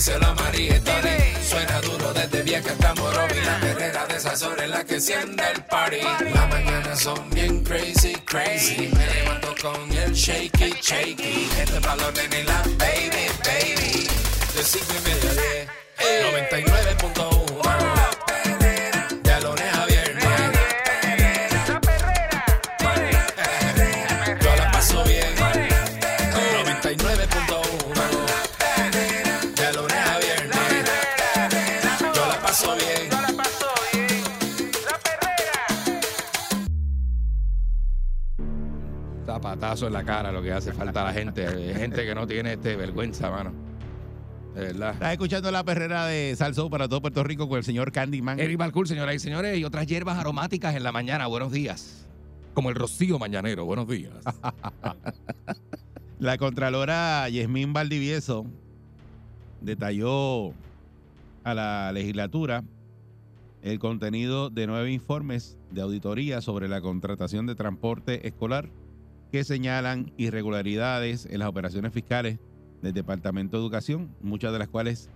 [0.00, 0.80] díselo a María.
[1.46, 3.38] Suena duro desde vieja hasta Morovi.
[3.44, 6.00] La perrera de esas horas en la que enciende el party.
[6.32, 8.90] Las mañanas son bien crazy, crazy.
[8.96, 11.50] Me levanto con el shaky, shaky.
[11.58, 14.08] Este balón en la baby, baby.
[14.54, 15.68] De cinco y media a diez.
[16.48, 18.19] 99.1
[39.60, 41.46] Zapatazo en la cara lo que hace falta a la gente.
[41.74, 43.52] Gente que no tiene este vergüenza, mano.
[44.54, 44.94] De verdad.
[44.94, 48.40] Estás escuchando la perrera de Salso para todo Puerto Rico con el señor Candyman.
[48.40, 51.26] Eric Balcour, señoras y señores, y otras hierbas aromáticas en la mañana.
[51.26, 52.06] Buenos días.
[52.54, 53.66] Como el rocío mañanero.
[53.66, 54.14] Buenos días.
[56.18, 58.46] La Contralora Yasmín Valdivieso
[59.60, 60.54] detalló
[61.44, 62.64] a la legislatura
[63.62, 68.70] el contenido de nueve informes de auditoría sobre la contratación de transporte escolar
[69.30, 72.38] que señalan irregularidades en las operaciones fiscales
[72.82, 75.08] del Departamento de Educación, muchas de las cuales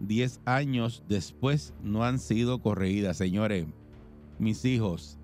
[0.00, 3.16] 10 años después no han sido corregidas.
[3.16, 3.66] Señores,
[4.38, 5.18] mis hijos,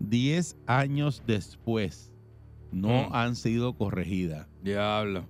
[0.00, 2.12] 10 años después
[2.72, 3.14] no Mm.
[3.14, 4.48] han sido corregidas.
[4.62, 5.26] Diablo.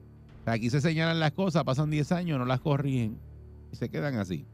[0.46, 3.18] Aquí se señalan las cosas, pasan 10 años, no las corrigen
[3.72, 4.46] y se quedan así.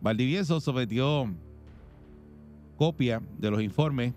[0.00, 1.28] Valdivieso sometió
[2.76, 4.14] copia de los informes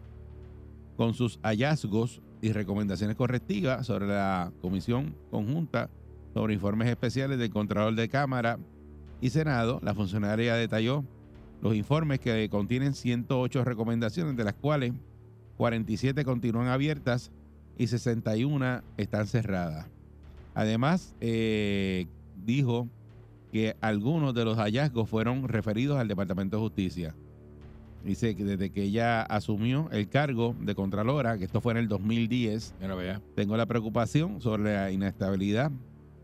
[0.96, 5.90] con sus hallazgos y recomendaciones correctivas sobre la Comisión Conjunta
[6.34, 8.58] sobre Informes Especiales del Contralor de Cámara
[9.20, 9.80] y Senado.
[9.84, 11.04] La funcionaria detalló
[11.62, 14.94] los informes que contienen 108 recomendaciones, de las cuales
[15.58, 17.32] 47 continúan abiertas
[17.78, 19.88] y 61 están cerradas.
[20.54, 22.08] Además, eh,
[22.44, 22.88] dijo
[23.52, 27.16] que algunos de los hallazgos fueron referidos al Departamento de Justicia.
[28.04, 31.88] Dice que desde que ella asumió el cargo de Contralora, que esto fue en el
[31.88, 33.22] 2010, Mira, vea.
[33.36, 35.72] tengo la preocupación sobre la inestabilidad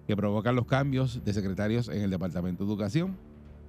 [0.08, 3.16] que provocan los cambios de secretarios en el Departamento de Educación.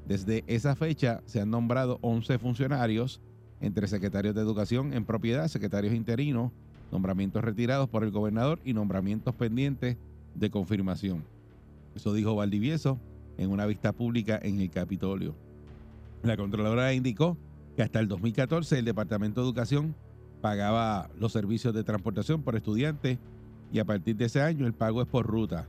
[0.07, 3.21] Desde esa fecha se han nombrado 11 funcionarios
[3.61, 6.51] entre secretarios de Educación en propiedad, secretarios interinos,
[6.91, 9.99] nombramientos retirados por el gobernador y nombramientos pendientes
[10.35, 11.25] de confirmación.
[11.95, 12.99] Eso dijo Valdivieso
[13.37, 15.35] en una vista pública en el Capitolio.
[16.23, 17.37] La Contralora indicó
[17.79, 19.95] que hasta el 2014 el Departamento de Educación
[20.41, 23.21] pagaba los servicios de transportación por estudiantes
[23.73, 25.69] y a partir de ese año el pago es por ruta.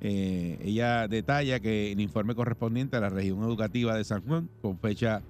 [0.00, 4.78] Eh, ella detalla que el informe correspondiente a la región educativa de San Juan, con
[4.78, 5.20] fecha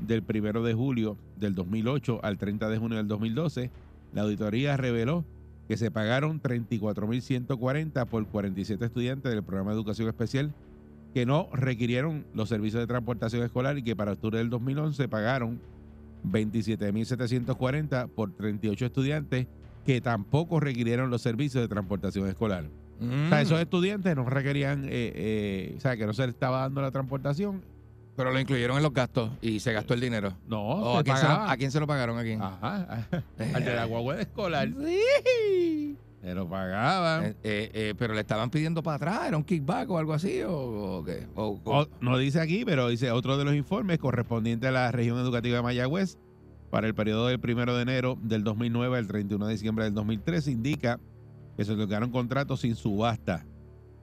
[0.00, 3.70] del 1 de julio del 2008 al 30 de junio del 2012,
[4.14, 5.24] la auditoría reveló
[5.68, 10.52] que se pagaron 34.140 por 47 estudiantes del programa de educación especial
[11.14, 15.60] que no requirieron los servicios de transportación escolar y que para octubre del 2011 pagaron
[16.24, 19.46] 27.740 por 38 estudiantes
[19.86, 22.64] que tampoco requirieron los servicios de transportación escolar.
[23.00, 23.26] Mm.
[23.26, 26.60] O sea, esos estudiantes no requerían, eh, eh, o sea, que no se les estaba
[26.60, 27.62] dando la transportación.
[28.16, 30.34] Pero lo incluyeron en los gastos y se gastó el dinero.
[30.48, 31.52] No, Oh, ¿a, quién se lo, pagaba.
[31.52, 32.32] a quién se lo pagaron aquí?
[32.40, 33.06] Ajá,
[33.54, 34.68] al de la guagua escolar.
[34.68, 35.96] Sí.
[36.24, 37.24] Se lo pagaban.
[37.24, 40.40] Eh, eh, eh, pero le estaban pidiendo para atrás, era un kickback o algo así,
[40.42, 40.52] o,
[40.98, 41.26] o qué.
[41.34, 44.90] O- o- O- no dice aquí, pero dice otro de los informes correspondiente a la
[44.90, 46.16] región educativa de Mayagüez
[46.70, 50.50] para el periodo del 1 de enero del 2009 al 31 de diciembre del 2013
[50.50, 50.98] indica
[51.58, 53.44] que se otorgaron contratos sin subasta.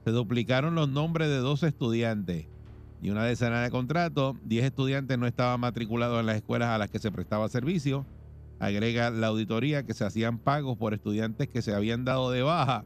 [0.04, 2.46] Se duplicaron los nombres de dos estudiantes
[3.02, 4.36] y una decena de contratos.
[4.44, 8.06] Diez estudiantes no estaban matriculados en las escuelas a las que se prestaba servicio.
[8.62, 12.84] Agrega la auditoría que se hacían pagos por estudiantes que se habían dado de baja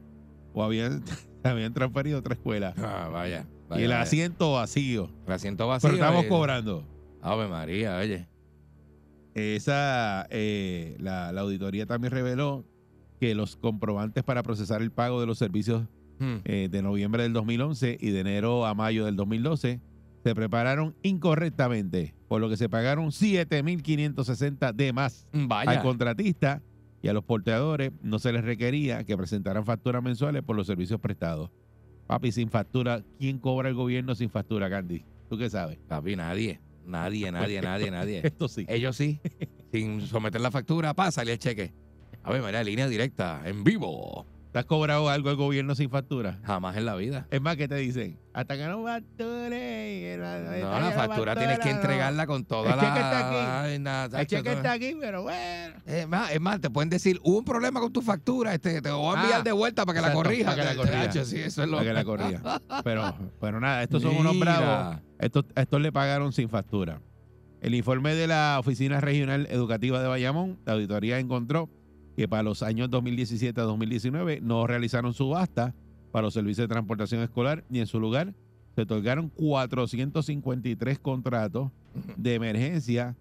[0.53, 1.03] o habían,
[1.43, 2.73] habían transferido a otra escuela.
[2.77, 3.45] Ah, vaya.
[3.47, 4.01] y vaya, el vaya.
[4.01, 5.09] asiento vacío.
[5.27, 5.89] El asiento vacío.
[5.89, 6.83] Pero estamos cobrando.
[7.21, 8.27] Ave María, oye.
[9.35, 12.65] Esa, eh, la, la auditoría también reveló
[13.19, 15.83] que los comprobantes para procesar el pago de los servicios
[16.19, 16.37] Hmm.
[16.45, 19.79] eh, de noviembre del 2011 y de enero a mayo del 2012
[20.27, 25.71] se prepararon incorrectamente, por lo que se pagaron 7.560 de más Vaya.
[25.71, 26.61] al contratista
[27.01, 30.99] y a los porteadores no se les requería que presentaran facturas mensuales por los servicios
[30.99, 31.49] prestados.
[32.07, 35.05] Papi, sin factura, ¿quién cobra el gobierno sin factura, Candy?
[35.29, 35.79] ¿Tú qué sabes?
[35.87, 36.59] Papi, nadie.
[36.85, 38.21] Nadie, nadie, nadie, nadie.
[38.25, 38.65] Esto sí.
[38.67, 39.21] Ellos sí.
[39.71, 41.73] Sin someter la factura, pasa el cheque.
[42.21, 44.25] A ver, María, línea directa, en vivo.
[44.57, 46.39] ¿Te has cobrado algo al gobierno sin factura?
[46.43, 47.27] Jamás en la vida.
[47.29, 48.17] Es más, que te dicen?
[48.33, 50.17] Hasta que no facture.
[50.17, 52.81] No, la factura tienes que entregarla con toda El la.
[52.81, 54.17] cheque está aquí.
[54.19, 54.53] El cheque todo.
[54.55, 55.75] está aquí, pero bueno.
[55.85, 58.89] Es más, es más, te pueden decir, hubo un problema con tu factura, este, te
[58.89, 60.49] voy a enviar Ah, de vuelta para que la corrija.
[60.49, 61.03] para que la corrija.
[61.03, 62.41] Tacho, sí, eso es lo Para que la corría.
[62.83, 64.97] Pero, pero nada, estos son unos bravos.
[65.19, 66.99] Estos, estos le pagaron sin factura.
[67.61, 71.69] El informe de la Oficina Regional Educativa de Bayamón, la auditoría encontró
[72.17, 75.75] que para los años 2017 a 2019 no realizaron subasta
[76.11, 78.33] para los servicios de transportación escolar y en su lugar
[78.75, 81.69] se otorgaron 453 contratos
[82.15, 83.15] de emergencia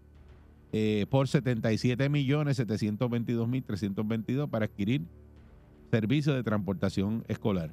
[0.72, 5.02] eh, por 77 millones 722 mil 322 para adquirir
[5.90, 7.72] servicios de transportación escolar.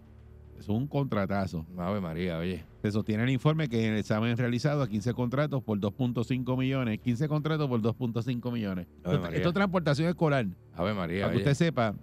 [0.60, 1.66] Es un contratazo.
[1.78, 2.64] Ave María, oye.
[2.82, 7.00] Se sostiene el informe que en el examen realizado a 15 contratos por 2.5 millones,
[7.00, 8.88] 15 contratos por 2.5 millones.
[9.04, 10.46] Ave Esto, esto es transportación escolar.
[10.74, 11.52] Ave María, Para que oye.
[11.52, 11.96] usted sepa,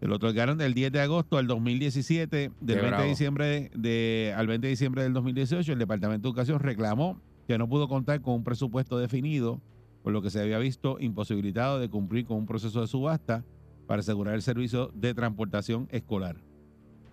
[0.00, 3.02] se lo otorgaron del 10 de agosto al 2017, del Qué 20 bravo.
[3.02, 7.58] de diciembre de, al 20 de diciembre del 2018, el Departamento de Educación reclamó que
[7.58, 9.60] no pudo contar con un presupuesto definido,
[10.02, 13.44] por lo que se había visto imposibilitado de cumplir con un proceso de subasta
[13.86, 16.36] para asegurar el servicio de transportación escolar.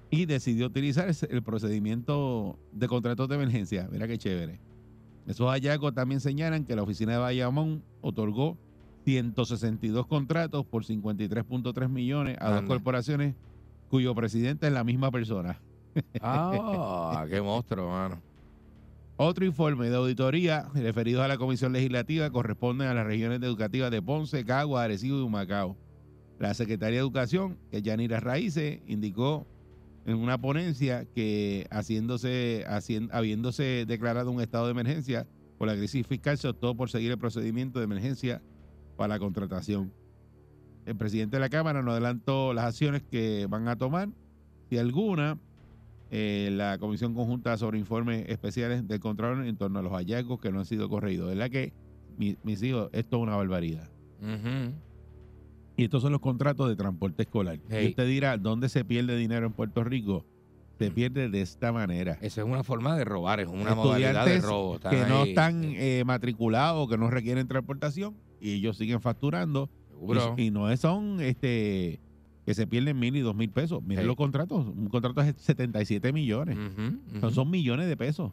[0.10, 3.88] Y decidió utilizar el procedimiento de contratos de emergencia.
[3.92, 4.60] Mira qué chévere.
[5.28, 8.58] Esos hallazgos también señalan que la oficina de Bayamón otorgó
[9.06, 13.36] 162 contratos por 53.3 millones a dos corporaciones
[13.90, 15.62] cuyo presidente es la misma persona.
[16.22, 18.22] Ah, qué monstruo, mano.
[19.18, 24.02] Otro informe de auditoría referidos a la Comisión Legislativa corresponden a las regiones educativas de
[24.02, 25.78] Ponce, Cagua, Arecibo y Humacao.
[26.38, 29.48] La Secretaría de Educación, que Yanira Raíces, indicó
[30.06, 36.06] en una ponencia que haciéndose, hacien- habiéndose declarado un estado de emergencia por la crisis
[36.06, 38.42] fiscal, se optó por seguir el procedimiento de emergencia
[38.98, 39.92] para la contratación.
[40.86, 44.10] El presidente de la Cámara nos adelantó las acciones que van a tomar,
[44.70, 45.40] si alguna,
[46.12, 50.52] eh, la Comisión Conjunta sobre Informes Especiales del Contralor en torno a los hallazgos que
[50.52, 51.30] no han sido corregidos.
[51.30, 51.74] ¿Verdad que,
[52.18, 53.90] mi- mis hijos, esto es una barbaridad?
[54.22, 54.74] Ujú.
[55.78, 57.60] Y estos son los contratos de transporte escolar.
[57.70, 57.86] Hey.
[57.86, 60.26] Y usted dirá, ¿dónde se pierde dinero en Puerto Rico?
[60.80, 62.18] Se pierde de esta manera.
[62.22, 64.78] Eso es una forma de robar, es una modalidad de robo.
[64.80, 69.70] Que no están eh, matriculados, que no requieren transportación, y ellos siguen facturando.
[69.90, 70.36] seguro.
[70.38, 72.00] Y, y no son este
[72.46, 73.82] que se pierden mil y dos mil pesos.
[73.84, 74.68] Miren los contratos.
[74.68, 76.58] Un contrato es 77 millones.
[76.58, 77.20] Ujú, ujú.
[77.22, 78.32] Son, son millones de pesos.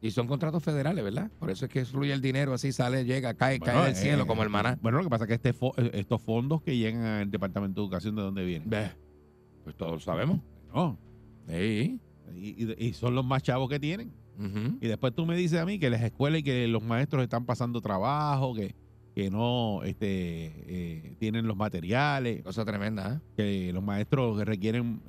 [0.00, 1.30] Y son contratos federales, ¿verdad?
[1.40, 3.96] Por eso es que fluye el dinero, así sale, llega, cae, Bueno, cae del eh,
[3.96, 4.78] cielo como el maná.
[4.80, 7.80] Bueno, lo que pasa es que este fo- eh, estos fondos que llegan al Departamento
[7.80, 8.68] de Educación, ¿de dónde vienen?
[9.64, 10.38] Pues todos sabemos.
[10.72, 10.96] No.
[11.48, 11.98] Sí.
[12.36, 14.12] Y, y- y son los más chavos que tienen.
[14.80, 17.44] Y después tú me dices a mí que las escuelas y que los maestros están
[17.44, 18.76] pasando trabajo, que,
[19.16, 20.06] que no este,
[20.68, 23.20] eh, tienen los materiales, Cosa tremenda, ¿eh?
[23.36, 25.00] que los maestros requieren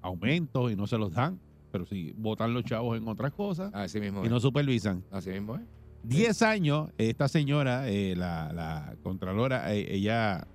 [0.00, 1.38] aumentos y no se los dan,
[1.72, 4.30] pero si votan los chavos en otras cosas Así mismo y es.
[4.30, 5.02] no supervisan.
[5.10, 5.62] Así mismo es.
[6.04, 10.46] 10 años, esta señora, eh, la, la Contralora, eh, ella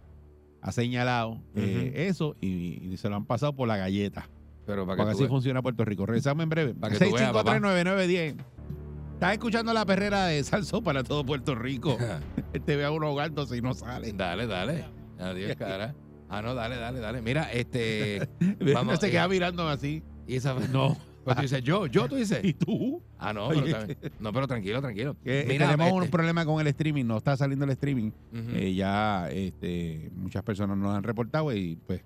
[0.61, 4.29] ha señalado eh, eso y, y se lo han pasado por la galleta.
[4.65, 5.29] Pero para Porque que tú así veas.
[5.29, 6.05] funciona Puerto Rico.
[6.05, 6.73] Regresamos en breve.
[6.73, 7.57] Para que tú veas, papá.
[7.59, 8.35] 6539910.
[9.13, 11.97] Estás escuchando la perrera de Salso para todo Puerto Rico.
[12.65, 14.11] Te ve a uno ahogándose y no sale.
[14.11, 14.85] Dale, dale.
[15.17, 15.95] Adiós, cara.
[16.29, 17.21] Ah, no, dale, dale, dale.
[17.21, 18.27] Mira, este.
[18.73, 20.03] Vamos, se eh, queda mirando así.
[20.27, 20.53] Y esa.
[20.71, 20.97] No.
[21.27, 22.39] Pues tú dices, yo, yo, tú dices.
[22.43, 23.01] ¿Y tú?
[23.19, 25.15] Ah, no, pero, también- no, pero tranquilo, tranquilo.
[25.23, 27.05] Mira, tenemos un este, problema con el streaming.
[27.05, 28.11] No está saliendo el streaming.
[28.53, 32.01] Eh, ya este, muchas personas nos han reportado y pues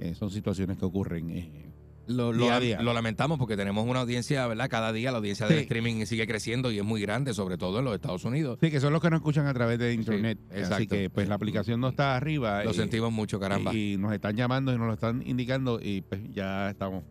[0.00, 1.30] eh, son situaciones que ocurren.
[1.30, 1.68] eh,
[2.08, 2.82] Lo, lo- día a día.
[2.82, 4.68] lo lamentamos porque tenemos una audiencia, ¿verdad?
[4.68, 5.62] Cada día la audiencia del Sí.
[5.64, 8.58] streaming sigue creciendo y es muy grande, sobre todo en los Estados Unidos.
[8.60, 10.38] Sí, que son los que nos escuchan a través de internet.
[10.50, 10.88] Así exacto.
[10.96, 12.64] que pues la aplicación no está arriba.
[12.64, 13.72] Lo y- sentimos mucho, caramba.
[13.74, 17.04] Y, y nos están llamando y nos lo están indicando y pues ya estamos.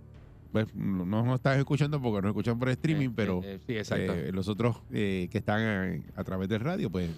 [0.52, 3.60] Pues no no nos están escuchando porque nos escuchan por streaming, Eh, pero eh, eh,
[3.66, 4.14] sí, exacto.
[4.34, 7.10] los otros que están a través del radio, pues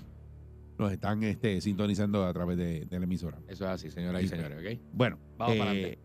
[0.77, 3.37] nos están este, sintonizando a través de, de la emisora.
[3.47, 4.79] Eso es así, señoras y señores, ¿ok?
[4.93, 5.99] Bueno, Vamos para adelante.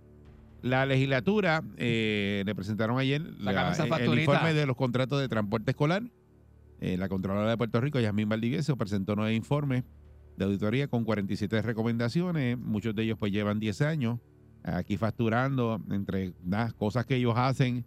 [0.63, 6.03] la legislatura le presentaron ayer la- el informe de los contratos de transporte escolar.
[6.81, 9.83] Eh, la Contralora de Puerto Rico, Yasmín Valdivieso, presentó nueve informes
[10.37, 12.57] de auditoría con 47 recomendaciones.
[12.57, 14.21] Muchos de ellos pues llevan 10 años
[14.63, 17.85] aquí facturando entre las cosas que ellos hacen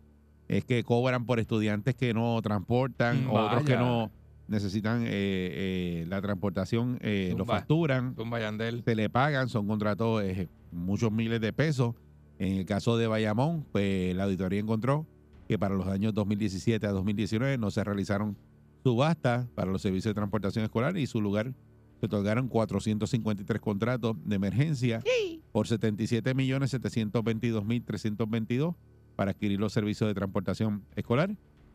[0.48, 4.12] es que cobran por estudiantes que no transportan, otros que no
[4.48, 8.84] necesitan eh, eh, la transportación, eh, lo facturan Yandel.
[8.84, 10.24] se le pagan, son contratos
[10.72, 11.96] muchos miles de pesos.
[12.38, 15.06] En el caso de Bayamón, pues la auditoría encontró
[15.48, 18.36] que para los años 2017 a 2019 no se realizaron
[18.84, 21.54] subastas para los servicios de transportación escolar y su lugar
[22.02, 25.04] se otorgaron 453 contratos de emergencia
[25.52, 28.74] por 77 millones 722 mil 322
[29.16, 31.30] para adquirir los servicios de transportación escolar.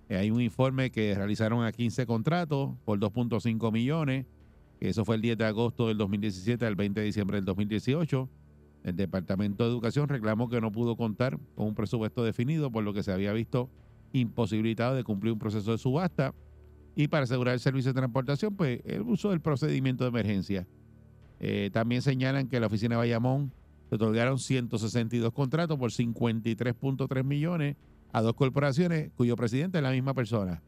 [0.08, 4.26] Eh, hay un informe que realizaron a 15 contratos por 2.5 millones,
[4.80, 8.28] que eso fue el 10 de agosto del 2017 al 20 de diciembre del 2018.
[8.82, 12.92] El Departamento de Educación reclamó que no pudo contar con un presupuesto definido, por lo
[12.92, 13.70] que se había visto
[14.12, 16.34] imposibilitado de cumplir un proceso de subasta
[16.96, 20.66] y para asegurar el servicio de transportación, pues el uso del procedimiento de emergencia.
[21.38, 23.52] Eh, también señalan que la oficina de Bayamón
[23.90, 27.76] se otorgaron 162 contratos por 53.3 millones
[28.12, 30.62] a dos corporaciones cuyo presidente es la misma persona.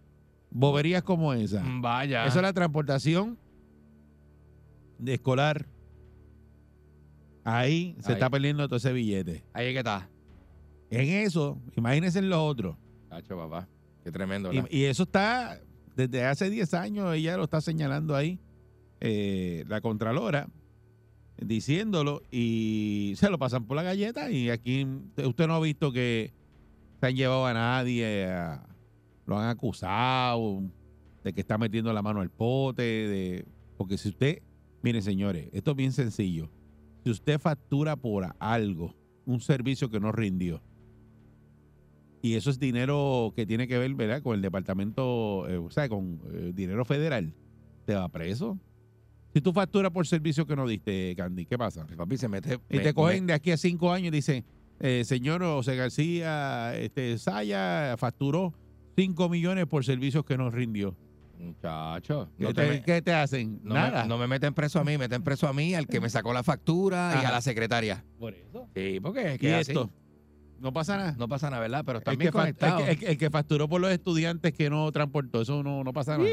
[0.51, 1.65] Boberías como esa.
[1.81, 2.27] Vaya.
[2.27, 3.39] Eso es la transportación
[4.99, 5.67] de escolar.
[7.43, 8.15] Ahí se Ahí.
[8.15, 9.45] está perdiendo todo ese billete.
[9.55, 10.11] Ahí es que está.
[10.91, 12.77] En eso, imagínense en lo otro.
[13.09, 13.67] Cacho, papá.
[14.05, 14.51] Qué tremendo.
[14.71, 15.59] Y eso está,
[15.99, 18.39] desde hace 10 años, ella lo está señalando ahí,
[19.01, 20.49] eh, la Contralora,
[21.37, 24.31] diciéndolo, y se lo pasan por la galleta.
[24.31, 24.87] Y aquí
[25.17, 26.33] usted no ha visto que
[27.01, 28.29] se han llevado a nadie,
[29.27, 30.63] lo han acusado
[31.25, 33.45] de que está metiendo la mano al pote, de,
[33.77, 34.41] porque si usted,
[34.83, 36.49] miren señores, esto es bien sencillo.
[37.03, 38.95] Si usted factura por algo,
[39.27, 40.63] un servicio que no rindió,
[42.23, 44.23] y eso es dinero que tiene que ver, ¿verdad?
[44.23, 47.33] Con el departamento, eh, o sea, con eh, dinero federal.
[47.85, 48.59] Te va preso.
[49.33, 51.87] Si tú facturas por servicio que no diste, Candy, ¿qué pasa?
[51.97, 52.59] Papi se mete.
[52.71, 54.45] Y me- te cogen me- de aquí a cinco años y dicen,
[54.81, 58.53] eh, señor José García, este, Saya facturó
[58.97, 60.97] 5 millones por servicios que no rindió.
[61.39, 62.29] Muchacho.
[62.37, 63.61] ¿Qué, No te, me- qué te hacen?
[63.63, 64.03] no Nada.
[64.03, 66.33] Me, no me meten preso a mí, meten preso a mí, al que me sacó
[66.33, 68.05] la factura y a la secretaria.
[68.19, 68.67] Por eso.
[68.75, 69.79] Sí, porque es ¿Y que es así.
[70.61, 71.15] No pasa nada.
[71.19, 71.85] No pasa nada, ¿verdad?
[71.87, 74.69] Pero el, que fa- el que- el que- el que facturó por los estudiantes que
[74.71, 76.29] no transportó, eso no, no pasa nada.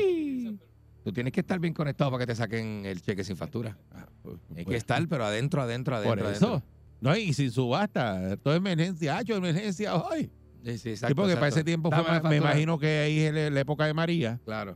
[1.04, 3.78] Tú tienes que estar bien conectado para que te saquen el cheque sin factura.
[3.92, 6.16] Ah, pues, Hay pues, que estar, pero adentro, adentro, adentro.
[6.18, 6.56] Por adentro.
[6.58, 6.64] eso.
[7.02, 8.36] No, y sin subasta.
[8.38, 9.18] Todo emergencia.
[9.18, 10.32] Hacho, emergencia hoy.
[10.64, 11.16] Sí, sí, Sí, exacto.
[11.16, 14.40] porque para ese tiempo fue, me imagino que ahí es la, la época de María,
[14.46, 14.76] Claro.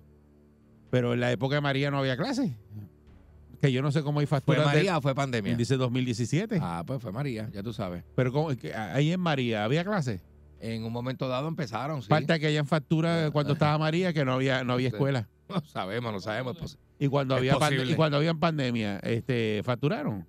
[0.92, 2.56] pero en la época de María no había clase.
[3.62, 5.56] Que yo no sé cómo hay ¿Fue facturas de- María o fue pandemia?
[5.56, 6.60] dice 2017.
[6.62, 8.04] Ah, pues fue María, ya tú sabes.
[8.16, 10.22] Pero ¿cómo- que ahí en María había clase.
[10.62, 12.08] En un momento dado empezaron, sí.
[12.10, 15.28] Falta que hayan facturas cuando estaba María que no había no había escuela.
[15.50, 16.56] No sabemos, no sabemos.
[16.56, 20.28] Es, pos- Y cuando había y cuando había pandemia, este facturaron.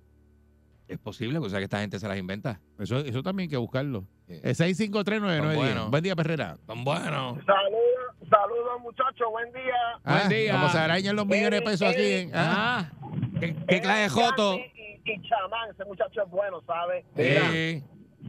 [0.87, 2.59] es posible, o sea que esta gente se las inventa.
[2.79, 4.05] Eso eso también hay que buscarlo.
[4.27, 4.39] Sí.
[4.43, 5.55] Es 6539910.
[5.55, 5.89] Bueno.
[5.89, 6.57] Buen día, Perrera.
[6.65, 7.37] Son buenos.
[7.45, 9.75] Saludos, saludos muchachos, buen día.
[10.05, 10.53] Ah, día.
[10.53, 12.13] Como se arañan los millones de pesos aquí.
[12.13, 12.89] en- ah.
[12.89, 12.91] Ah,
[13.39, 14.55] ¿qué, qué clase de joto?
[14.55, 17.05] Y, y, chamán, ese muchacho es bueno, ¿sabes?
[17.15, 17.83] Mira, Sí.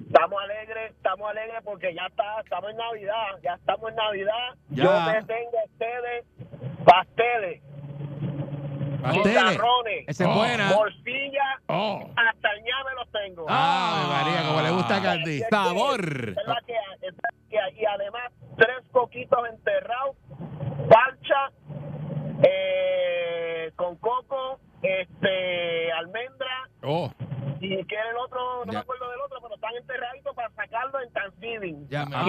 [0.06, 4.48] estamos alegres, estamos alegres porque ya está, estamos en Navidad, ya estamos en Navidad.
[4.70, 4.84] Ya.
[4.84, 6.24] Yo te tengo a ustedes
[6.84, 7.62] pasteles,
[9.02, 10.04] Pasteles.
[10.08, 10.34] Esa es Oh.
[10.34, 10.68] buena.
[10.74, 12.10] morcilla, Oh.
[12.16, 13.46] hasta el ñame los tengo.
[13.48, 15.36] Ave María, como le gusta a Candy.
[15.38, 16.00] Es que- Sabor.
[16.28, 17.78] es la que hay, es la que hay.
[17.80, 20.16] Y además, tres coquitos enterrados,
[20.88, 21.52] parcha,
[22.42, 27.10] eh, con coco, este, almendra, Oh.
[27.60, 28.78] y quiere el otro, no Ya.
[28.78, 31.88] me acuerdo del otro, pero están enterraditos para sacarlo en Thanksgiving.
[31.88, 32.24] Ya me- Ah,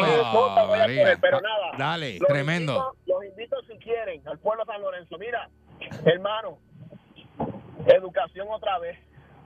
[1.22, 1.72] pero nada.
[1.78, 2.20] Dale.
[2.20, 2.74] Los Tremendo.
[2.74, 5.18] invito- los invito si quieren al pueblo de San Lorenzo.
[5.18, 5.50] Mira,
[6.06, 6.58] hermano,
[7.88, 8.98] educación otra vez.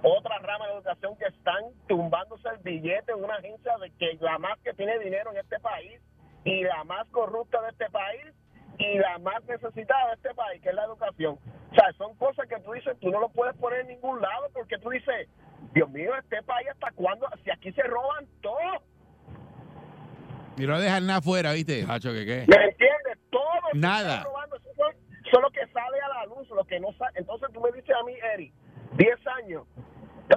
[0.03, 4.37] Otra rama de educación que están tumbándose el billete en una agencia de que la
[4.37, 5.99] más que tiene dinero en este país
[6.43, 8.27] y la más corrupta de este país
[8.77, 11.39] y la más necesitada de este país, que es la educación.
[11.71, 14.47] O sea, son cosas que tú dices, tú no lo puedes poner en ningún lado
[14.53, 15.27] porque tú dices,
[15.73, 18.83] Dios mío, este país hasta cuándo, si aquí se roban todo,
[20.57, 21.85] Y no dejan nada afuera, ¿viste?
[21.87, 22.45] Chacho, ¿qué qué?
[22.47, 23.17] ¿Me entiendes?
[23.31, 24.17] Todo se Nada.
[24.17, 24.57] está robando.
[25.27, 27.11] Eso, es lo que sale a la luz, lo que no sale.
[27.15, 28.53] Entonces tú me dices a mí, Eri,
[28.97, 29.63] 10 años.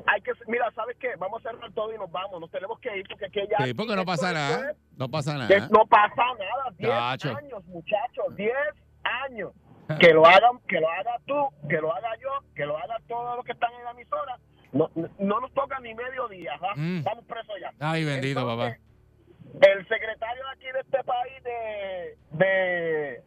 [0.06, 1.16] Hay que, mira, ¿sabes qué?
[1.18, 2.40] Vamos a cerrar todo y nos vamos.
[2.40, 3.64] Nos tenemos que ir porque aquí ya.
[3.64, 4.74] Sí, porque no pasa nada.
[4.96, 5.68] No pasa que nada.
[5.70, 6.70] no pasa nada.
[6.78, 7.36] 10 Chacho.
[7.36, 8.36] años, muchachos.
[8.36, 8.52] 10
[9.02, 9.52] años.
[9.98, 13.36] Que lo hagan, que lo haga tú, que lo haga yo, que lo haga todos
[13.36, 14.38] los que están en la emisora.
[14.72, 16.56] No, no nos toca ni medio día.
[16.58, 16.74] ¿va?
[16.76, 16.98] Mm.
[16.98, 17.72] Estamos presos ya.
[17.80, 18.90] Ay, bendito, Entonces, papá.
[19.66, 23.22] El secretario de aquí de este país de, de,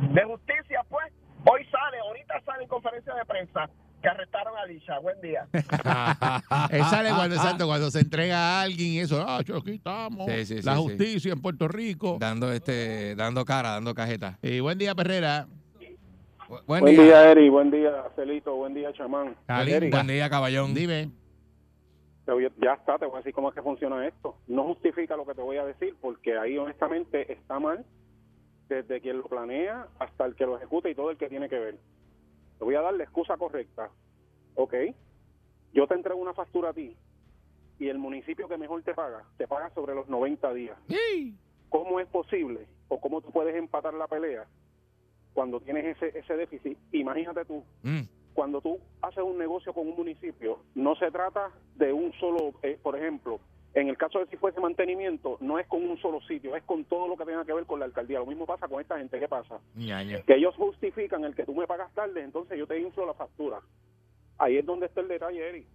[0.00, 1.12] de justicia, pues,
[1.44, 3.68] hoy sale, ahorita sale en conferencia de prensa
[4.02, 4.98] que arrestaron a Lisha.
[4.98, 5.46] Buen día.
[6.70, 9.24] Él sale cuando, exacto, cuando se entrega a alguien y eso.
[9.26, 10.26] Ah, aquí estamos.
[10.30, 10.82] Sí, sí, sí, la sí.
[10.82, 12.16] justicia en Puerto Rico.
[12.20, 14.38] dando este, dando cara, dando cajeta.
[14.42, 15.46] Y buen día, Perrera.
[16.48, 17.02] Bu- Buen, Buen día.
[17.04, 17.48] día, Eri.
[17.48, 18.54] Buen día, Celito.
[18.54, 19.34] Buen día, Chamán.
[19.48, 20.74] Eri, Buen día, caballón.
[20.74, 21.10] Dime.
[22.62, 24.36] ya está, te voy a decir cómo es que funciona esto.
[24.46, 27.84] No justifica lo que te voy a decir, porque ahí honestamente está mal,
[28.68, 31.58] desde quien lo planea hasta el que lo ejecuta y todo el que tiene que
[31.58, 31.78] ver.
[32.58, 33.90] te voy a dar la excusa correcta.
[34.54, 34.74] Ok,
[35.74, 36.96] yo te entrego una factura a ti
[37.78, 40.78] y el municipio que mejor te paga, te paga sobre los 90 días.
[41.68, 44.46] ¿Cómo es posible o cómo tú puedes empatar la pelea
[45.34, 46.78] cuando tienes ese, ese déficit?
[46.92, 48.02] Imagínate tú, Mm.
[48.32, 52.78] cuando tú haces un negocio con un municipio, no se trata de un solo, eh,
[52.82, 53.38] por ejemplo,
[53.76, 56.84] en el caso de si fuese mantenimiento, no es con un solo sitio, es con
[56.84, 58.18] todo lo que tenga que ver con la alcaldía.
[58.18, 59.60] Lo mismo pasa con esta gente, ¿qué pasa?
[60.24, 63.60] Que ellos justifican el que tú me pagas tarde, entonces yo te inflo la factura.
[64.38, 65.66] Ahí es donde está el detalle, Eric.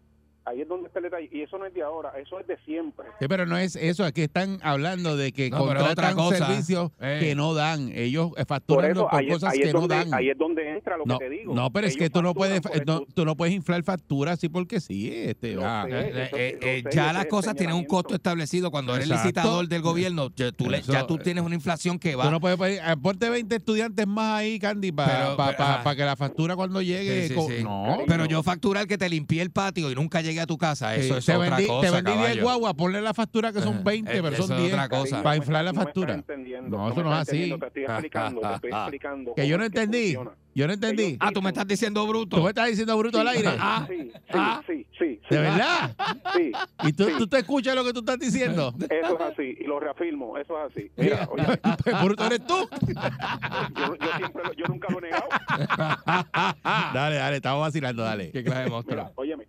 [0.44, 1.30] Ahí es donde está el detalle.
[1.32, 3.06] Y eso no es de ahora, eso es de siempre.
[3.20, 6.48] Sí, pero no es eso, aquí están hablando de que No, contratan cosa.
[6.48, 7.18] servicios Eh.
[7.22, 7.92] que no dan.
[7.94, 10.12] Ellos eh, Por facturan eso, por es- cosas que no dan.
[10.14, 11.54] ahí es donde entra lo no, que te digo.
[11.54, 14.50] no, pero es que tú no puedes por no, tú no puedes inflar facturas así
[14.50, 15.62] porque sí, este sé.
[15.62, 18.72] Eh, eso- eh, lo eh, sé, ya las cosas tienen un costo establecido.
[18.72, 19.24] Cuando eres Exacto.
[19.28, 22.24] licitador del gobierno, ya tú, le- Eso, ya tú eh, tienes una inflación que va.
[22.26, 25.96] Tú no puedes pedir, eh, ponte 20 estudiantes más ahí, Candy, para pero, ajá.
[25.96, 27.24] que la factura cuando llegue.
[27.24, 27.64] Sí, sí, co- sí.
[27.64, 30.96] No, Pero yo facturar que te limpié el patio y nunca llegué a tu casa,
[30.96, 31.88] eso Sí, es te otra vendí, cosa.
[31.88, 32.42] te vendí 10 caballo.
[32.44, 33.84] guaguas, ponle la factura que son Ajá.
[33.84, 35.24] 20, Eh, pero son es 10 otra cosa.
[35.24, 36.24] Para inflar la factura.
[36.68, 37.50] No, eso no es así.
[37.60, 38.82] Te estoy explicando, te estoy Ah.
[38.84, 39.34] explicando.
[39.36, 40.18] Que yo no entendí.
[40.54, 41.16] Yo no entendí.
[41.22, 42.36] Ah, tú me estás diciendo bruto.
[42.36, 43.50] Tú me estás diciendo bruto al aire.
[43.58, 44.62] Ah, Sí, sí, ah.
[44.68, 45.36] sí, sí, sí.
[45.36, 45.96] ¿De verdad?
[46.36, 46.52] Sí,
[46.84, 47.14] ¿Y tú, sí.
[47.18, 48.74] tú te escuchas lo que tú estás diciendo?
[48.78, 50.92] Eso es así, y lo reafirmo, eso es así.
[50.98, 51.44] Mira, oye,
[51.86, 52.68] Pues bruto eres tú.
[52.70, 55.26] yo, yo siempre yo nunca lo he negado.
[56.94, 58.32] dale, dale, estamos vacilando, dale.
[58.32, 58.98] Qué clase de monstruo.
[58.98, 59.48] Mira, óyeme,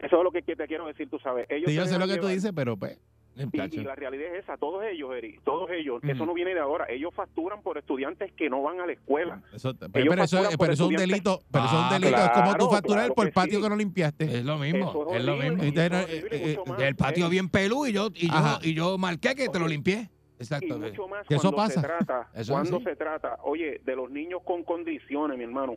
[0.00, 1.46] eso es lo que, te quiero decir, tú sabes.
[1.48, 2.34] Ellos Sí, yo se sé lo que tú llevar.
[2.34, 2.98] dices, pero pues.
[3.36, 3.42] Y,
[3.76, 6.86] y la realidad es esa, todos ellos, Eri, todos ellos, eso no viene de ahora,
[6.90, 9.40] ellos facturan por estudiantes que no van a la escuela.
[9.54, 11.40] Eso, pero, pero eso, pero es un delito.
[11.50, 12.22] Pero eso es un Ah, delito.
[12.22, 13.62] es como tú facturar claro por el patio sí.
[13.62, 14.24] que no limpiaste.
[14.24, 15.80] Es lo mismo, es lo horrible, mismo.
[15.80, 16.86] Es eh, y eh.
[16.88, 20.10] El patio bien pelú y yo, y yo, y yo marqué que te lo limpié.
[20.40, 20.78] Y Exacto.
[20.78, 21.80] mucho más Que eso cuando pasa.
[21.80, 22.84] se trata, Eso cuando así.
[22.86, 25.76] se trata, oye, de los niños con condiciones, mi hermano.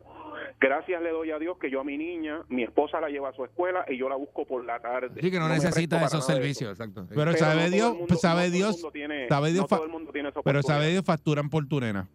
[0.60, 3.32] Gracias le doy a Dios que yo a mi niña, mi esposa la lleva a
[3.34, 5.20] su escuela y yo la busco por la tarde.
[5.20, 7.04] Sí, que no, necesita esos servicios, exacto.
[7.08, 9.66] Pero Pero sabe no Dios, mundo- sabe no todo el Dios, mundo tiene- sabe Dios
[9.68, 12.08] todo el mundo tiene esa pero sabe Dios facturan por tu nena.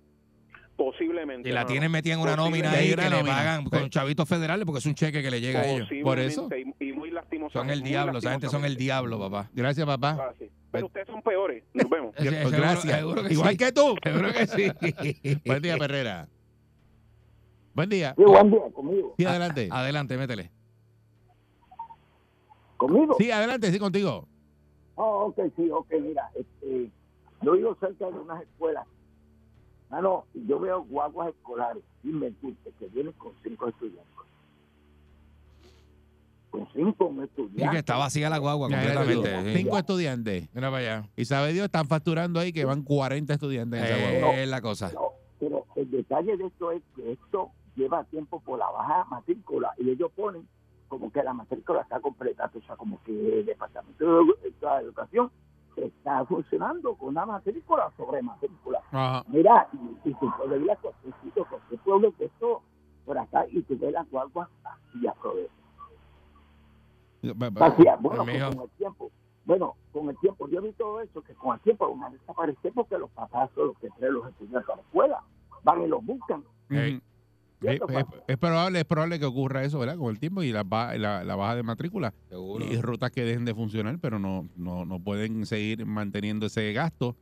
[0.75, 1.49] Posiblemente.
[1.49, 3.69] Y la tienen metida en una nómina ahí que le pagan Sí.
[3.69, 5.89] con chavitos federales porque es un cheque que le llega a ellos.
[6.03, 6.47] Por eso.
[6.79, 7.59] Y, y muy lastimosamente.
[7.59, 9.49] Son el diablo, esa gente son el diablo, papá.
[9.53, 10.33] Gracias, papá.
[10.71, 11.63] Pero ustedes son peores.
[11.73, 12.15] Nos vemos.
[12.15, 12.97] Seguro- Gracias.
[12.99, 13.57] seguro que Igual sí.
[13.57, 13.95] que tú.
[14.03, 15.41] Seguro que sí.
[15.45, 16.27] Buen día, Perrera.
[17.73, 18.13] Buen día.
[18.17, 19.13] Sí, buen día, conmigo.
[19.17, 19.69] Sí, adelante.
[19.71, 20.51] Adelante, métele.
[22.77, 23.15] ¿Conmigo?
[23.17, 24.27] Sí, adelante, sí, contigo.
[24.95, 26.89] Oh, ok, sí, ok, mira, este,
[27.41, 28.85] yo vivo cerca de unas escuelas.
[29.89, 34.05] Mano, yo veo guaguas escolares, sin mentirte, que vienen con cinco estudiantes.
[36.49, 37.69] Con cinco estudiantes.
[37.71, 39.51] que está vacía la guagua era completamente.
[39.53, 39.57] sí.
[39.63, 40.49] Cinco estudiantes.
[40.53, 41.09] Mira para allá.
[41.15, 44.37] Y sabe Dios, están facturando ahí que van 40 estudiantes en esa Eh, guagua.
[44.39, 44.91] Es la cosa.
[44.93, 45.09] No,
[45.39, 49.89] pero el detalle de esto es que esto lleva tiempo por la baja matrícula y
[49.89, 50.47] ellos ponen
[50.87, 54.83] como que la matrícula está completa, o sea, como que el Departamento de Edu- de
[54.85, 55.31] Educación
[55.77, 58.81] está funcionando con una matrícula sobre matrícula.
[58.91, 59.23] Ajá.
[59.27, 62.63] Mira, y, y tú puedes ir a cualquier sitio, cualquier pueblo que esto
[63.05, 65.07] por acá y tú ves las guaguas así
[67.21, 69.11] Bueno, pues con el tiempo.
[69.45, 72.71] Bueno, con el tiempo, yo vi todo eso, que con el tiempo van a desaparecer
[72.73, 75.23] porque los papás son los que traen los estudiantes a la escuela.
[75.63, 76.43] Van y los buscan.
[76.69, 77.01] Es,
[77.61, 77.81] es-
[78.27, 79.97] es probable, es probable que ocurra eso, ¿verdad?
[79.97, 80.63] Con el tiempo y la,
[80.97, 82.63] la, la baja de matrícula Seguro.
[82.63, 87.15] y rutas que dejen de funcionar, pero no, no, no pueden seguir manteniendo ese gasto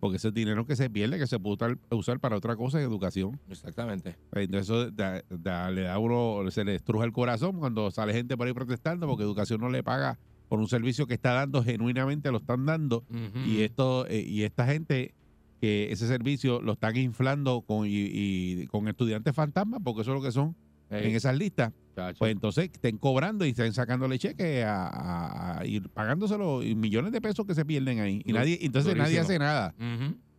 [0.00, 2.84] porque ese dinero que se pierde, que se puede usar, usar para otra cosa en
[2.84, 3.40] educación.
[3.48, 4.16] Exactamente.
[4.32, 8.12] Entonces eso da- da- le da a uno, se le estruja el corazón cuando sale
[8.12, 11.64] gente por ahí protestando porque educación no le paga por un servicio que está dando,
[11.64, 13.04] genuinamente lo están dando
[13.46, 15.14] y esto eh, y esta gente
[15.60, 20.16] que ese servicio lo están inflando con y, y con estudiantes fantasmas porque eso es
[20.18, 20.54] lo que son
[20.90, 22.18] Ey, en esas listas chacho.
[22.18, 27.12] pues entonces estén cobrando y estén sacándole cheques a, a- a ir pagándoselo y millones
[27.12, 28.22] de pesos que se pierden ahí.
[28.24, 29.74] Y nadie entonces nadie hace nada.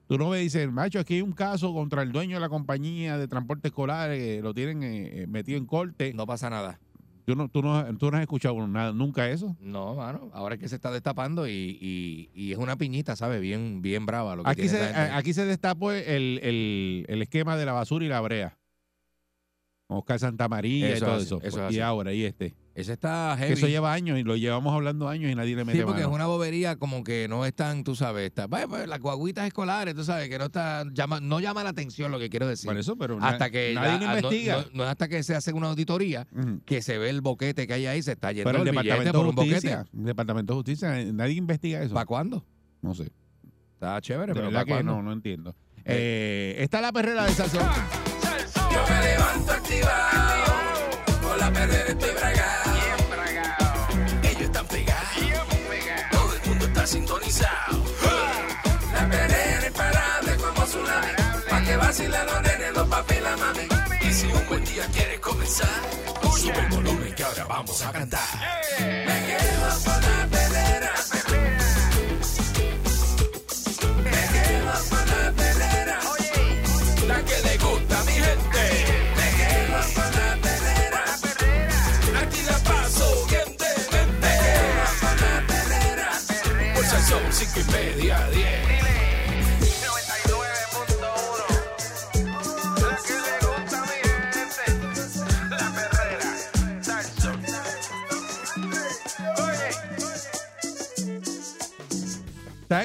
[0.08, 3.18] Tú no me dices macho aquí hay un caso contra el dueño de la compañía
[3.18, 6.80] de transporte escolar que lo tienen eh, eh, metido en corte No pasa nada.
[7.26, 9.58] tú no tú no tú no has escuchado nada nunca eso.
[9.60, 10.30] No, mano.
[10.32, 13.42] Ahora es que se está destapando y, y, y es una piñita, ¿sabes?
[13.42, 17.58] Bien, bien brava lo que aquí tiene se aquí se destapó el, el, el esquema
[17.58, 18.60] de la basura y la brea
[19.88, 23.44] Oscar Santa María Eso y todo es eso y ahora y este Ese está que
[23.44, 23.54] heavy.
[23.54, 26.08] eso lleva años y lo llevamos hablando años y nadie le mete Sí, porque es
[26.08, 30.04] una bobería como que no están, tú sabes, está, bueno, pues, las guaguitas escolares, tú
[30.04, 32.68] sabes, que no está, llama, no llama la atención lo que quiero decir.
[32.68, 34.56] Por eso, pero na- hasta que nadie la- lo ah, no- investiga.
[34.58, 36.26] No, no es hasta que se hace una auditoría
[36.66, 39.20] que se ve el boquete que hay ahí, se está yendo Pero el el Departamento
[39.24, 39.32] de.
[39.34, 41.94] Justicia, el Departamento de Justicia, eh, nadie investiga eso.
[41.94, 42.44] ¿Para cuándo?
[42.82, 43.12] No sé.
[43.76, 45.56] Está chévere, De pero no, no entiendo.
[45.86, 47.62] Eh, está la perrera de Sazón.
[48.76, 50.54] Yo me levanto activado,
[51.40, 52.72] la perrera estoy bragado.
[54.24, 55.08] Ellos están pegados.
[56.12, 57.84] Todo el mundo está sintonizado.
[58.94, 61.12] La perrera imparable como tsunami.
[61.50, 63.68] Pa' que vacilen los nenes, los papi y la mami.
[64.02, 65.80] Y si un buen día quieres comenzar,
[66.38, 68.28] sube el volumen que ahora vamos a cantar.
[68.80, 70.35] Me quedo con la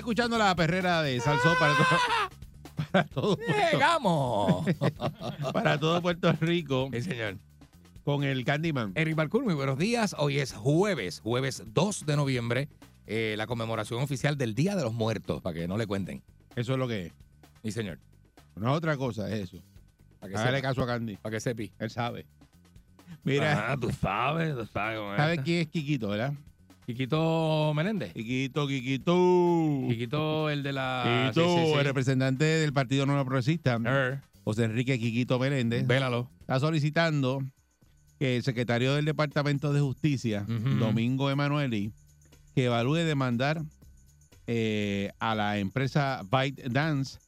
[0.00, 1.84] escuchando la perrera de Salsó para, to-
[2.92, 4.66] para todo Puerto, ¡Llegamos!
[5.52, 7.36] para todo Puerto Rico sí, señor.
[8.04, 8.92] con el Candyman.
[8.94, 10.14] Eric Balcour, muy buenos días.
[10.18, 12.68] Hoy es jueves, jueves 2 de noviembre,
[13.06, 16.22] eh, la conmemoración oficial del Día de los Muertos, para que no le cuenten.
[16.56, 17.12] Eso es lo que es.
[17.62, 17.98] Sí, señor.
[18.56, 19.62] No es otra cosa, es eso.
[20.18, 21.16] Para que Hágale caso a Candy.
[21.16, 21.72] Para que sepi.
[21.78, 22.26] Él sabe.
[23.22, 26.32] Mira, Ah, tú sabes, tú sabes ¿sabes quién es Quiquito, verdad?
[26.90, 28.12] Quiquito Meléndez.
[28.12, 29.84] Quiquito, Quiquito.
[29.88, 31.30] Quiquito, el de la...
[31.32, 31.78] Quiquito, sí, sí, sí.
[31.78, 36.28] el representante del Partido Nuevo Progresista, Er, José Enrique Quiquito Meléndez, Vélalo.
[36.40, 37.44] está solicitando
[38.18, 40.44] que el secretario del Departamento de Justicia.
[40.48, 41.92] Domingo Emanueli,
[42.56, 43.62] que evalúe demandar
[44.48, 47.20] eh, a la empresa ByteDance,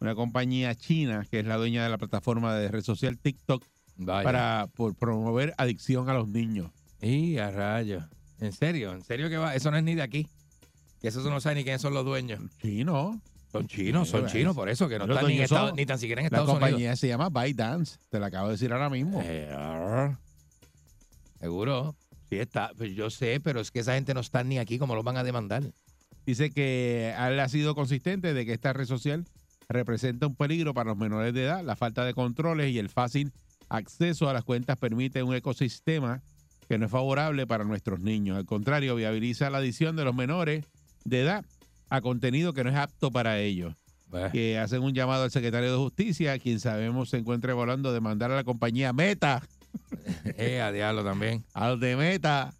[0.00, 3.62] una compañía china que es la dueña de la plataforma de red social TikTok,
[3.98, 4.24] Vaya.
[4.24, 6.70] para por promover adicción a los niños.
[7.02, 8.08] Y a rayo.
[8.40, 8.92] ¿En serio?
[8.92, 9.54] ¿En serio que va?
[9.54, 10.26] Eso no es ni de aquí.
[11.00, 12.40] Que eso no sabe ni quiénes son los dueños.
[12.60, 13.20] Chino.
[13.52, 15.76] Son chinos, son chinos, por eso, que no los están ni, en dueños son- Estados-
[15.76, 17.00] ni tan siquiera en La Estados compañía Unidos.
[17.00, 19.20] se llama ByteDance, te la acabo de decir ahora mismo.
[19.24, 20.16] Eh, ah,
[21.40, 21.96] Seguro.
[22.28, 22.70] Sí está.
[22.76, 25.16] Pues yo sé, pero es que esa gente no está ni aquí, ¿cómo los van
[25.16, 25.64] a demandar?
[26.26, 29.24] Dice que él ha sido consistente de que esta red social
[29.68, 31.64] representa un peligro para los menores de edad.
[31.64, 33.32] La falta de controles y el fácil
[33.68, 36.22] acceso a las cuentas permite un ecosistema
[36.70, 38.36] que no es favorable para nuestros niños.
[38.36, 40.64] Al contrario, viabiliza la adición de los menores
[41.04, 41.44] de edad
[41.88, 43.74] a contenido que no es apto para ellos.
[44.30, 48.36] Que hacen un llamado al secretario de Justicia, quien sabemos se encuentra evaluando demandar a
[48.36, 49.42] la compañía Meta,
[50.36, 51.44] eh, a diablo también.
[51.54, 52.54] al de Meta,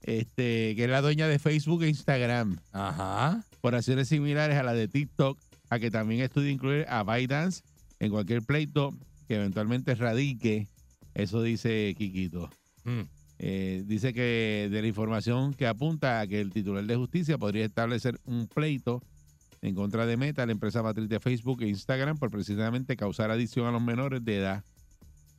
[0.00, 2.60] este, que es la dueña de Facebook e Instagram.
[2.72, 3.44] Ajá.
[3.60, 7.60] por acciones similares a la de TikTok, a que también estudia incluir a ByteDance
[7.98, 8.94] en cualquier pleito
[9.28, 10.66] que eventualmente radique.
[11.12, 12.48] Eso dice Quiquito.
[12.84, 13.19] Mm.
[13.42, 17.64] Eh, dice que de la información que apunta a que el titular de justicia podría
[17.64, 19.02] establecer un pleito
[19.62, 23.66] en contra de Meta, la empresa matriz de Facebook e Instagram, por precisamente causar adicción
[23.66, 24.62] a los menores de edad.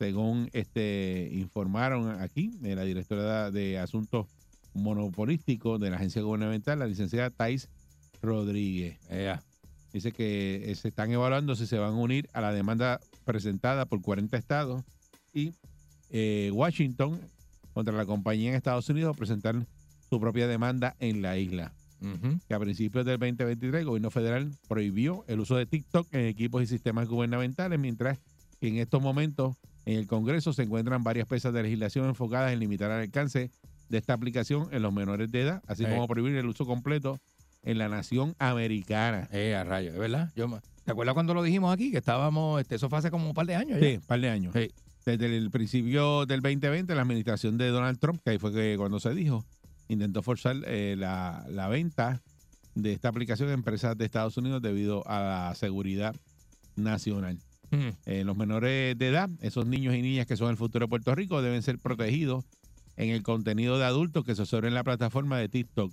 [0.00, 4.26] Según este informaron aquí, eh, la directora de Asuntos
[4.74, 7.68] Monopolísticos de la agencia gubernamental, la licenciada Thais
[8.20, 8.98] Rodríguez.
[9.92, 13.86] Dice que eh, se están evaluando si se van a unir a la demanda presentada
[13.86, 14.82] por 40 estados
[15.32, 15.52] y
[16.10, 17.20] eh, Washington
[17.74, 19.56] contra la compañía en Estados Unidos presentar
[20.08, 21.72] su propia demanda en la isla.
[22.48, 26.60] Que a principios del 2023 el gobierno federal prohibió el uso de TikTok en equipos
[26.62, 28.18] y sistemas gubernamentales, mientras
[28.60, 29.54] que en estos momentos
[29.86, 33.50] en el Congreso se encuentran varias piezas de legislación enfocadas en limitar el alcance
[33.88, 35.88] de esta aplicación en los menores de edad, así Eh.
[35.90, 37.20] como prohibir el uso completo
[37.62, 39.28] en la nación americana.
[39.32, 40.32] Eh, a rayo, ¿de verdad?
[40.34, 41.92] Yo, ¿Te acuerdas cuando lo dijimos aquí?
[41.92, 43.86] Que estábamos, este, eso fue hace como un par de años ya.
[43.86, 44.52] Sí, un par de años.
[44.56, 44.70] Sí.
[45.04, 49.00] Desde el principio del 2020, la administración de Donald Trump, que ahí fue que cuando
[49.00, 49.44] se dijo,
[49.88, 52.22] intentó forzar eh, la, la venta
[52.74, 56.14] de esta aplicación a empresas de Estados Unidos debido a la seguridad
[56.76, 57.38] nacional.
[57.70, 57.88] Mm.
[58.06, 61.14] Eh, los menores de edad, esos niños y niñas que son el futuro de Puerto
[61.14, 62.44] Rico, deben ser protegidos
[62.96, 65.92] en el contenido de adultos que se observa en la plataforma de TikTok.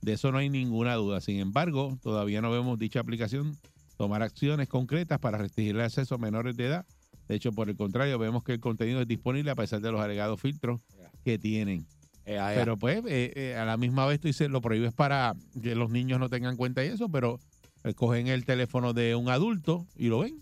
[0.00, 1.20] De eso no hay ninguna duda.
[1.20, 3.56] Sin embargo, todavía no vemos dicha aplicación
[3.96, 6.86] tomar acciones concretas para restringir el acceso a menores de edad.
[7.28, 10.00] De hecho, por el contrario, vemos que el contenido es disponible a pesar de los
[10.00, 10.80] alegados filtros
[11.24, 11.86] que tienen.
[12.24, 12.52] Eh, ah.
[12.54, 15.90] Pero pues, eh, eh, a la misma vez tú dices, lo prohíbes para que los
[15.90, 17.40] niños no tengan cuenta y eso, pero
[17.84, 20.40] eh, cogen el teléfono de un adulto y lo ven.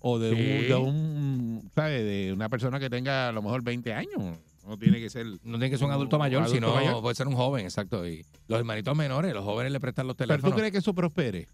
[0.00, 0.42] O de, Sí.
[0.42, 2.02] un, de un, ¿sabes?
[2.02, 4.38] De una persona que tenga a lo mejor 20 años.
[4.66, 5.26] No tiene que ser...
[5.26, 7.00] no tiene que ser un adulto mayor, adulto sino mayor.
[7.02, 8.06] puede ser un joven, exacto.
[8.06, 10.54] Y los hermanitos menores, los jóvenes le prestan los Pero teléfonos.
[10.54, 11.46] tú crees que eso prospere.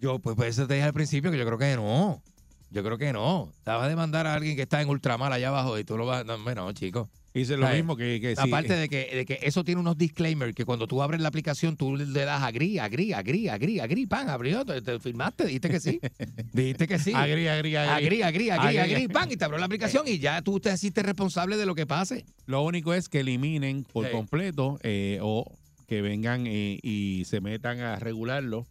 [0.00, 2.22] Yo, pues, pues eso te dije al principio que yo creo que no.
[2.70, 3.52] Yo creo que no.
[3.64, 6.04] Te vas a demandar a alguien que está en ultramar allá abajo y tú lo
[6.06, 6.24] vas.
[6.26, 7.08] No, hombre, no, chico.
[7.32, 7.80] Dice lo ¿Sabes?
[7.82, 11.02] mismo que, que Aparte de que, de que eso tiene unos disclaimers que cuando tú
[11.02, 14.98] abres la aplicación tú le das agri, agri, agri, agri, agri, pan, abrió, te, te
[14.98, 16.00] firmaste, dijiste que sí.
[16.54, 17.12] dijiste que sí.
[17.14, 17.76] Agri, agri.
[17.76, 18.78] agri, agri, agri, Agri.
[18.78, 21.74] agri, pan, y te abrió la aplicación y ya tú te hiciste responsable de lo
[21.74, 22.24] que pase.
[22.46, 24.12] Lo único es que eliminen por Sí.
[24.12, 25.44] completo eh, o
[25.86, 28.66] que vengan eh, y se metan a regularlo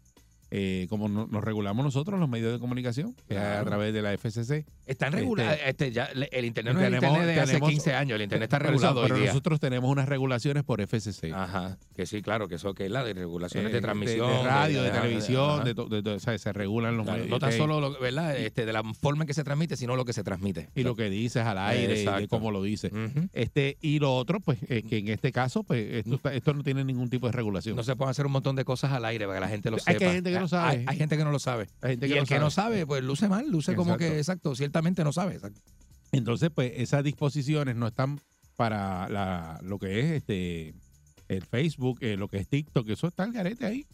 [0.51, 4.01] eh, como no- nos regulamos nosotros los medios de comunicación, que es a través de
[4.01, 4.65] la FCC.
[4.85, 5.57] Están regulados.
[5.65, 8.15] Este, ya, le- el internet no es el Tenemos- internet de hace tenemos- 15 años,
[8.15, 9.27] el internet está regulado hoy pero día.
[9.27, 11.31] nosotros tenemos unas regulaciones por FCC.
[11.33, 14.29] Ajá, que sí, claro, que eso que es la de regulaciones Eh, de transmisión.
[14.29, 15.63] de, radio, de, televisión, ajá.
[15.63, 17.31] de, to- de to- o sea, se regulan los Claro, medios.
[17.31, 18.37] no tan solo lo, ¿verdad?
[18.37, 20.69] Este, de la forma en que se transmite, sino lo que se transmite.
[20.75, 22.27] y lo que dices al aire, y de Exacto.
[22.29, 22.91] cómo lo dices.
[22.91, 23.27] Ujú.
[23.33, 26.63] Este, y lo otro, pues, es que en este caso, pues, esto, está- esto no
[26.63, 27.75] tiene ningún tipo de regulación.
[27.75, 29.79] No se pueden hacer un montón de cosas al aire para que la gente lo
[29.79, 29.91] sepa.
[29.91, 30.69] Hay que hay gente que no sabe.
[30.79, 31.67] Hay, hay gente que no lo sabe.
[31.81, 32.75] Hay gente y que el no que no sabe.
[32.75, 34.13] sabe, pues luce mal, luce como Exacto.
[34.13, 35.39] que, exacto, no sabe.
[36.11, 38.19] Entonces, pues, esas disposiciones no están
[38.55, 40.73] para la, lo que es este
[41.27, 43.85] el Facebook, eh, lo que es TikTok, eso está el garete ahí.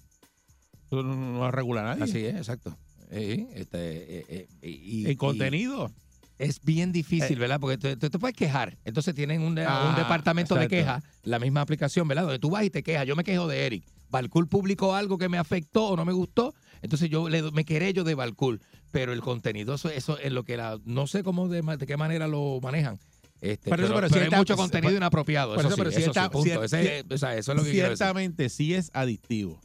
[0.86, 2.04] Eso no, no lo regula nadie.
[2.04, 2.78] Así es, exacto.
[3.10, 5.92] Sí, este, eh, eh, y- contenido.
[6.38, 7.60] es bien difícil, ¿verdad?
[7.60, 8.78] Porque tú, tú te puedes quejar.
[8.84, 12.24] Entonces tienen un, Ah, un departamento de quejas, la misma aplicación, ¿verdad?
[12.24, 13.08] Donde tú vas y te quejas.
[13.08, 13.86] Yo me quejo de Eric.
[14.10, 16.54] Balcool publicó algo que me afectó o no me gustó.
[16.82, 18.62] Entonces yo le, me querello de Balcool.
[18.92, 20.80] Pero el contenido, eso, eso es lo que la.
[20.86, 23.00] No sé cómo de, qué manera lo manejan.
[23.40, 25.54] Este, Pero pero eso, pero pero si hay está- mucho contenido inapropiado.
[25.56, 26.50] Eso, eso, sí, pero si eso está- sí, punto.
[26.50, 27.72] cier- Ese- o sea, eso es lo que.
[27.72, 29.60] Ciertamente sí es adictivo.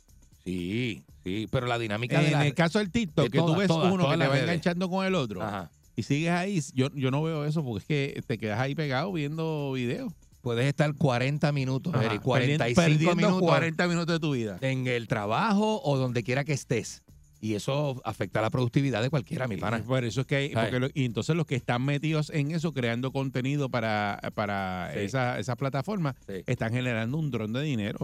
[0.44, 3.66] Sí, sí, pero la dinámica de En el caso del TikTok, de que tú ves
[3.68, 4.44] todas, uno todas que te va redes.
[4.48, 5.70] enganchando con el otro Ajá.
[5.96, 7.84] y sigues ahí, yo, yo no veo eso porque es
[8.14, 10.12] que te quedas ahí pegado viendo videos.
[10.40, 14.58] Puedes estar 40 minutos, Ajá, perdiendo- 45 perdiendo minutos 40 minutos de tu vida.
[14.60, 17.02] en el trabajo o donde quiera que estés.
[17.40, 19.82] Y eso afecta la productividad de cualquiera, mi pana.
[19.82, 23.12] Por eso es que hay, lo- y entonces los que están metidos en eso, creando
[23.12, 25.00] contenido para, para Sí.
[25.00, 26.42] esa, esa plataforma, Sí.
[26.46, 27.98] están generando un dron de dinero.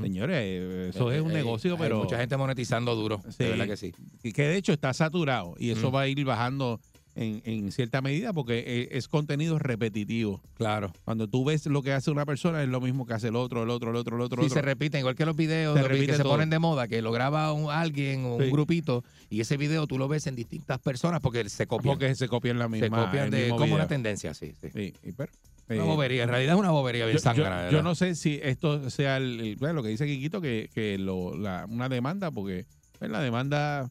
[0.00, 3.20] Señores, eh, eso Eh, es un eh, negocio, hay pero mucha gente monetizando duro.
[3.28, 3.44] Sí.
[3.44, 3.92] De verdad que sí.
[4.22, 6.80] que que de hecho está saturado y eso va a ir bajando
[7.14, 10.40] en, en cierta medida porque eh, es contenido repetitivo.
[10.54, 10.92] Claro.
[11.04, 13.62] Cuando tú ves lo que hace una persona es lo mismo que hace el otro,
[13.64, 14.36] el otro, el otro, el otro.
[14.42, 14.54] Sí, el otro.
[14.60, 17.52] se repiten, igual que los videos Se que se ponen de moda, que lo graba
[17.52, 18.50] un- alguien o un Sí.
[18.50, 21.92] grupito y ese video tú lo ves en distintas personas porque se copian.
[21.94, 22.86] porque se copian la misma.
[23.00, 23.74] se copian de como video.
[23.76, 24.52] una tendencia, sí.
[24.60, 24.68] sí.
[24.72, 25.30] Sí, y pero,
[25.68, 27.56] Una eh, bobería, en realidad es una bobería bien yo, yo- sangrana.
[27.66, 27.82] yo ¿verdad?
[27.82, 31.66] no sé si esto sea el, el- lo que dice Quiquito, que, que lo, la-
[31.68, 32.64] una demanda, porque
[32.98, 33.88] pues, la demanda,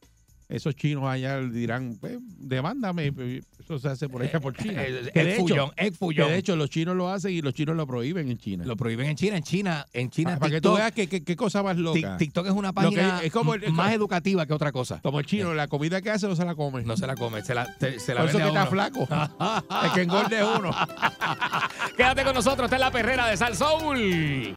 [0.52, 3.12] esos chinos allá dirán, pues, demándame,
[3.60, 4.84] eso se hace por allá por China.
[4.86, 6.28] Eh, Que Egg de hecho- Fuyón, Egg Que Fuyón.
[6.30, 8.66] de hecho los chinos lo hacen y los chinos lo prohíben en China.
[8.66, 9.38] lo prohíben en China.
[9.38, 12.18] En China, en China Ah, para que tú veas que, que- qué cosa más loca.
[12.18, 15.00] TikTok es una que- página es como el- más educativa que otra cosa.
[15.02, 16.84] Como el chino, la comida que hace no se la come.
[16.84, 18.72] No se la come, se la, te- se la Por eso vende que a está
[18.72, 19.08] flaco.
[19.86, 20.72] es que engorde es uno.
[21.98, 24.56] Quédate con nosotros, esta es la perrera de Sal Soul.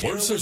[0.00, 0.40] Fuerza el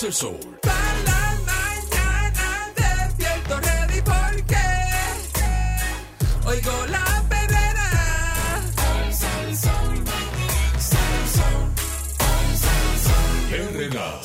[0.00, 0.38] El Sol.
[0.62, 4.56] para la mañana despierto ready porque
[6.46, 7.88] oigo la perrera.
[13.50, 14.20] Herrera.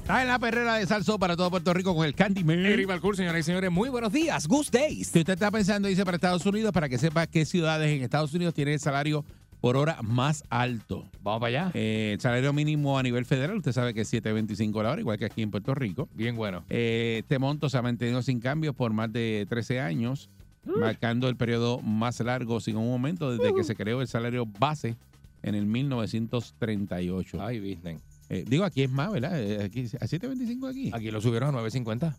[0.00, 2.64] Está en la perrera de Salso para todo Puerto Rico con el Candyman.
[2.64, 4.48] Eric Balcour, señoras y señores, muy buenos días.
[4.48, 5.08] Good days.
[5.08, 8.32] Si usted está pensando irse para Estados Unidos, para que sepa qué ciudades en Estados
[8.32, 9.26] Unidos tienen el salario
[9.60, 11.08] por hora más alto.
[11.22, 11.70] Vamos para allá.
[11.74, 15.18] Eh, el salario mínimo a nivel federal, usted sabe que es 7.25 la hora, igual
[15.18, 16.08] que aquí en Puerto Rico.
[16.14, 16.64] Bien bueno.
[16.68, 20.30] Eh, este monto se ha mantenido sin cambios por más de 13 años,
[20.64, 24.96] marcando el periodo más largo sin un aumento desde que se creó el salario base
[25.42, 27.38] en el 1938.
[27.42, 28.00] Ay, business.
[28.30, 29.40] Eh, digo, aquí es más, ¿verdad?
[29.42, 30.90] Eh, Aquí, ¿A 7.25 aquí?
[30.92, 32.14] Aquí lo subieron a 9.50.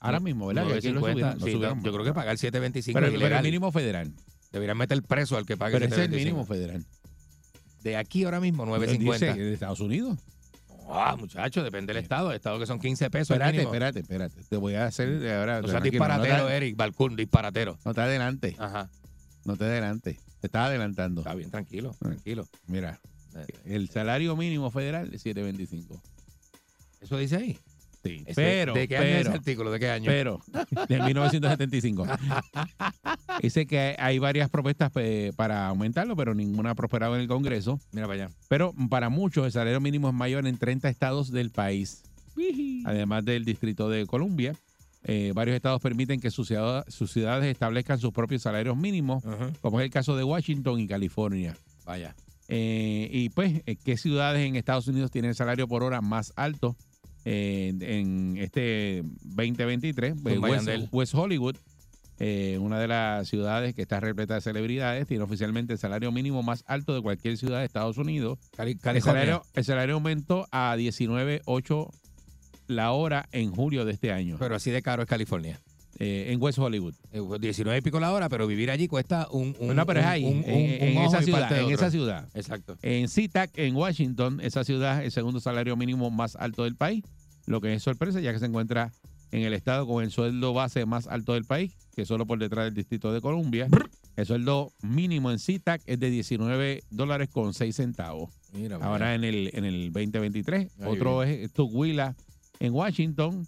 [0.00, 0.66] Ahora mismo, ¿verdad?
[0.66, 1.12] Que aquí lo 9.50.
[1.12, 4.12] subieron, lo Sí, subieron yo creo que pagar 7.25 pero, es pero el mínimo federal.
[4.56, 6.16] Deberían meter preso al que pague Pero ese es el 7.25.
[6.16, 6.84] mínimo federal.
[7.82, 9.34] De aquí ahora mismo, Dice 9.50.
[9.36, 10.18] de Estados Unidos.
[10.88, 12.30] Ah, muchacho, depende del estado.
[12.30, 13.30] El estado que son 15 pesos.
[13.36, 14.42] Espérate, espérate, espérate.
[14.48, 15.58] Te voy a hacer ahora.
[15.60, 17.78] Seas tranquilo, disparatero, no te, Eric Balcour, disparatero.
[17.84, 18.88] no te adelante, Ajá.
[19.44, 20.18] no te adelante.
[20.40, 21.20] Te estás adelantando.
[21.20, 22.48] Está bien, tranquilo, tranquilo.
[22.66, 22.98] Mira,
[23.36, 26.00] Eh, el salario mínimo federal es 7.25.
[27.02, 27.58] ¿Eso dice ahí?
[28.08, 29.70] Sí, pero, ¿De qué año es pero, ese artículo?
[29.70, 30.06] ¿De qué año?
[30.06, 30.40] pero,
[30.88, 32.06] de 1975.
[33.42, 37.80] Dice que hay varias propuestas eh, para aumentarlo, pero ninguna ha prosperado en el Congreso.
[37.92, 38.34] Mira para allá.
[38.48, 42.02] Pero para muchos el salario mínimo es mayor en 30 estados del país.
[42.84, 44.54] Además del Distrito de Columbia,
[45.04, 49.22] eh, varios estados permiten que sus, ciudad- sus ciudades establezcan sus propios salarios mínimos,
[49.60, 51.56] como es el caso de Washington y California.
[51.84, 52.14] Vaya.
[52.48, 56.76] Eh, y pues, ¿qué ciudades en Estados Unidos tienen el salario por hora más alto
[57.28, 60.14] eh, en este 2023?
[60.22, 61.56] Pues, Zumba, West, Hollywood,
[62.18, 66.42] eh, una de las ciudades que está repleta de celebridades, tiene oficialmente el salario mínimo
[66.42, 68.38] más alto de cualquier ciudad de Estados Unidos.
[68.56, 71.90] Cali- El salario, el salario aumentó a 19.8
[72.68, 75.60] la hora en julio de este año Pero así de caro es California.
[75.98, 76.94] eh, en West Hollywood.
[77.12, 79.56] Eh, 19 y pico la hora, pero vivir allí cuesta un.
[79.58, 81.58] un no, pero es ahí, un- en, un- esa ciudad.
[81.58, 82.28] En esa ciudad.
[82.34, 82.76] Exacto.
[82.82, 87.02] En SeaTac, en Washington, esa ciudad es el segundo salario mínimo más alto del país,
[87.46, 88.92] lo que es sorpresa ya que se encuentra
[89.32, 92.66] en el estado con el sueldo base más alto del país, que solo por detrás
[92.66, 93.68] del Distrito de Columbia.
[94.16, 98.30] El sueldo mínimo en SeaTac es de 19 dólares con 6 centavos.
[98.52, 100.70] Mira, Ahora en el, en el 2023.
[100.80, 102.14] Ahí Otro es Tukwila
[102.60, 103.46] en Washington.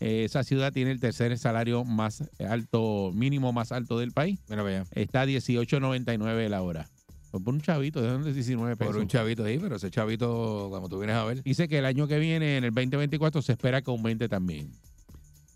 [0.00, 4.38] Eh, esa ciudad tiene el tercer salario más alto, mínimo más alto del país.
[4.48, 4.84] mira.
[4.92, 6.88] Está a 18.99 la hora.
[7.30, 8.92] Por un chavito, de dónde 19 pesos.
[8.92, 11.84] Por un chavito ahí, pero ese chavito, cuando tú vienes a ver, Dice que el
[11.84, 14.70] año que viene, en el 2024, se espera que aumente también.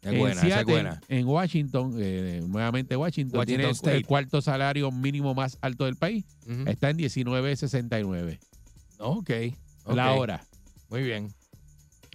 [0.03, 1.01] es en buena, esa es Seattle, buena.
[1.09, 3.97] En Washington, eh, nuevamente Washington, Washington tiene el- State.
[3.97, 6.25] el cuarto salario mínimo más alto del país.
[6.67, 8.39] Está en 19.69
[8.99, 9.31] Ok.
[9.87, 10.45] la hora.
[10.91, 11.33] Muy bien.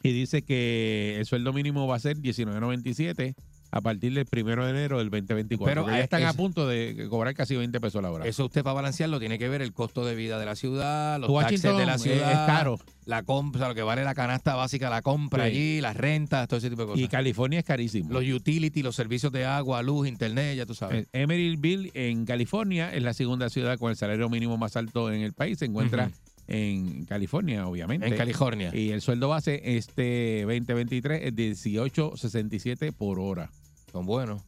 [0.03, 3.35] Y dice que el sueldo mínimo va a ser 19.97
[3.71, 5.85] a partir del primero de enero del 2024.
[5.85, 8.25] Pero, ya están a punto de cobrar casi 20 pesos la hora.
[8.25, 11.29] Eso usted para balancearlo tiene que ver el costo de vida de la ciudad, los
[11.29, 12.31] Washington taxes de la ciudad.
[12.31, 12.79] es caro.
[13.05, 15.49] La compra, lo que vale la canasta básica, la compra Sí.
[15.49, 17.01] allí, las rentas, todo ese tipo de cosas.
[17.03, 18.11] Y California es carísimo.
[18.11, 21.03] los utilities, los servicios de agua, luz, internet, ya tú sabes.
[21.05, 25.21] Eh, Emeryville, en California, es la segunda ciudad con el salario mínimo más alto en
[25.21, 25.57] el país.
[25.59, 26.11] Se encuentra
[26.47, 28.07] en California, obviamente.
[28.07, 28.71] en California.
[28.75, 33.49] Y el sueldo base este 2023 es 18.67 por hora.
[33.91, 34.41] Son buenos.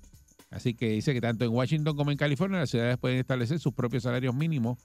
[0.50, 3.74] Así que dice que tanto en Washington como en California las ciudades pueden establecer sus
[3.74, 4.78] propios salarios mínimos.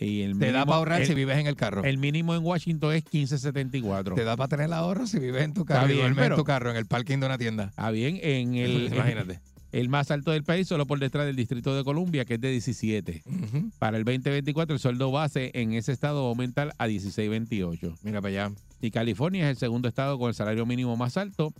[0.00, 1.82] Y el Te da para ahorrar el, si vives en el carro.
[1.82, 4.14] el mínimo en Washington es 15.74.
[4.14, 6.44] Te da para tener el ahorro si vives en tu carro bien, pero- en tu
[6.44, 7.72] carro, en el parking de una tienda.
[7.76, 9.40] Ah, bien, en el, Imagínate.
[9.72, 12.52] el más alto del país, solo por detrás del Distrito de Columbia, que es de
[12.52, 13.24] 17.
[13.26, 13.70] Ujú.
[13.80, 17.96] Para el 2024, el sueldo base en ese estado va a aumentar a 16.28.
[18.04, 18.54] Mira para allá.
[18.80, 21.52] Y California es el segundo estado con el salario mínimo más alto,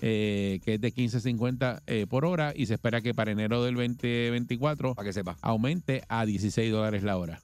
[0.00, 3.74] eh, que es de 15.50 eh, por hora, y se espera que para enero del
[3.74, 5.36] 2024 Para que sepa.
[5.42, 7.42] aumente a 16 dólares la hora.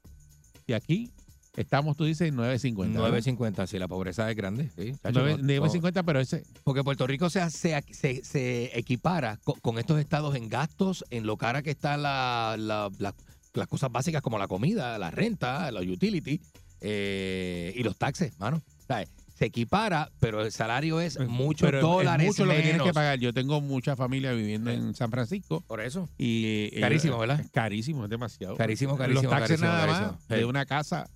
[0.66, 1.11] Y aquí
[1.57, 2.92] estamos, tú dices, 9.50.
[2.92, 3.19] ¿verdad?
[3.19, 4.71] 9.50, si la pobreza es grande.
[4.77, 6.42] Sí, chacho, Nueve- no- 9.50, pero ese...
[6.64, 11.27] Porque Puerto Rico se, se, se, se equipara co- con, estos estados en gastos, en
[11.27, 13.14] lo cara que están la, la- la-
[13.55, 16.40] las cosas básicas como la comida, la renta, los utilities
[16.83, 18.62] eh, y los taxes, mano.
[18.87, 19.09] ¿Sabes?
[19.38, 22.87] Se equipara, pero el salario es muchos pero es dólares mucho lo que tienes menos.
[22.88, 23.18] que pagar.
[23.18, 26.09] Yo tengo mucha familia viviendo en San Francisco Por eso.
[26.16, 26.70] y...
[26.72, 27.40] eh, Carísimo, ¿verdad?
[27.40, 28.57] es Carísimo, es demasiado.
[28.57, 30.12] Carísimo, carísimo, Los taxes carísimo, nada carísimo.
[30.12, 31.11] más de una casa,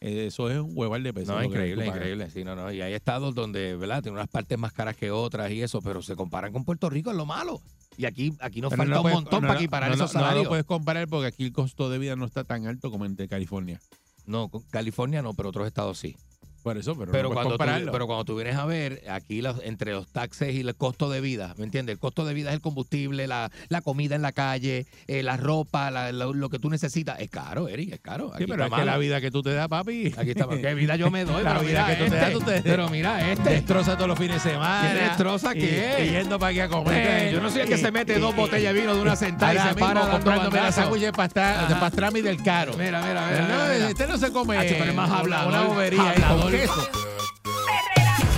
[0.00, 1.34] eh, eso es un hueval de pesos.
[1.34, 2.30] No, increíble, increíble.
[2.30, 2.70] Sí, no, no.
[2.70, 4.02] Y hay estados donde, ¿verdad?
[4.02, 7.10] Tiene unas partes más caras que otras y eso, pero se comparan con Puerto Rico,
[7.10, 7.60] es lo malo.
[7.96, 10.14] Y aquí, aquí nos Pero falta no un puedes- montón no, para equiparar no, esos
[10.14, 10.44] no, no salarios.
[10.44, 13.16] lo puedes comparar porque aquí el costo de vida no está tan alto como en
[13.16, 13.80] California.
[14.26, 16.16] No, California no, pero otros estados sí.
[16.64, 19.62] Por eso, pero, Pero, no cuando tú, pero cuando tú vienes a ver, aquí los-
[19.64, 21.92] entre los taxes y el costo de vida, ¿me entiendes?
[21.92, 25.36] El costo de vida es el combustible, la, la comida en la calle, eh, la
[25.36, 27.20] ropa, la- lo, lo que tú necesitas.
[27.20, 28.28] Es caro, Eric, es caro.
[28.28, 30.14] Sí, Aquí pero es que la vida que tú te das, papi.
[30.16, 30.48] Aquí está.
[30.48, 31.42] ¿Qué vida yo me doy?
[31.44, 33.50] La pero vida mira que tú te das, este, tú te- Pero mira este.
[33.50, 34.88] Destroza todos los fines de semana.
[34.90, 36.06] ¿Qué destroza qué?
[36.08, 37.28] Y yendo para aquí a comer.
[37.28, 39.02] Eh, yo no soy el que Y- se mete y- dos botellas de vino de
[39.02, 42.72] una sentada y se para comprándome la sándwich de pastrami del caro.
[42.78, 43.88] Mira, mira, mira.
[43.90, 46.14] Este no se come pero es más hablador, una bobería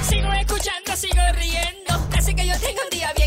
[0.09, 2.09] Sigo escuchando, sigo riendo.
[2.17, 3.26] Así que yo tengo un día bien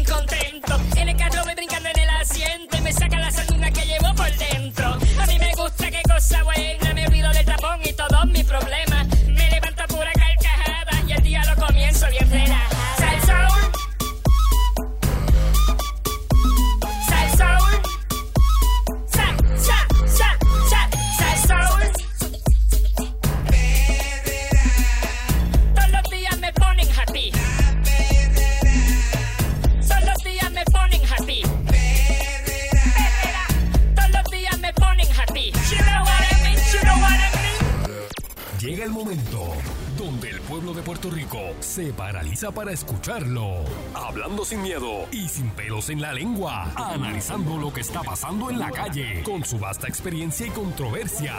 [42.48, 43.58] para escucharlo.
[43.94, 46.72] Hablando sin miedo y sin pelos en la lengua.
[46.76, 49.22] Analizando lo que está pasando en la calle.
[49.24, 51.36] Con su vasta experiencia y controversia.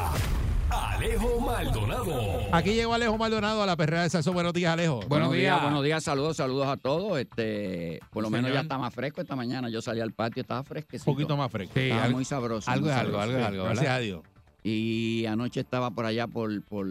[0.68, 2.12] Alejo Maldonado.
[2.52, 4.32] Aquí llegó Alejo Maldonado a la perrera de Salso.
[4.34, 5.00] Buenos días, Alejo.
[5.08, 7.18] Buenos días, buenos días, saludos, saludos a todos.
[7.18, 8.54] Este, por lo Sí, menos señor.
[8.58, 9.68] ya está más fresco esta mañana.
[9.70, 11.10] Yo salí al patio, estaba fresquecito.
[11.10, 11.72] Un poquito más fresco.
[11.74, 12.70] Sí, Estaba algo- muy sabroso.
[12.70, 13.30] algo muy es algo, sabroso.
[13.30, 14.20] algo es algo, Gracias a Dios.
[14.62, 16.86] Y anoche estaba por allá por, por,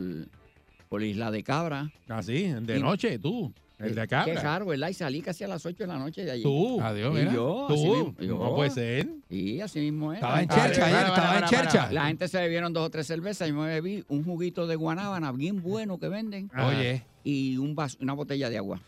[0.89, 1.91] por Isla de Cabra.
[2.10, 3.53] Ah, sí, de Y- noche, tú.
[3.80, 4.25] El de acá.
[4.25, 4.89] Qué raro, ¿verdad?
[4.89, 6.43] Y salí casi a las 8 de la noche de allí.
[6.43, 6.82] Tú.
[6.82, 7.34] Adiós, Y mira.
[7.34, 7.95] yo, así Tú.
[7.95, 8.38] mismo, yo.
[8.38, 9.09] No puede ser.
[9.30, 10.17] Y así mismo es.
[10.17, 11.91] Estaba en chercha ayer, para, estaba en chercha.
[11.91, 15.32] La gente se bebieron dos o tres cervezas y me bebí un juguito de guanábana
[15.32, 16.67] bien bueno que venden Ah.
[16.67, 18.82] Oye, y un vaso, una botella de agua.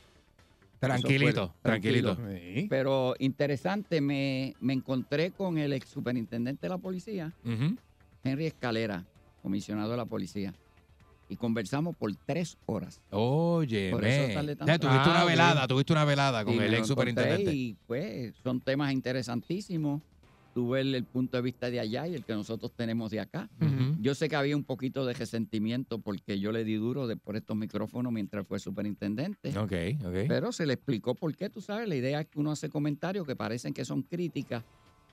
[0.79, 2.17] tranquilito, fue- tranquilito.
[2.29, 2.65] Sí.
[2.69, 7.31] Pero interesante, me, me encontré con el ex superintendente de la policía.
[8.23, 9.05] Henry Escalera,
[9.41, 10.53] comisionado de la policía,
[11.31, 12.99] y conversamos por tres horas.
[13.09, 14.87] Oye, Por eso tarde tanto.
[14.87, 17.53] tuviste Ah, una velada, tuviste una velada con el ex superintendente.
[17.53, 20.01] Y pues son temas interesantísimos.
[20.53, 23.49] Tuve el, el punto de vista de allá y el que nosotros tenemos de acá.
[24.01, 27.37] Yo sé que había un poquito de resentimiento porque yo le di duro de, por
[27.37, 29.57] estos micrófonos mientras fue superintendente.
[29.57, 29.71] Ok,
[30.05, 30.27] ok.
[30.27, 33.25] Pero se le explicó por qué, tú sabes, la idea es que uno hace comentarios
[33.25, 34.65] que parecen que son críticas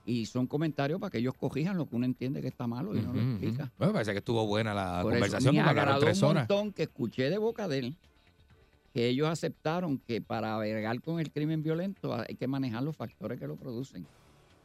[0.08, 3.00] y son comentarios para que ellos corrijan lo que uno entiende que está malo y
[3.02, 3.64] no lo explica.
[3.64, 3.72] ujú.
[3.76, 6.48] Bueno, parece que estuvo buena la Por eso, conversación, me agradó tres un horas.
[6.48, 7.96] montón que escuché de boca de él
[8.94, 13.38] que ellos aceptaron que para bregar con el crimen violento hay que manejar los factores
[13.38, 14.06] que lo producen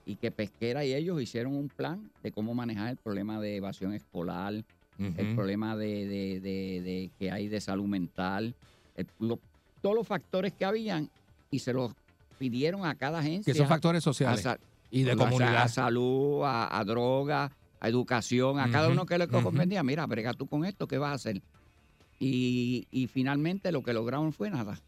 [0.06, 3.94] y que Pesquera y ellos hicieron un plan de cómo manejar el problema de evasión
[3.94, 4.54] escolar,
[4.98, 8.56] el problema de, de- de- de que hay de salud mental,
[8.96, 9.40] el- lo-
[9.82, 11.10] todos los factores que habían
[11.52, 11.92] y se los
[12.40, 13.52] pidieron a cada agencia.
[13.52, 14.46] Que son factores sociales
[14.94, 15.64] y de comunidad.
[15.64, 19.42] A salud, a, a droga, a educación, a cada uno que le ujú.
[19.42, 19.82] convenía.
[19.82, 21.42] Mira, brega tú con esto, ¿qué vas a hacer?
[22.20, 24.80] Y, y finalmente lo que lograron fue nada.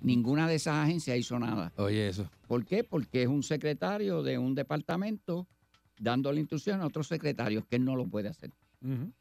[0.00, 1.72] Ninguna de esas agencias hizo nada.
[1.76, 2.30] Oye, eso.
[2.46, 2.84] ¿Por qué?
[2.84, 5.46] Porque es un secretario de un departamento
[5.98, 8.52] dándole instrucciones a otros secretarios que él no lo puede hacer.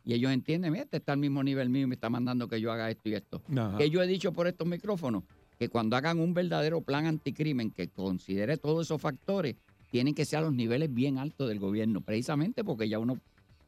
[0.03, 2.61] Y ellos entienden, mira, este está al mismo nivel mío y me está mandando que
[2.61, 3.41] yo haga esto y esto.
[3.57, 3.78] Ajá.
[3.78, 5.23] Que yo he dicho por estos micrófonos
[5.57, 9.55] que cuando hagan un verdadero plan anticrimen que considere todos esos factores,
[9.91, 13.17] tienen que ser a los niveles bien altos del gobierno, precisamente porque ya uno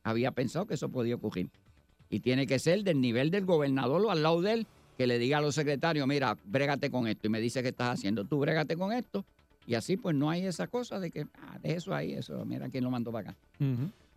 [0.04, 1.50] había pensado que eso podía ocurrir.
[2.10, 4.68] Y tiene que ser del nivel del gobernador o al lado de él,
[4.98, 7.28] que le diga a los secretarios, mira, brégate con esto.
[7.28, 8.26] Y me dice qué estás haciendo.
[8.26, 9.24] Tú brégate con esto.
[9.66, 12.70] Y así pues no hay esa cosa de que, ah, de eso ahí, eso, mira
[12.70, 13.40] quién lo mandó para acá.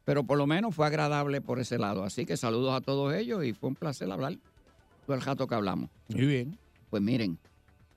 [0.05, 2.05] Pero por lo menos fue agradable por ese lado.
[2.05, 4.38] Así que saludos a todos ellos y fue un placer hablar
[5.07, 5.90] todo el rato que hablamos.
[6.09, 6.59] Muy bien.
[6.90, 7.38] Pues miren,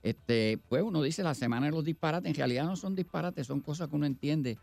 [0.06, 3.58] este, pues uno dice la semana de los disparates, en realidad no son disparates, son
[3.60, 4.56] cosas que uno entiende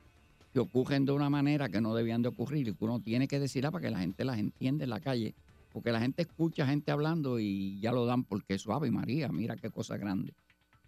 [0.54, 3.42] que ocurren de una manera que no debían de ocurrir y que uno tiene que
[3.42, 5.36] decirla para que la gente las entiende en la calle.
[5.74, 9.58] Porque la gente escucha gente hablando y ya lo dan porque es suave, María, mira
[9.58, 10.34] qué cosa grande.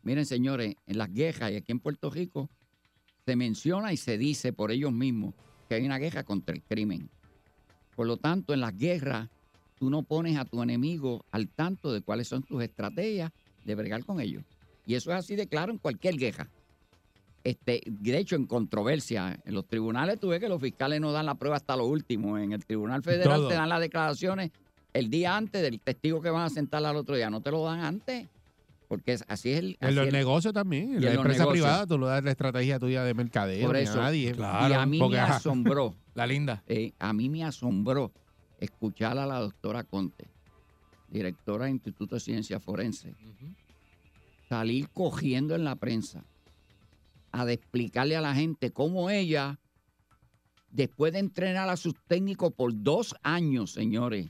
[0.04, 2.50] Miren, señores, en las guerras y aquí en Puerto Rico
[3.26, 5.34] se menciona y se dice por ellos mismos
[5.68, 7.10] que hay una guerra contra el crimen.
[7.94, 9.28] Por lo tanto, en las guerras,
[9.78, 13.34] tú no pones a tu enemigo al tanto de cuáles son tus estrategias
[13.66, 14.44] de bregar con ellos.
[14.86, 16.48] Y eso es así de claro en cualquier guerra.
[17.44, 21.26] Este, de hecho, en controversia, en los tribunales tú ves que los fiscales no dan
[21.26, 22.38] la prueba hasta lo último.
[22.38, 23.48] En el Tribunal Federal Todo.
[23.50, 24.52] te dan las declaraciones
[24.94, 27.30] el día antes del testigo que van a sentar al otro día.
[27.30, 28.28] No te lo dan antes.
[28.88, 29.78] Porque es- así es el...
[29.82, 30.96] En los negocios también.
[30.96, 31.52] En la empresa negocios.
[31.52, 33.66] privada tú lo das la estrategia tuya de mercadeo.
[33.68, 34.32] Por a nadie.
[34.32, 35.96] Claro, y a mí porque, me asombró.
[36.16, 36.64] La linda.
[36.68, 38.12] Eh, a mí me asombró
[38.60, 40.30] escuchar a la doctora Conte,
[41.20, 43.14] directora del Instituto de Ciencia Forense,
[44.50, 46.24] salir cogiendo en la prensa
[47.32, 49.60] a explicarle a la gente cómo ella,
[50.72, 54.30] después de entrenar a sus técnicos por dos años, señores,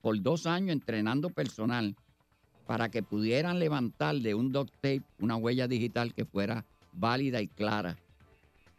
[0.00, 1.94] por dos años entrenando personal,
[2.66, 7.48] para que pudieran levantar de un duct tape una huella digital que fuera válida y
[7.48, 7.96] clara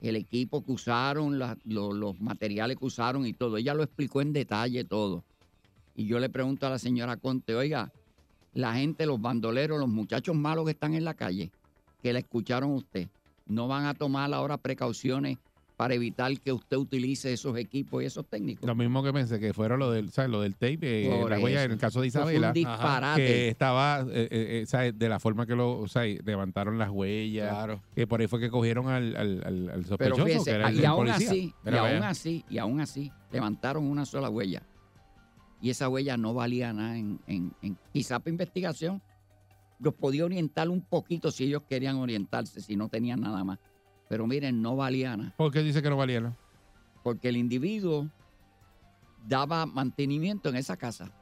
[0.02, 3.56] el equipo que usaron, la- lo- los materiales que usaron y todo.
[3.58, 5.24] Ella lo explicó en detalle todo.
[5.96, 7.92] Y yo le pregunto a la señora Conte, oiga,
[8.54, 11.52] la gente, los bandoleros, los muchachos malos que están en la calle,
[12.02, 13.08] que la escucharon a usted,
[13.48, 15.38] no van a tomar ahora precauciones
[15.76, 18.66] para evitar que usted utilice esos equipos y esos técnicos.
[18.68, 20.30] Lo mismo que pensé que fueron lo del, ¿sabes?
[20.30, 20.78] Lo del tape,
[21.08, 22.54] eh, la huella en el caso de fue un Isabela.
[22.54, 23.26] disparate.
[23.26, 24.98] que estaba, eh, eh, eh, ¿sabes?
[24.98, 27.50] De la forma que lo, o sea, levantaron las huellas.
[27.50, 27.82] Claro.
[27.96, 30.70] Que por ahí fue que cogieron al, al, al- al Pero sospechoso, fíjese, que era
[30.70, 31.28] el, y el aún policía.
[31.30, 34.62] así, y Mira, aún así, y aún así, levantaron una sola huella.
[35.64, 39.02] Y esa huella no valía nada en, en, en- quizá para investigación.
[39.80, 43.60] Los podía orientar un poquito si ellos querían orientarse, si no tenían nada más.
[44.10, 45.34] Pero miren, no valía nada.
[45.38, 46.20] ¿Por qué dice que no valía?
[46.20, 46.36] no?
[47.02, 48.10] Porque el individuo
[49.26, 51.06] daba mantenimiento en esa casa.
[51.06, 51.14] Oye.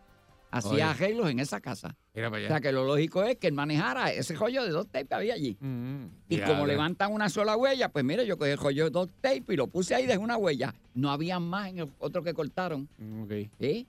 [0.52, 1.96] Hacía arreglos en esa casa.
[2.16, 2.48] Mira para O allá.
[2.50, 5.34] sea que lo lógico es que él manejara ese rollo de dos tapes que había
[5.36, 5.56] allí.
[5.62, 6.74] Mm, Y Ya, como ya.
[6.74, 9.68] levantan una sola huella, pues mire, yo cogí el rollo de dos tape y lo
[9.68, 10.74] puse ahí, dejé una huella.
[10.96, 12.90] No había más en el otro que cortaron.
[12.98, 13.32] mm, ok.
[13.60, 13.88] ¿sí?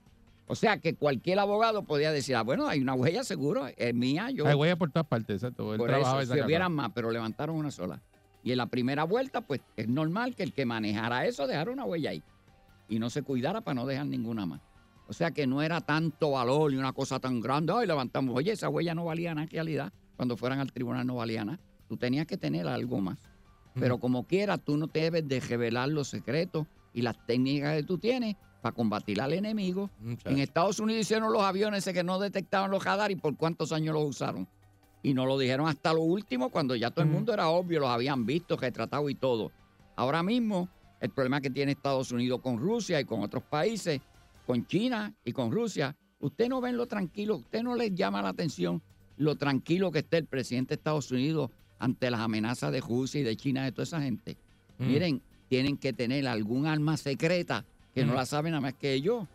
[0.53, 4.29] O sea que cualquier abogado podía decir, ah, bueno, hay una huella seguro, es mía,
[4.29, 4.45] yo.
[4.45, 5.75] Hay huellas por todas partes, exacto.
[5.75, 8.03] Por eso, esa si hubieran más, pero levantaron una sola.
[8.43, 11.85] Y en la primera vuelta, pues es normal que el que manejara eso dejara una
[11.85, 12.21] huella ahí.
[12.87, 14.61] y no se cuidara para no dejar ninguna más.
[15.07, 18.51] O sea que no era tanto valor y una cosa tan grande, ay, levantamos, oye,
[18.51, 21.59] esa huella no valía nada en realidad, cuando fueran al tribunal no valía nada.
[21.89, 23.17] Tú tenías que tener algo más.
[23.73, 27.81] Pero como quiera, tú no te debes de revelar los secretos y las técnicas que
[27.81, 29.89] tú tienes para combatir al enemigo.
[30.23, 33.73] En Estados Unidos hicieron los aviones ese que no detectaban los radar y por cuántos
[33.73, 34.47] años los usaron.
[35.03, 37.89] Y nos lo dijeron hasta lo último, cuando ya todo el mundo era obvio, los
[37.89, 39.51] habían visto, retratado y todo.
[39.97, 40.69] Ahora mismo,
[41.01, 43.99] el problema que tiene Estados Unidos con Rusia y con otros países,
[44.47, 48.29] con China y con Rusia, usted no ven lo tranquilo, usted no les llama la
[48.29, 48.81] atención
[49.17, 53.23] lo tranquilo que esté el presidente de Estados Unidos ante las amenazas de Rusia y
[53.25, 54.37] de China, de toda esa gente.
[54.77, 54.87] Mm.
[54.87, 59.27] Miren, tienen que tener algún arma secreta que no la saben nada más que ellos.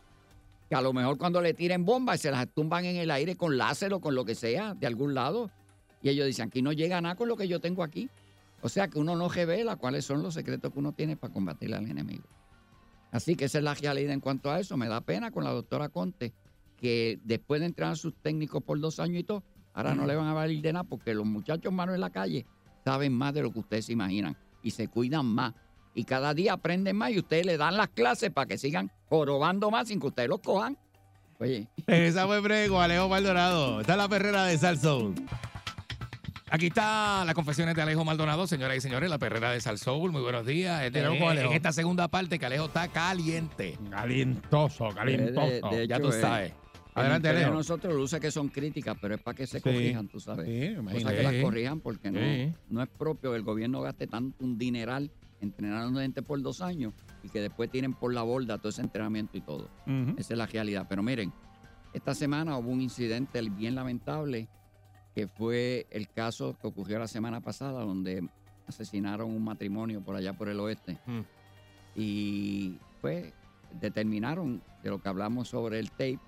[0.68, 3.56] Que a lo mejor cuando le tiren bombas se las tumban en el aire con
[3.56, 5.50] láser o con lo que sea, de algún lado.
[6.02, 8.10] Y ellos dicen, aquí no llega nada con lo que yo tengo aquí.
[8.60, 11.74] O sea que uno no revela cuáles son los secretos que uno tiene para combatir
[11.74, 12.24] al enemigo.
[13.10, 14.76] Así que esa es la realidad en cuanto a eso.
[14.76, 16.32] Me da pena con la doctora Conte
[16.76, 19.42] que después de entrenar a sus técnicos por dos años y todo,
[19.72, 22.46] ahora no le van a valer de nada porque los muchachos manos en la calle
[22.84, 25.54] saben más de lo que ustedes se imaginan y se cuidan más.
[25.98, 29.68] Y cada día aprenden más y ustedes le dan las clases para que sigan jorobando
[29.68, 30.78] más sin que ustedes los cojan.
[31.40, 33.80] Oye, Regresamos en breve con Alejo Maldonado.
[33.80, 35.16] Está la perrera de Salsoul.
[36.50, 40.12] Aquí está las confesiones de Alejo Maldonado, señoras y señores, la perrera de Salsoul.
[40.12, 40.84] Muy buenos días.
[40.84, 43.76] Este, en esta segunda parte, que Alejo está caliente.
[43.90, 45.68] Calientoso, calientoso.
[45.70, 46.52] De- de ya hecho, tú eh, sabes.
[46.94, 47.50] Adelante, Alejo.
[47.54, 49.62] nosotros luce que son críticas, pero es para que se Sí.
[49.64, 50.46] corrijan, tú sabes.
[50.46, 51.16] Sí, Cosa imagínate.
[51.16, 55.10] que las corrijan porque no, no es propio que el gobierno gaste tanto un dineral
[55.40, 59.36] entrenando gente por dos años y que después tienen por la borda todo ese entrenamiento
[59.36, 59.68] y todo.
[60.16, 60.86] Esa es la realidad.
[60.88, 61.32] Pero miren,
[61.92, 64.48] esta semana hubo un incidente bien lamentable
[65.14, 68.28] que fue el caso que ocurrió la semana pasada donde
[68.66, 70.98] asesinaron un matrimonio por allá por el oeste.
[71.06, 71.20] Mm.
[71.96, 73.32] Y pues
[73.80, 76.20] determinaron de lo que hablamos sobre el tape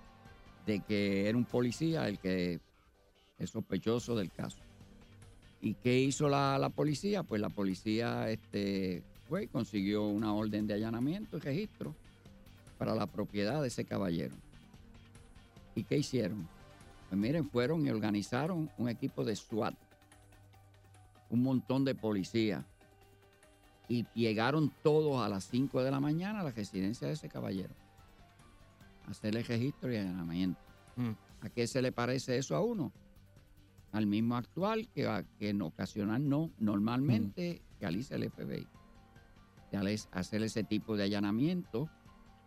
[0.67, 2.61] de que era un policía el que
[3.39, 4.59] es sospechoso del caso.
[5.63, 7.23] ¿Y qué hizo la, la policía?
[7.23, 11.95] Pues la policía este, fue y consiguió una orden de allanamiento y registro
[12.79, 14.35] para la propiedad de ese caballero.
[15.75, 16.49] ¿Y qué hicieron?
[17.09, 19.75] Pues miren, fueron y organizaron un equipo de SWAT,
[21.29, 22.65] un montón de policías,
[23.89, 27.75] y llegaron todos a las 5 de la mañana a la residencia de ese caballero,
[29.07, 30.61] a hacerle registro y allanamiento.
[30.97, 31.11] Mm.
[31.43, 32.93] ¿A qué se le parece eso a uno?
[33.93, 38.67] Al mismo actual que, en ocasional no, normalmente realiza el FBI.
[40.13, 41.89] Hacer ese tipo de allanamiento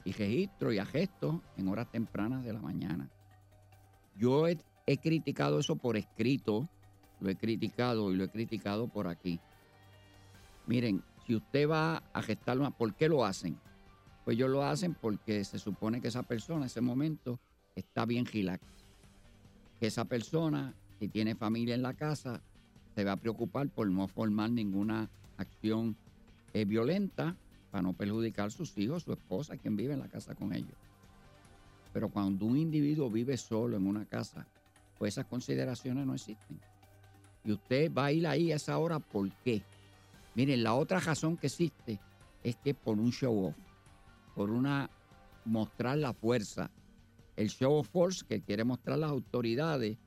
[0.05, 3.09] y registro y arresto en horas tempranas de la mañana.
[4.17, 6.69] Yo he, he criticado eso por escrito,
[7.19, 9.39] lo he criticado y lo he criticado por aquí.
[10.67, 13.57] Miren, si usted va a gestarlo, ¿por qué lo hacen?
[14.23, 17.39] Pues ellos lo hacen porque se supone que esa persona en ese momento
[17.75, 18.61] está bien relax.
[19.79, 22.41] Que esa persona, si tiene familia en la casa,
[22.95, 25.95] se va a preocupar por no formar ninguna acción
[26.53, 27.35] eh, violenta
[27.71, 30.77] para no perjudicar a sus hijos, su esposa, quien vive en la casa con ellos.
[31.91, 34.45] Pero cuando un individuo vive solo en una casa,
[34.97, 36.59] pues esas consideraciones no existen.
[37.43, 39.63] Y usted va a ir ahí a esa hora, ¿por qué?
[40.35, 41.99] Miren, la otra razón que existe
[42.43, 43.55] es que por un show off,
[44.35, 44.89] por una
[45.45, 46.71] mostrar la fuerza,
[47.35, 49.97] el show of force que quiere mostrar las autoridades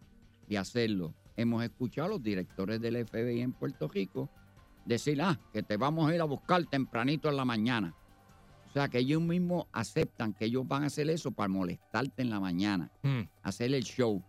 [0.49, 1.15] y hacerlo.
[1.37, 4.31] Hemos escuchado a los directores del FBI en Puerto Rico
[4.85, 7.95] decir, ah, que te vamos a ir a buscar tempranito en la mañana.
[8.69, 12.31] O sea, que ellos mismos aceptan que ellos van a hacer eso para molestarte en
[12.31, 13.23] la mañana, Mm.
[13.43, 14.23] hacer el show.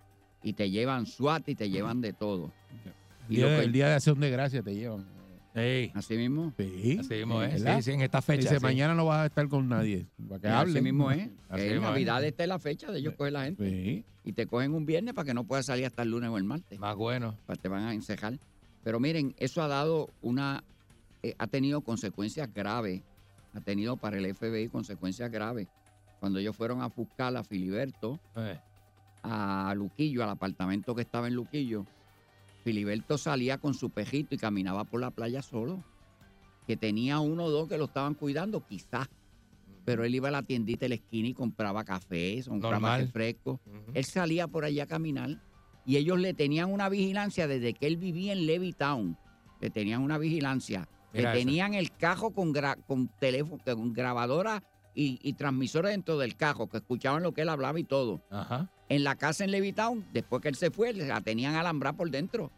[0.44, 2.52] Y te llevan SWAT y te llevan de todo.
[3.30, 5.06] El Y lo que- el día de acción de gracia te llevan.
[5.58, 6.54] Ey, Así mismo.
[6.58, 6.98] Sí.
[7.00, 7.62] así mismo es.
[7.62, 8.42] Sí, sí, en esta fecha.
[8.44, 8.64] Dice, sí.
[8.64, 10.06] mañana no vas a estar con nadie.
[10.28, 10.84] Para que Así hablen.
[10.84, 11.30] mismo es.
[11.50, 11.92] Así Que en mismo es.
[11.94, 13.70] Navidad está en la fecha de ellos coger la gente.
[13.70, 14.06] Sí.
[14.24, 16.44] Y te cogen un viernes para que no puedas salir hasta el lunes o el
[16.44, 16.78] martes.
[16.80, 17.36] Más bueno.
[17.46, 18.38] Pues te van a encejar.
[18.84, 20.64] Pero miren, eso ha dado una,
[21.24, 23.02] eh, ha tenido consecuencias graves,
[23.54, 25.68] ha tenido para el FBI consecuencias graves.
[26.20, 28.60] Cuando ellos fueron a buscar a Filiberto, Eh,
[29.24, 31.86] a Luquillo, al apartamento que estaba en Luquillo,
[32.72, 35.86] Filiberto salía con su pejito y caminaba por la playa solo.
[36.66, 39.08] Que tenía uno o dos que lo estaban cuidando, quizás.
[39.86, 43.02] Pero él iba a la tiendita de la esquina y compraba café, compraba Normal.
[43.06, 43.62] refresco.
[43.66, 43.92] ujú.
[43.94, 45.42] Él salía por allá a caminar
[45.86, 49.18] y ellos le tenían una vigilancia desde que él vivía en Levittown.
[49.62, 50.90] Le tenían una vigilancia.
[51.14, 51.48] Mira le eso.
[51.48, 54.62] tenían el cajo con, gra- con teléfono, con grabadora
[54.98, 58.20] y, y transmisores dentro del cajo, que escuchaban lo que él hablaba y todo.
[58.32, 58.72] Ajá.
[58.90, 62.52] En la casa en Levittown, después que él se fue, la tenían alambrada por dentro.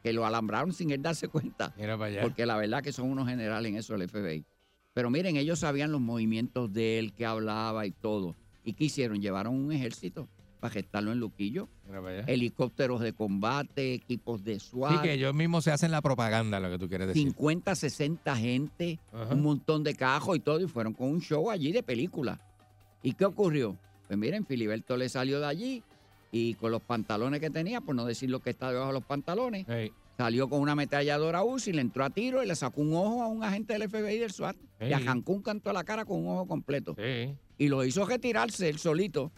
[0.00, 1.74] Que lo alambraron sin él darse cuenta.
[1.76, 2.22] Mira para allá.
[2.22, 4.44] Porque la verdad que son unos generales en eso del FBI.
[4.94, 8.36] Pero miren, ellos sabían los movimientos de él, que hablaba y todo.
[8.62, 9.20] ¿Y qué hicieron?
[9.20, 10.28] Llevaron un ejército
[10.60, 11.68] para gestarlo en Luquillo.
[12.26, 15.02] Helicópteros de combate, equipos de Sí, SWAT.
[15.02, 17.22] que ellos mismos se hacen la propaganda, lo que tú quieres decir.
[17.24, 19.34] 50, 60 gente, Ajá.
[19.34, 22.40] un montón de cajos y todo, y fueron con un show allí de película.
[23.02, 23.76] ¿Y qué ocurrió?
[24.06, 25.82] Pues miren, Filiberto le salió de allí
[26.32, 29.04] y con los pantalones que tenía, por no decir lo que está debajo de los
[29.04, 29.66] pantalones,
[30.16, 33.28] salió con una ametralladora UCI, le entró a tiro y le sacó un ojo a
[33.28, 34.56] un agente del FBI del SWAT.
[34.80, 34.88] Ey.
[34.90, 36.94] Le arrancó un canto a la cara con un ojo completo.
[36.98, 37.34] sí.
[37.58, 39.32] Y lo hizo retirarse él solito.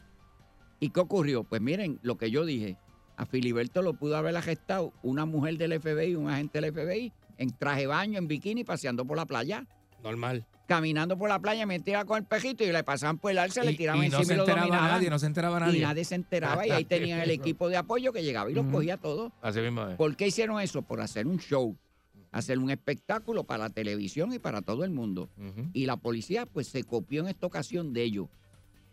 [0.83, 1.45] ¿Y qué ocurrió?
[1.45, 2.77] Pues miren, lo que yo dije,
[3.17, 7.51] a Filiberto lo pudo haber arrestado una mujer del FBI, un agente del FBI, en
[7.57, 9.65] traje de baño, en bikini, paseando por la playa.
[10.03, 10.45] Normal.
[10.67, 13.71] Caminando por la playa, metía con el pejito y le pasaban por el alza, le
[13.73, 14.91] Y- tiraban y no encima se y lo enteraba dominaban.
[14.91, 15.81] nadie, no se enteraba Y nadie.
[15.83, 18.97] nadie se enteraba y ahí tenían el equipo de apoyo que llegaba y los cogía
[18.97, 19.31] todos.
[19.41, 19.97] Así mismo es.
[19.97, 20.83] ¿Por qué hicieron eso?
[20.83, 21.77] Por hacer un show,
[22.33, 25.31] hacer un espectáculo para la televisión y para todo el mundo.
[25.73, 28.27] Y la policía pues se copió en esta ocasión de ellos.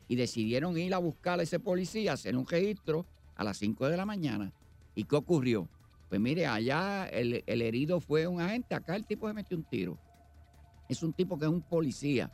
[0.09, 3.05] Y decidieron ir a buscar a ese policía, hacer un registro
[3.35, 4.51] a las 5 de la mañana.
[4.95, 5.69] ¿Y qué ocurrió?
[6.09, 9.63] Pues mire, allá el, el herido fue un agente, acá el tipo se metió un
[9.63, 9.97] tiro.
[10.89, 12.31] Es un tipo que es un policía.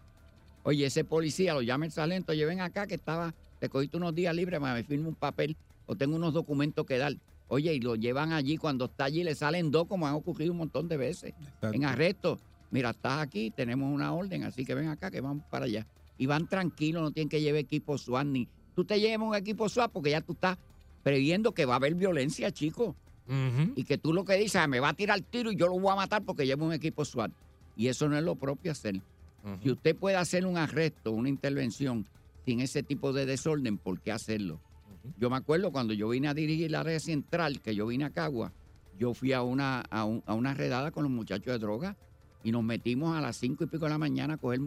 [0.64, 4.16] Oye, ese policía lo llama el sargento, oye, ven acá que estaba, te cogiste unos
[4.16, 5.56] días libres, me firme un papel
[5.86, 7.14] o tengo unos documentos que dar.
[7.50, 10.58] Oye, y lo llevan allí, cuando está allí le salen dos, como han ocurrido un
[10.58, 12.40] montón de veces en arresto.
[12.72, 15.86] Mira, estás aquí, tenemos una orden, así que ven acá, que vamos para allá.
[16.18, 18.48] Y van tranquilos, no tienen que llevar equipo SWAT ni.
[18.76, 20.58] Tú te llevas un equipo SWAT porque ya tú estás
[21.04, 22.96] previendo que va a haber violencia, chico.
[23.76, 25.80] Y que tú lo que dices, "Ah, me va a tirar tiro y yo lo
[25.80, 27.32] voy a matar porque llevo un equipo SWAT.
[27.76, 29.02] Y eso no es lo propio hacer.
[29.62, 32.06] Si usted puede hacer un arresto, una intervención
[32.46, 34.60] sin ese tipo de desorden, ¿por qué hacerlo?
[35.20, 38.10] Yo me acuerdo cuando yo vine a dirigir la área central, que yo vine a
[38.10, 38.54] Cagua,
[38.98, 41.96] yo fui a una, a, un- a una redada con los muchachos de droga
[42.44, 44.62] y nos metimos a las cinco y pico de la mañana a coger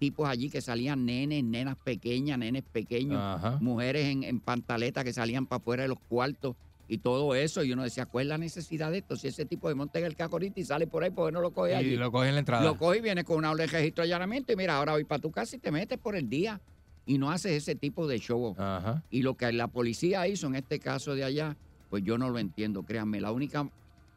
[0.00, 3.58] tipos allí que salían nenes, nenas pequeñas, nenes pequeños, Ajá.
[3.60, 6.56] mujeres en, en pantaleta que salían para afuera de los cuartos
[6.88, 7.62] y todo eso.
[7.62, 9.14] Y uno decía, ¿cuál es la necesidad de esto?
[9.14, 11.32] Si ese tipo de monta en el carro ahorita y sale por ahí, ¿por qué
[11.32, 11.90] no lo coge allí?
[11.90, 12.64] Y lo cogen en la entrada.
[12.64, 15.04] Lo coge y viene con una orden de registro de allanamiento y mira, ahora voy
[15.04, 16.62] para tu casa y te metes por el día
[17.04, 18.56] y no haces ese tipo de show.
[18.58, 19.02] Ajá.
[19.10, 21.58] Y lo que la policía hizo en este caso de allá,
[21.90, 23.20] pues yo no lo entiendo, créanme.
[23.20, 23.68] La única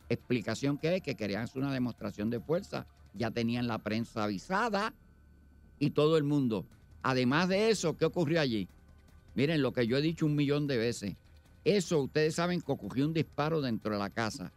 [0.07, 4.93] explicación que es que querían hacer una demostración de fuerza, ya tenían la prensa avisada
[5.79, 6.65] y todo el mundo.
[7.01, 8.67] Además de eso, ¿qué ocurrió allí?
[9.35, 11.15] Miren, lo que yo he dicho un millón de veces.
[11.65, 14.51] Eso, ustedes saben que ocurrió un disparo dentro de la casa.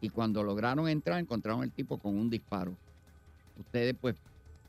[0.00, 2.76] Y cuando lograron entrar, encontraron el tipo con un disparo.
[3.58, 4.16] Ustedes, pues,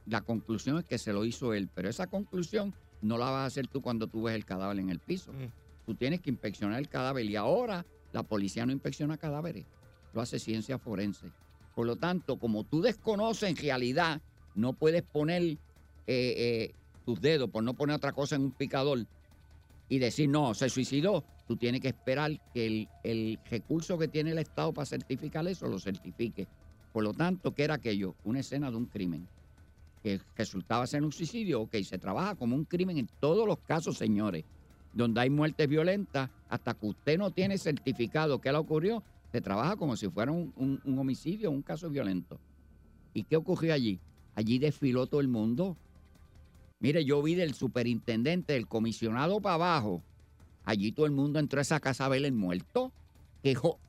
[0.05, 1.69] la conclusión es que se lo hizo él.
[1.73, 4.89] Pero esa conclusión no la vas a hacer tú cuando tú ves el cadáver en
[4.89, 5.31] el piso.
[5.31, 5.85] Mm.
[5.85, 7.25] Tú tienes que inspeccionar el cadáver.
[7.25, 9.65] Y ahora la policía no inspecciona cadáveres.
[10.13, 11.27] Lo hace ciencia forense.
[11.75, 14.21] Por lo tanto, como tú desconoces en realidad,
[14.55, 15.57] no puedes poner
[16.07, 16.75] eh, eh,
[17.05, 19.05] tus dedos, por no poner otra cosa en un picador,
[19.87, 21.23] y decir, no, se suicidó.
[21.47, 25.67] Tú tienes que esperar que el, el recurso que tiene el Estado para certificar eso
[25.67, 26.47] lo certifique.
[26.91, 28.15] Por lo tanto, ¿qué era aquello?
[28.23, 29.27] Una escena de un crimen.
[30.01, 31.61] Que resultaba ser un suicidio.
[31.61, 34.43] Ok, se trabaja como un crimen en todos los casos, señores.
[34.91, 39.75] Donde hay muertes violentas, hasta que usted no tiene certificado que le ocurrió, se trabaja
[39.75, 42.39] como si fuera un, un- un homicidio, un caso violento.
[43.13, 43.99] ¿Y qué ocurrió allí?
[44.33, 45.77] Allí desfiló todo el mundo.
[46.79, 50.03] Mire, yo vi del superintendente, del comisionado para abajo.
[50.63, 52.91] Allí todo el mundo entró a esa casa a ver el muerto.
[53.43, 53.79] ¿Qué, jo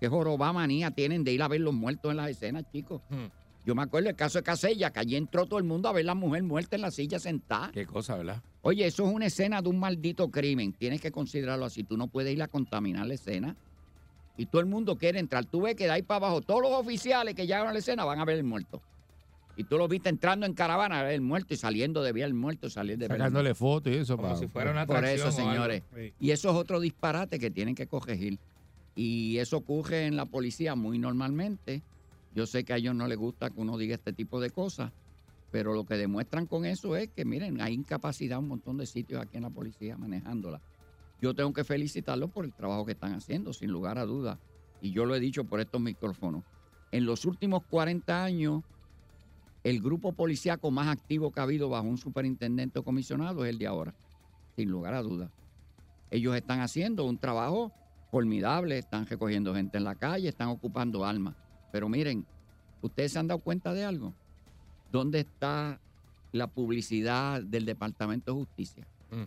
[0.00, 3.02] qué jorobá manía tienen de ir a ver los muertos en las escenas, chicos?
[3.10, 3.26] Hmm.
[3.66, 6.04] Yo me acuerdo del caso de Casella, que allí entró todo el mundo a ver
[6.04, 7.72] la mujer muerta en la silla sentada.
[7.72, 8.40] Qué cosa, ¿verdad?
[8.62, 10.72] Oye, eso es una escena de un maldito crimen.
[10.72, 11.82] Tienes que considerarlo así.
[11.82, 13.56] Tú no puedes ir a contaminar la escena.
[14.36, 15.44] Y todo el mundo quiere entrar.
[15.46, 18.04] Tú ves que de ahí para abajo, todos los oficiales que llegaron a la escena
[18.04, 18.80] van a ver el muerto.
[19.56, 22.68] Y tú lo viste entrando en caravana el muerto y saliendo de ver el muerto,
[22.68, 24.16] salir de Sacándole fotos y eso.
[24.16, 25.82] Como pa- si fuera una Por eso, señores.
[25.94, 26.12] Sí.
[26.20, 28.38] Y eso es otro disparate que tienen que corregir.
[28.94, 31.82] Y eso ocurre en la policía muy normalmente.
[32.34, 34.92] Yo sé que a ellos no les gusta que uno diga este tipo de cosas,
[35.50, 38.84] pero lo que demuestran con eso es que, miren, hay incapacidad en un montón de
[38.86, 40.60] sitios aquí en la policía manejándola.
[41.22, 44.38] Yo tengo que felicitarlos por el trabajo que están haciendo, sin lugar a dudas.
[44.82, 46.42] Y yo lo he dicho por estos micrófonos.
[46.92, 48.62] En los últimos 40 años,
[49.66, 53.58] el grupo policíaco más activo que ha habido bajo un superintendente o comisionado es el
[53.58, 53.92] de ahora,
[54.54, 55.28] sin lugar a dudas.
[56.08, 57.72] Ellos están haciendo un trabajo
[58.12, 61.34] formidable, están recogiendo gente en la calle, están ocupando almas.
[61.72, 62.24] Pero miren,
[62.80, 64.14] ¿ustedes se han dado cuenta de algo?
[64.92, 65.80] ¿Dónde está
[66.30, 68.86] la publicidad del Departamento de Justicia?
[69.10, 69.24] Mm.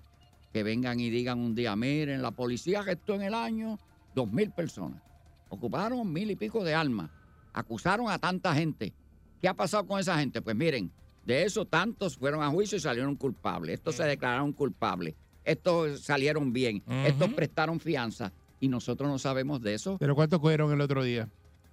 [0.53, 3.77] Que vengan y digan un día, miren, la policía gestó en el año
[4.15, 5.01] dos mil personas.
[5.49, 7.09] Ocuparon mil y pico de almas.
[7.51, 8.93] Acusaron a tanta gente.
[9.41, 10.41] ¿Qué ha pasado con esa gente?
[10.41, 10.91] Pues miren,
[11.25, 13.75] de eso tantos fueron a juicio y salieron culpables.
[13.75, 15.15] Estos se declararon culpables.
[15.43, 16.83] Estos salieron bien.
[17.05, 18.31] Estos prestaron fianza.
[18.59, 19.97] Y nosotros no sabemos de eso.
[19.99, 21.29] ¿Pero cuánto cogieron el otro día?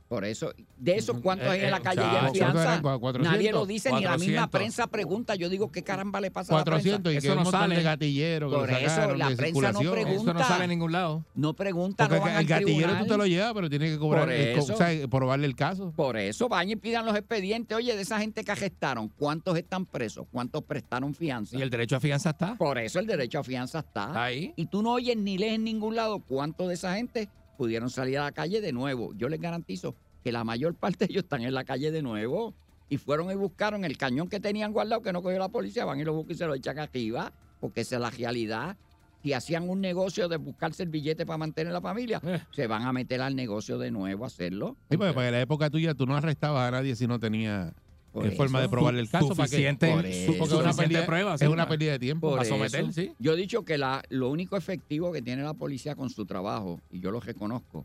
[0.08, 2.62] Por eso, de esos cuántos hay Eh, en la eh, calle ya en fianza, ¿cuántos
[2.62, 2.82] eran?
[2.82, 3.32] ¿Cu- 400?
[3.32, 4.50] nadie lo dice, ni la misma 400.
[4.50, 5.34] prensa pregunta.
[5.34, 7.76] Yo digo, ¿qué caramba le pasa a la 400 y Eso que un no sale.
[7.76, 10.12] de gatilleros que Por eso, sacaron la prensa no pregunta.
[10.30, 11.14] Eso no sale en ningún lado.
[11.24, 11.30] prensa?
[11.34, 13.06] No pregunta, Porque no van el al gatillero tú tribunal.
[13.08, 14.74] te lo llevas, pero tienes que cobrar, Por eh, eso.
[14.74, 15.92] o sea, probarle el caso.
[15.96, 17.76] Por eso, vayan y pidan los expedientes.
[17.76, 20.26] Oye, de esa gente que arrestaron, ¿cuántos están presos?
[20.30, 21.56] ¿Cuántos prestaron fianza?
[21.58, 22.54] Y el derecho a fianza está.
[22.54, 24.04] Por eso el derecho a fianza está.
[24.06, 24.52] Está ahí.
[24.54, 28.18] Y tú no oyes ni lees en ningún lado cuántos de esa gente pudieron salir
[28.18, 29.12] a la calle de nuevo.
[29.14, 32.54] Yo les garantizo que la mayor parte de ellos están en la calle de nuevo.
[32.88, 35.98] Y fueron y buscaron el cañón que tenían guardado que no cogió la policía, van
[35.98, 38.76] y lo buscan y se lo echan arriba, porque esa es la realidad.
[39.24, 42.40] Si hacían un negocio de buscarse el billete para mantener la familia, Eh.
[42.52, 44.76] se van a meter al negocio de nuevo a hacerlo.
[44.88, 47.72] Sí, porque para la época tuya tú no arrestabas a nadie si no tenía
[48.16, 48.70] Por eh, forma de eso.
[48.70, 49.28] probarle el caso.
[49.28, 50.10] Suficiente, Porque
[50.44, 52.28] es una pérdida, prueba, es sí, una pérdida de tiempo.
[52.30, 52.56] Por para eso.
[52.56, 53.12] someter, sí.
[53.18, 56.80] Yo he dicho que la, lo único efectivo que tiene la policía con su trabajo,
[56.90, 57.84] y yo lo reconozco,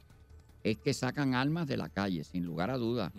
[0.63, 3.11] es que sacan armas de la calle, sin lugar a dudas.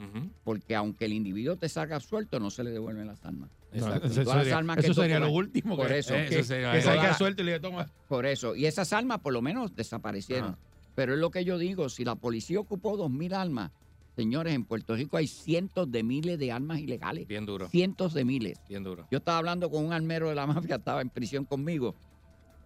[0.44, 3.50] Porque aunque el individuo te salga suelto, no se le devuelven las armas.
[3.72, 4.06] Exacto.
[4.06, 5.76] eso Todas las sería, armas que eso sería lo último.
[5.76, 6.14] Por que, eso.
[6.14, 7.88] que, Eso sería- que salga suelto y le toma.
[8.08, 8.54] Por eso.
[8.54, 10.50] Y esas armas por lo menos desaparecieron.
[10.50, 10.58] Ajá.
[10.94, 13.70] Pero es lo que yo digo, si la policía ocupó dos mil armas,
[14.16, 17.26] señores, en Puerto Rico hay cientos de miles de armas ilegales.
[17.26, 18.60] Bien duro, Cientos de miles.
[18.68, 19.06] bien duro.
[19.10, 21.94] Yo estaba hablando con un armero de la mafia, estaba en prisión conmigo.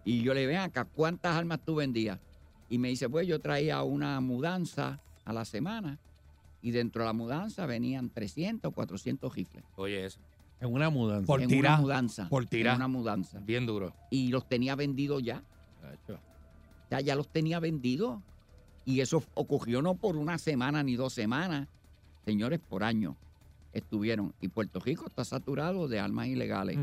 [0.05, 2.19] Y yo le ven acá, ¿cuántas armas tú vendías?
[2.69, 5.99] Y me dice, pues yo traía una mudanza a la semana.
[6.61, 9.63] Y dentro de la mudanza venían 300, 400 rifles.
[9.75, 10.19] Oye, eso.
[10.59, 11.27] En una mudanza.
[11.27, 12.29] Por en tirar, una mudanza.
[12.29, 12.73] por tirar.
[12.73, 13.39] En una mudanza.
[13.39, 13.93] Bien duro.
[14.09, 15.43] Y los tenía vendidos ya.
[16.89, 18.19] Ya, ya los tenía vendidos.
[18.87, 21.67] Y eso ocurrió no por una semana ni dos semanas.
[22.23, 23.17] Señores, por año
[23.73, 24.33] estuvieron.
[24.39, 26.79] Y Puerto Rico está saturado de armas ilegales.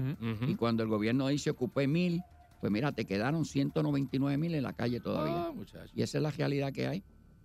[0.46, 2.22] Y cuando el gobierno dice ocupé mil,
[2.60, 5.48] pues mira, te quedaron 199 mil en la calle todavía.
[5.48, 5.86] Ah.
[5.94, 7.02] Y esa es la realidad que hay.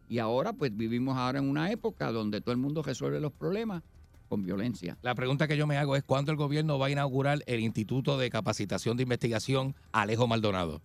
[0.09, 3.81] Y ahora, pues vivimos ahora en una época donde todo el mundo resuelve los problemas
[4.27, 4.97] con violencia.
[5.03, 8.17] La pregunta que yo me hago es ¿cuándo el gobierno va a inaugurar el Instituto
[8.17, 10.81] de Capacitación de Investigación Alejo Maldonado?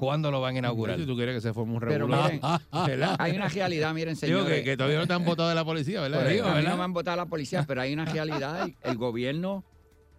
[0.00, 0.98] ¿Cuándo lo van a inaugurar?
[0.98, 2.32] Si tú quieres que se forme un Pero regular.
[2.32, 2.40] miren,
[2.86, 3.16] ¿verdad?
[3.18, 4.58] hay una realidad, miren, Digo señores.
[4.58, 6.20] que, que todavía no te han votado de la policía, ¿verdad?
[6.22, 6.70] Por Digo, eso, a mí ¿verdad?
[6.72, 8.62] no me han votado la policía, pero hay una realidad.
[8.64, 9.62] El, el gobierno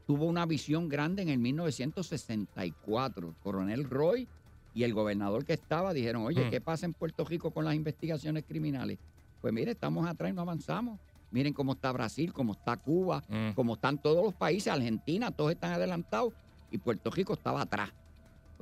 [0.07, 3.27] tuvo una visión grande en el 1964.
[3.29, 4.27] El coronel Roy
[4.73, 6.49] y el gobernador que estaba dijeron, oye, Mm.
[6.49, 8.99] ¿qué pasa en Puerto Rico con las investigaciones criminales?
[9.41, 10.99] Pues mire, estamos atrás y no avanzamos.
[11.31, 13.51] Miren cómo está Brasil, cómo está Cuba, Mm.
[13.55, 16.33] cómo están todos los países, Argentina, todos están adelantados
[16.69, 17.89] y Puerto Rico estaba atrás.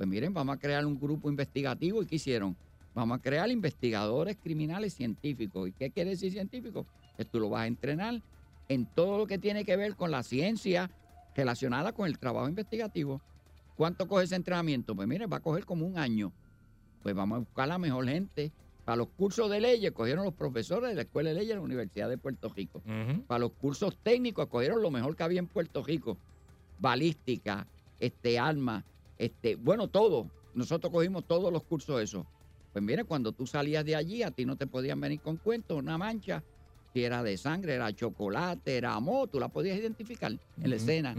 [0.00, 2.56] Pues miren, vamos a crear un grupo investigativo y ¿qué hicieron?
[2.94, 5.68] Vamos a crear investigadores criminales científicos.
[5.68, 6.86] ¿Y qué quiere decir científico?
[7.18, 8.22] Que tú lo vas a entrenar
[8.70, 10.90] en todo lo que tiene que ver con la ciencia
[11.34, 13.20] relacionada con el trabajo investigativo.
[13.76, 14.94] ¿Cuánto coge ese entrenamiento?
[14.94, 16.32] Pues mire, va a coger como un año.
[17.02, 18.52] Pues vamos a buscar la mejor gente.
[18.86, 21.60] Para los cursos de leyes, cogieron los profesores de la Escuela de Leyes de la
[21.60, 22.80] Universidad de Puerto Rico.
[23.26, 26.16] Para los cursos técnicos, cogieron lo mejor que había en Puerto Rico.
[26.78, 27.66] Balística,
[27.98, 28.82] este, armas,
[29.20, 30.30] este, bueno, todo.
[30.54, 32.24] Nosotros cogimos todos los cursos esos.
[32.72, 35.78] Pues mire, cuando tú salías de allí, a ti no te podían venir con cuentos,
[35.78, 36.42] una mancha.
[36.94, 41.14] Si era de sangre, era chocolate, era amor, tú la podías identificar en la escena.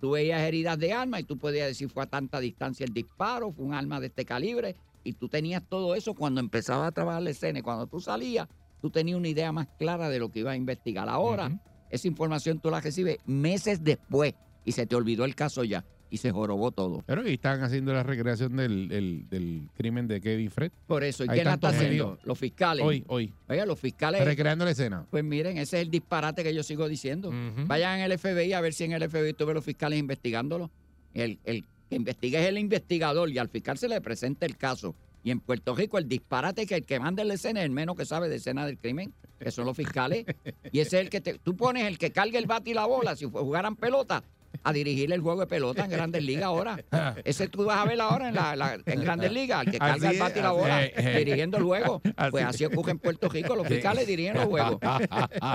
[0.00, 3.52] Tú veías heridas de arma y tú podías decir fue a tanta distancia el disparo,
[3.52, 4.74] fue un arma de este calibre.
[5.04, 7.58] Y tú tenías todo eso cuando empezabas a trabajar la escena.
[7.58, 8.48] Y cuando tú salías,
[8.80, 11.06] tú tenías una idea más clara de lo que ibas a investigar.
[11.10, 14.34] Ahora, esa información tú la recibes meses después
[14.64, 17.02] y se te olvidó el caso ya y se jorobó todo.
[17.06, 20.70] Pero y están haciendo la recreación del, del- del crimen de Kevin Fred.
[20.86, 22.18] Por eso, ¿y quién la está haciendo?
[22.24, 22.84] Los fiscales.
[22.84, 23.32] Hoy, hoy.
[23.48, 24.22] Oiga, los fiscales.
[24.22, 25.06] Recreando la escena.
[25.10, 27.32] Pues miren, ese es el disparate que yo sigo diciendo.
[27.66, 30.70] Vayan al FBI a ver si en el FBI tú ves los fiscales investigándolo.
[31.14, 34.94] El, el que investiga es el investigador y al fiscal se le presenta el caso.
[35.24, 37.96] Y en Puerto Rico el disparate que el que manda la escena es el menos
[37.96, 40.26] que sabe de escena del crimen, que son los fiscales.
[40.72, 42.84] Y ese es el que te, tú pones el que cargue el bate y la
[42.86, 44.22] bola, si jugaran pelota,
[44.64, 46.78] a dirigir el juego de pelota en Grandes Ligas ahora.
[47.24, 49.94] Ese tú vas a ver ahora en, la, la- en Grandes Ligas, el que carga
[49.94, 52.00] Así el bate y la así bola, es, dirigiendo el juego.
[52.30, 54.78] Pues Así así ocurre en Puerto Rico, los fiscales dirigen los juegos.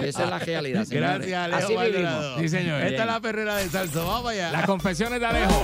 [0.01, 1.27] Y esa es la realidad, señores.
[1.27, 2.25] Gracias, Alejo Así vivimos.
[2.39, 2.75] Sí, señor.
[2.81, 3.01] Esta Bien.
[3.01, 4.05] es la perrera de salso.
[4.07, 4.51] Vamos allá.
[4.51, 5.63] Las confesiones de Alejo.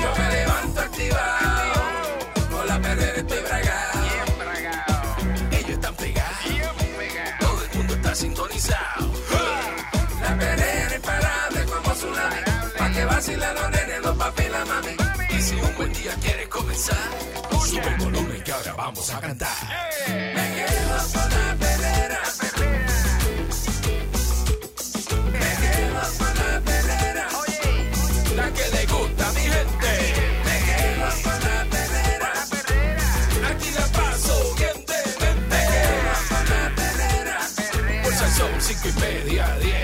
[0.00, 1.82] Yo me levanto activado,
[2.50, 4.00] con la perrera estoy bragado.
[4.02, 5.16] Bien bragado,
[5.52, 6.44] Ellos están pegados,
[7.40, 8.93] todo el mundo está sintonizado.
[13.24, 14.96] vacilan los nenes, los papi, la mami.
[15.30, 16.96] Y si un buen día quieres comenzar,
[17.52, 17.70] Oye.
[17.70, 19.48] sube volumen que ahora vamos a cantar.
[20.08, 22.20] Me quedo con la pedera.
[25.32, 27.28] Me quedo con la pedera.
[27.40, 28.36] Oye.
[28.36, 29.92] La que le gusta a mi gente.
[30.44, 32.32] Me quedo con la pedera.
[33.50, 35.56] Aquí la paso bien de mente.
[35.56, 37.36] Me quedo con la pedera.
[38.02, 39.83] Pues son cinco y media, diez.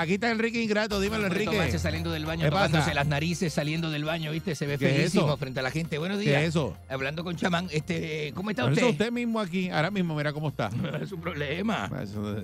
[0.00, 1.54] Aquí está Enrique Ingrato, dímelo, Enrique.
[1.54, 1.78] Enrique.
[1.78, 2.94] saliendo del baño, ¿Qué tocándose pasa?
[2.94, 4.54] las narices, saliendo del baño, ¿viste?
[4.54, 5.36] Se ve ¿Qué es feísimo eso?
[5.36, 5.98] frente a la gente.
[5.98, 6.42] Buenos ¿Qué días.
[6.42, 6.74] es eso?
[6.88, 8.92] Hablando con chamán, este, ¿cómo está Por eso usted?
[8.92, 10.70] usted mismo aquí, ahora mismo, mira cómo está.
[11.02, 11.90] es un problema.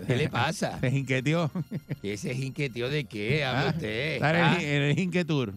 [0.07, 0.78] ¿Qué le pasa?
[0.80, 1.50] Se inquietió.
[2.02, 4.14] ¿Ese jinquetío de qué habla Ah, usted?
[4.16, 5.54] Está en el- Ah, el Inquietur.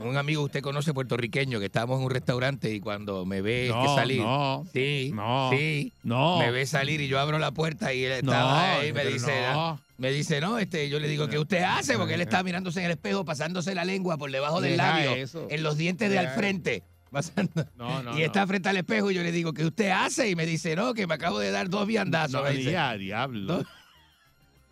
[0.00, 3.82] Un amigo usted conoce puertorriqueño que estábamos en un restaurante y cuando me ve No,
[3.82, 6.38] que salir, no, sí, no, sí, no.
[6.38, 9.32] me ve salir y yo abro la puerta y él estaba ahí y me dice,
[9.52, 9.78] no.
[9.98, 11.98] me dice, no, este, yo le digo, ¿qué usted hace?
[11.98, 15.46] Porque él está mirándose en el espejo, pasándose la lengua por debajo del labio, eso.
[15.50, 16.82] en los dientes de al frente.
[17.10, 17.66] pasando.
[17.76, 20.30] No, no, y está frente al espejo y yo le digo, ¿qué usted hace?
[20.30, 22.48] Y me dice, no, que me acabo de dar dos viandazos.
[22.54, 23.64] Día, diablo.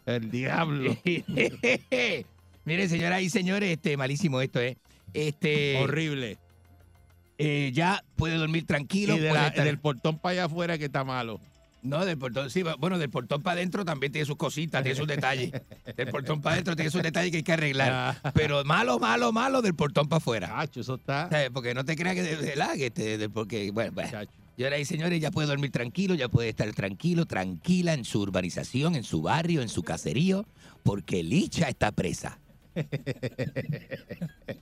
[0.07, 0.97] El diablo.
[2.65, 4.77] Mire, señoras y señores, este, malísimo esto, ¿eh?
[5.15, 6.39] Este, Horrible.
[7.39, 9.15] eh, ya puede dormir tranquilo.
[9.17, 11.41] Y de puede la- estar- del portón para allá afuera que está malo.
[11.81, 15.07] No, del portón, sí, bueno, del portón para adentro también tiene sus cositas, tiene sus
[15.07, 15.53] detalles.
[15.97, 18.19] Del portón para adentro tiene sus detalles que hay que arreglar.
[18.25, 18.33] Ah.
[18.35, 20.49] Pero malo, malo, malo del portón para afuera.
[20.49, 21.29] Cacho, eso está.
[21.31, 21.51] ¿Sabes?
[21.51, 22.23] Porque no te creas que
[22.77, 24.11] que este, de- porque, bueno, bueno.
[24.11, 24.33] Chacho.
[24.57, 28.97] Señoras y señores, ya puede dormir tranquilo, ya puede estar tranquilo, tranquila en su urbanización,
[28.97, 30.47] en su barrio, en su caserío,
[30.83, 32.41] porque Licha está presa.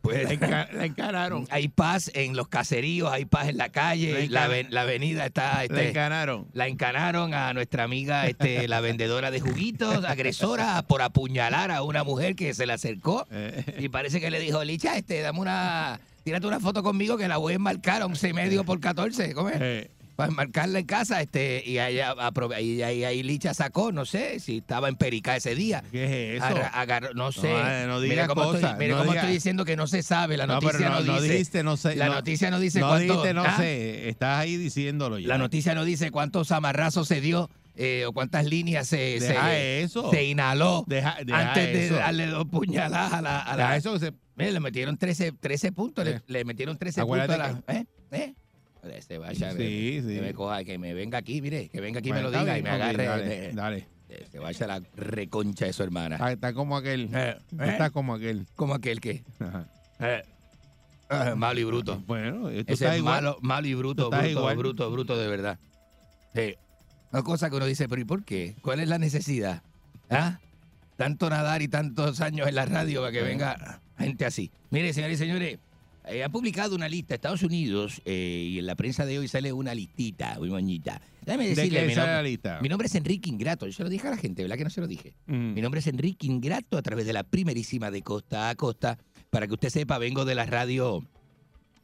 [0.00, 1.46] Pues, La, enca- la encararon.
[1.50, 5.56] hay paz en los caseríos, hay paz en la calle, La la, avenida está...
[5.56, 6.46] La este, encanaron.
[6.54, 12.04] la encanaron a nuestra amiga, este, la vendedora de juguitos, agresora, por apuñalar a una
[12.04, 13.26] mujer que se le acercó.
[13.32, 17.28] Eh, Y parece que le dijo, Licha, este, dame una, tírate una foto conmigo que
[17.28, 19.88] la voy a enmarcar a 11 y medio por 14, ¿cómo es?
[20.18, 22.00] Para enmarcarla en casa, este, y ahí,
[22.60, 25.84] y ahí, ahí Licha sacó, no sé, si estaba en Perica ese día.
[25.92, 26.56] ¿Qué es eso?
[26.72, 27.48] Agarró- no sé.
[27.48, 30.02] eh, no mire cómo, cosas, estoy, mire no cómo diga- estoy diciendo que no se
[30.02, 31.32] sabe, la no, noticia no, no, no dice.
[31.34, 31.94] dijiste, no sé.
[31.94, 33.12] la no- noticia no dice no cuánto.
[33.12, 33.56] dijiste, no ¿ah?
[33.58, 34.08] sé.
[34.08, 35.28] Estás ahí diciéndolo ya.
[35.28, 40.10] La noticia no dice cuántos amarrazos se dio eh, o cuántas líneas se, se, eso.
[40.10, 41.94] se inhaló Deja, deja antes de eso.
[41.94, 43.38] darle dos puñaladas a la.
[43.38, 46.04] A la Deja eso que se- Mire, le metieron 13, 13 puntos.
[46.08, 46.20] Eh.
[46.26, 47.78] Le, le metieron 13 Acuérdate puntos a la.
[47.78, 47.86] ¿Eh?
[48.10, 48.34] ¿Eh?
[49.06, 50.14] Se vaya, Sí, que, sí.
[50.14, 52.36] que me coja, que me venga aquí, mire, que venga aquí y me Bueno, lo
[52.38, 53.04] está diga y me agarre.
[53.04, 53.86] Dale, de- dale.
[54.08, 56.14] de- se vaya la reconcha de su hermana.
[56.16, 57.10] Está, está como aquel.
[57.12, 57.90] Eh, Está ¿eh?
[57.90, 58.46] como aquel.
[58.56, 59.00] Como aquel.
[59.40, 59.66] Ajá.
[60.00, 60.22] eh,
[61.10, 62.02] ah, malo y bruto.
[62.06, 63.14] Bueno, esto Ese está es igual.
[63.24, 65.58] malo, malo y bruto, bruto, bruto, bruto de verdad.
[66.34, 66.54] Sí.
[67.12, 68.54] Una cosa que uno dice, pero ¿y por qué?
[68.62, 69.62] ¿Cuál es la necesidad?
[70.10, 70.38] ¿Ah?
[70.96, 74.50] Tanto nadar y tantos años en la radio para que venga gente así.
[74.70, 75.58] Mire, señores y señores,
[76.10, 79.52] eh, ha publicado una lista Estados Unidos eh, y en la prensa de hoy sale
[79.52, 81.00] una listita muy bonita.
[81.24, 82.58] Déjame ¿De decirle, qué mi, nombre- la lista?
[82.62, 83.66] mi nombre es Enrique Ingrato.
[83.66, 85.14] Yo se lo dije a la gente, ¿verdad que no se lo dije?
[85.26, 85.54] Mm.
[85.54, 88.98] Mi nombre es Enrique Ingrato a través de la primerísima de costa a costa.
[89.30, 91.04] Para que usted sepa, vengo de la radio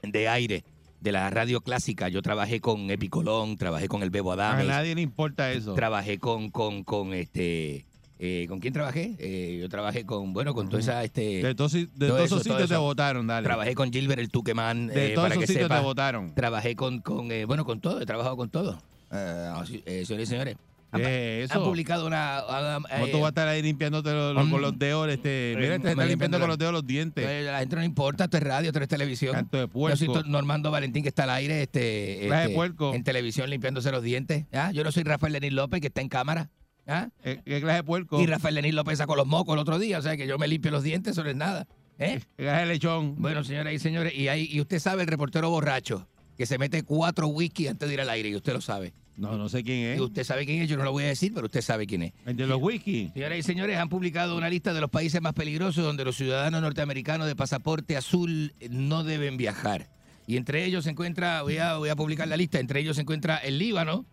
[0.02, 0.64] de aire,
[1.00, 2.08] de la radio clásica.
[2.08, 5.74] Yo trabajé con Epicolón, trabajé con el Bebo A Adames, nadie le importa eso.
[5.74, 7.84] trabajé con, con, con este.
[8.18, 9.16] Eh, ¿Con quién trabajé?
[9.18, 11.02] Eh, yo trabajé con, bueno, con toda esa.
[11.04, 13.44] Este, De todos, de todo todos eso, esos sitios te votaron, dale.
[13.44, 14.86] trabajé con Gilbert el Tuquemán.
[14.86, 16.34] De eh, todos esos sitios te votaron.
[16.34, 18.80] Trabajé con, con eh, bueno, con todo, he trabajado con todo.
[19.12, 20.56] Eh, así, eh, señores y señores.
[20.92, 22.38] Han, ¿Qué han publicado una.
[22.38, 24.50] ah, ¿Cómo eh, tú vas a estar ahí limpiándote los- los- Mm.
[24.52, 25.08] con los dedos?
[25.10, 27.26] Este, mira, Eh, te está limpiando con los dedos los dientes.
[27.28, 29.32] Eh, la gente no importa, esto es radio, esto es televisión.
[29.34, 29.96] Canto de Yo puerco.
[29.98, 32.94] soy to- Normando Valentín que está al aire este, Clase de este, puerco.
[32.94, 34.44] en televisión limpiándose los dientes.
[34.52, 34.70] ¿ah?
[34.70, 36.48] Yo no soy Rafael Lenín López que está en cámara.
[36.86, 37.08] ¿Ah?
[37.22, 38.20] Eh, ¿Qué clase de puerco?
[38.20, 40.48] Y Rafael Lenín López sacó los mocos el otro día, o sea que yo me
[40.48, 41.66] limpio los dientes, eso no es nada.
[41.98, 42.20] ¿eh?
[42.36, 43.16] ¿Qué clase de lechón?
[43.18, 46.82] Bueno, señoras y señores, y, hay, y usted sabe el reportero borracho que se mete
[46.82, 48.92] cuatro whisky antes de ir al aire, y usted lo sabe.
[49.16, 50.00] No, no sé quién Y es.
[50.00, 52.12] usted sabe quién es, yo no lo voy a decir, pero usted sabe quién es.
[52.26, 53.12] El de los whisky.
[53.14, 56.60] Señoras y señores, han publicado una lista de los países más peligrosos donde los ciudadanos
[56.60, 59.88] norteamericanos de pasaporte azul no deben viajar.
[60.26, 63.02] Y entre ellos se encuentra, voy a, voy a publicar la lista, entre ellos se
[63.02, 64.04] encuentra el Líbano,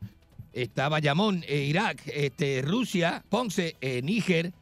[0.53, 4.53] está Bayamón, eh, Irak, este, Rusia, Ponce, eh, Níger,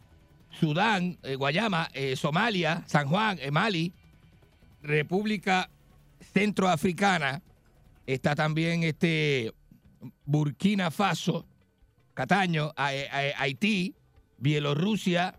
[0.59, 3.93] Sudán, eh, Guayama, Somalia, San Juan, Mali,
[4.81, 5.69] República
[6.33, 7.41] Centroafricana,
[8.07, 9.53] está también este,
[10.25, 11.45] Burkina Faso,
[12.13, 13.95] Cataño, a- a- Haití,
[14.37, 15.35] Bielorrusia,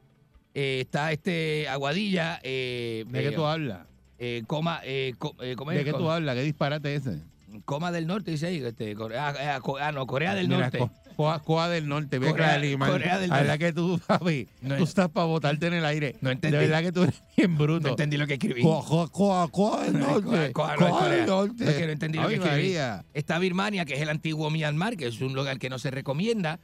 [0.55, 3.87] está este Aguadilla, eh, ¿De qué tú hablas?
[4.47, 4.81] coma.
[5.79, 6.35] ¿De qué tú hablas?
[6.37, 7.19] ¿Qué disparate ese?
[7.65, 10.79] Coma del Norte, dice ahí, este, Corea, ah, ah, ah, no, Corea del Mira, Norte.
[10.79, 13.65] co- Coa, Coa del Norte, bien Corea- claro, Corea del La verdad Norte.
[13.67, 16.17] que tú, papi, No tú es- estás para botarte en el aire.
[16.21, 16.57] No entendí.
[16.57, 17.83] De verdad que tú eres bien bruto.
[17.83, 18.63] No entendí lo que escribí.
[18.63, 20.53] Coa, Coa, Coa, del Norte.
[20.53, 21.27] Coa- no del.
[21.27, 21.65] Norte.
[21.65, 22.57] No es que no entendí lo Ay, que escribí.
[22.69, 23.05] María.
[23.15, 26.59] Está Birmania, que es el antiguo Myanmar, que es un lugar que no se recomienda.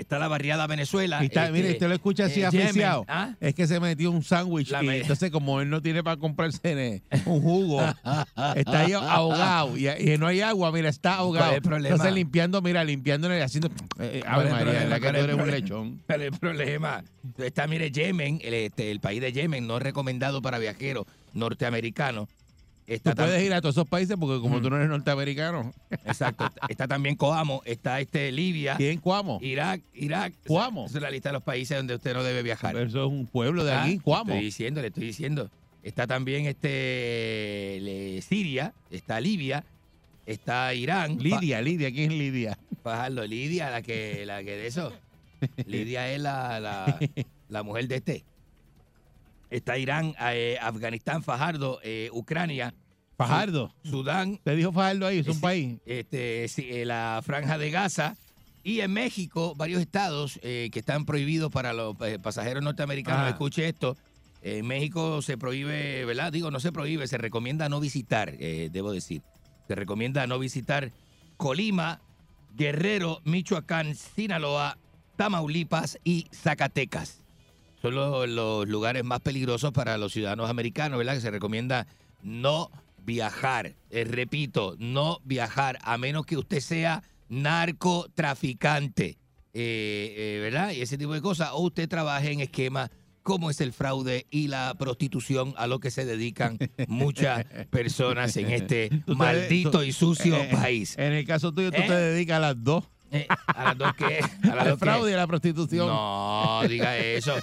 [0.00, 1.22] Está la barriada Venezuela.
[1.22, 3.04] Y está, este, mire, usted lo escucha así eh, aficiado.
[3.06, 3.34] ¿ah?
[3.38, 6.16] Es que se metió un sándwich La y me- entonces como él no tiene para
[6.16, 7.82] comprarse eh, un jugo,
[8.56, 11.52] está ahí ahogado y, y no hay agua, mira, está ahogado.
[11.62, 11.92] ¿Cuál es?
[11.92, 13.68] Entonces limpiando, mira, limpiando, haciendo...
[13.98, 14.72] Eh, ¿Cuál Ave es el María?
[14.80, 16.02] ¿verdad que ¿Cuál tú es eres un lechón?
[16.08, 17.04] El problema
[17.38, 22.28] está, mire, Yemen, el, este, el país de Yemen, no recomendado para viajeros norteamericanos.
[22.90, 24.62] Está Tú puedes ir a todos esos países porque como Mm.
[24.62, 25.72] tú no eres norteamericano.
[25.90, 26.46] Exacto.
[26.46, 29.38] Está, está también Coamo, está este Libia, ¿Quién Cuamo?
[29.42, 30.34] Irak, Irak.
[30.46, 30.86] Cuamo.
[30.86, 32.76] Esa es la lista de los países donde usted no debe viajar.
[32.76, 34.32] Eso es un pueblo de Ah, aquí, le Cuamo.
[34.32, 35.50] Estoy diciendo, le estoy diciendo.
[35.82, 39.64] Está también este le- Siria, está Libia,
[40.26, 41.16] está Irán.
[41.18, 42.58] Lidia, Lidia, ¿quién es Lidia?
[42.82, 44.92] Fajardo, Lidia, la que, la que de eso.
[45.66, 46.98] Lidia es la, la,
[47.48, 48.24] la mujer de este.
[49.50, 52.72] Está Irán, eh, Afganistán, Fajardo, eh, Ucrania,
[53.16, 53.74] Fajardo.
[53.84, 55.18] Sudán, ¿Te dijo Fajardo ahí?
[55.18, 55.40] Es un Sí.
[55.40, 55.78] país.
[55.84, 58.16] este, eh, la franja de Gaza
[58.62, 63.26] y en México varios estados eh, que están prohibidos para los eh, pasajeros norteamericanos.
[63.26, 63.30] Ah.
[63.30, 63.96] Escuche esto.
[64.42, 66.32] En México se prohíbe, ¿verdad?
[66.32, 69.20] Digo, no se prohíbe, se recomienda no visitar, eh, debo decir.
[69.68, 70.92] Se recomienda no visitar
[71.36, 72.00] Colima,
[72.56, 74.78] Guerrero, Michoacán, Sinaloa,
[75.16, 77.22] Tamaulipas y Zacatecas.
[77.80, 81.14] Son los, los lugares más peligrosos para los ciudadanos americanos, ¿verdad?
[81.14, 81.86] Que se recomienda
[82.22, 82.70] no
[83.04, 83.74] viajar.
[83.90, 89.18] Eh, repito, no viajar a menos que usted sea narcotraficante,
[89.52, 90.72] eh, eh, ¿verdad?
[90.72, 91.50] Y ese tipo de cosas.
[91.52, 92.90] O usted trabaje en esquemas
[93.22, 96.58] como es el fraude y la prostitución a lo que se dedican
[96.88, 100.96] muchas personas en este maldito y sucio país.
[100.98, 102.84] En el caso tuyo, tú te dedicas a las dos.
[103.12, 104.20] Eh, ¿A las dos qué?
[104.44, 104.84] ¿A las Al dos qué?
[104.84, 105.88] fraude y a la prostitución.
[105.88, 107.34] No, diga eso.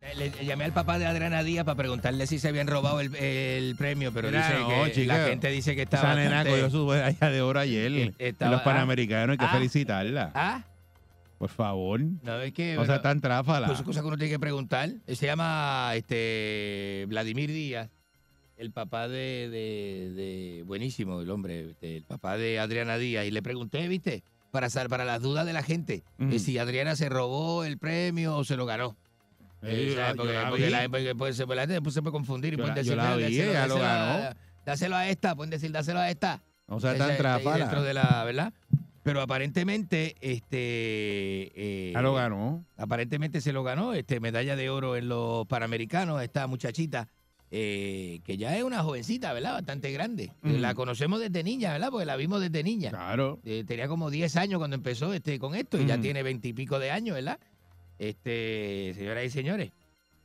[0.00, 3.14] Le, le llamé al papá de Adriana Díaz para preguntarle si se habían robado el,
[3.16, 5.18] el premio, pero Mira, dice no, que chica.
[5.18, 7.92] la gente dice que estaba Esa nena bastante- cogió su medalla de oro ayer.
[7.92, 9.52] Eh, estaba- los panamericanos, hay que ah.
[9.52, 10.30] felicitarla.
[10.34, 10.62] Ah,
[11.38, 12.00] Por favor.
[12.00, 13.66] no es que O sea, tan tráfala.
[13.66, 14.88] pues, cosas que uno tiene que preguntar.
[15.08, 17.90] Se llama este Vladimir Díaz,
[18.56, 23.32] el papá de, de- de- buenísimo el hombre, este, el papá de Adriana Díaz y
[23.32, 24.22] le pregunté, ¿viste?
[24.52, 28.44] Para para las dudas de la gente, que si Adriana se robó el premio o
[28.44, 28.96] se lo ganó.
[29.62, 30.70] Eh, porque, la porque vi.
[30.70, 33.74] la, porque, pues, se- puede confundir y pueden decir, la "Mira, vi, dáselo- ella lo
[33.78, 34.36] dáselo ganó".
[34.64, 36.42] Dáselo a esta, pueden decir, dáselo a esta.
[36.66, 37.56] O sea, tan ahí tráfala.
[37.58, 38.52] Dentro de la, ¿verdad?
[39.02, 41.50] Pero aparentemente, este...
[41.54, 42.64] eh, Ya lo ganó.
[42.76, 47.08] Aparentemente se lo ganó, este medalla de oro en los Panamericanos, esta muchachita,
[47.50, 49.54] eh, que ya es una jovencita, ¿verdad?
[49.54, 50.32] Bastante grande.
[50.42, 51.88] La conocemos desde niña, ¿verdad?
[51.90, 52.90] Porque la vimos desde niña.
[52.90, 53.40] Claro.
[53.44, 56.52] Eh, tenía como 10 años cuando empezó este con esto y ya tiene 20 y
[56.52, 57.38] pico de años, ¿verdad?
[57.98, 59.72] Este, señoras y señores,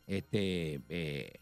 [0.07, 1.33] este, eh,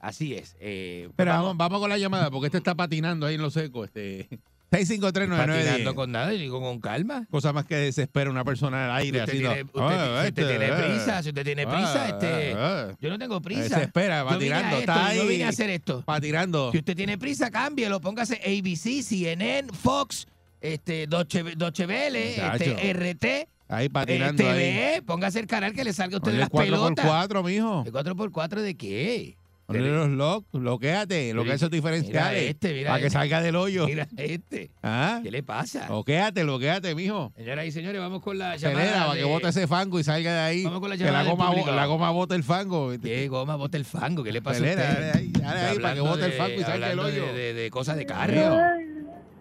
[0.00, 0.56] así es.
[0.60, 3.84] Eh, Pero vamos, vamos con la llamada, porque este está patinando ahí en lo seco.
[3.84, 4.28] Este,
[4.70, 5.36] 6539910.
[5.46, 7.26] patinando con nada, digo con calma.
[7.30, 9.18] Cosa más que desespera una persona al aire.
[9.20, 12.04] Usted haciendo, tiene, usted- "Ah, si usted este, tiene eh, prisa, si usted tiene prisa,
[12.04, 12.96] ah, este, ah, ah".
[13.00, 13.62] yo no tengo prisa.
[13.62, 15.28] Desespera, Yo esto, Está yo ahí.
[15.28, 16.04] vine a hacer esto.
[16.08, 16.70] Va tirando.
[16.70, 20.28] Si usted tiene prisa, cámbielo, póngase ABC, CNN, Fox,
[20.60, 24.56] este, Deutsche, Deutsche Welle, este, RT, Ahí eh, patinando ahí.
[24.58, 27.44] TVE, póngase el canal que le salga a usted de Ponle las 4x4, pelotas.
[27.44, 27.82] mijo.
[27.84, 29.36] ¿De 4x4 de qué?
[29.66, 32.42] Ponle los lock, bloqueate, bloquea esos Mira diferenciales.
[32.50, 33.16] este, mira para que este.
[33.20, 33.86] salga del hoyo.
[33.86, 34.72] Mira este.
[34.82, 35.20] ¿Ah?
[35.22, 35.86] ¿Qué le pasa?
[35.86, 37.32] Bloqueate, bloqueate, mijo.
[37.36, 40.32] Señoras y señores, vamos con la llamada Acelera para que bote ese fango y salga
[40.32, 40.64] de ahí.
[40.64, 41.70] Vamos con la que llamada la del goma, público.
[41.70, 42.90] la goma bota el fango.
[43.00, 44.24] ¿Qué goma bota el fango?
[44.24, 45.06] ¿Qué le pasa Acelera, a usted?
[45.06, 47.26] dale ahí, dale ahí para que bote el fango y salga del hoyo.
[47.26, 48.58] De, de- de cosas de carro.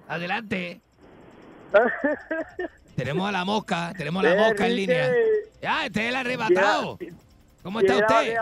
[0.07, 0.81] Adelante.
[2.99, 5.11] tenemos a la mosca, tenemos a la mosca en línea.
[5.61, 6.97] Ya, este es el arrebatado.
[7.63, 8.35] ¿Cómo está usted?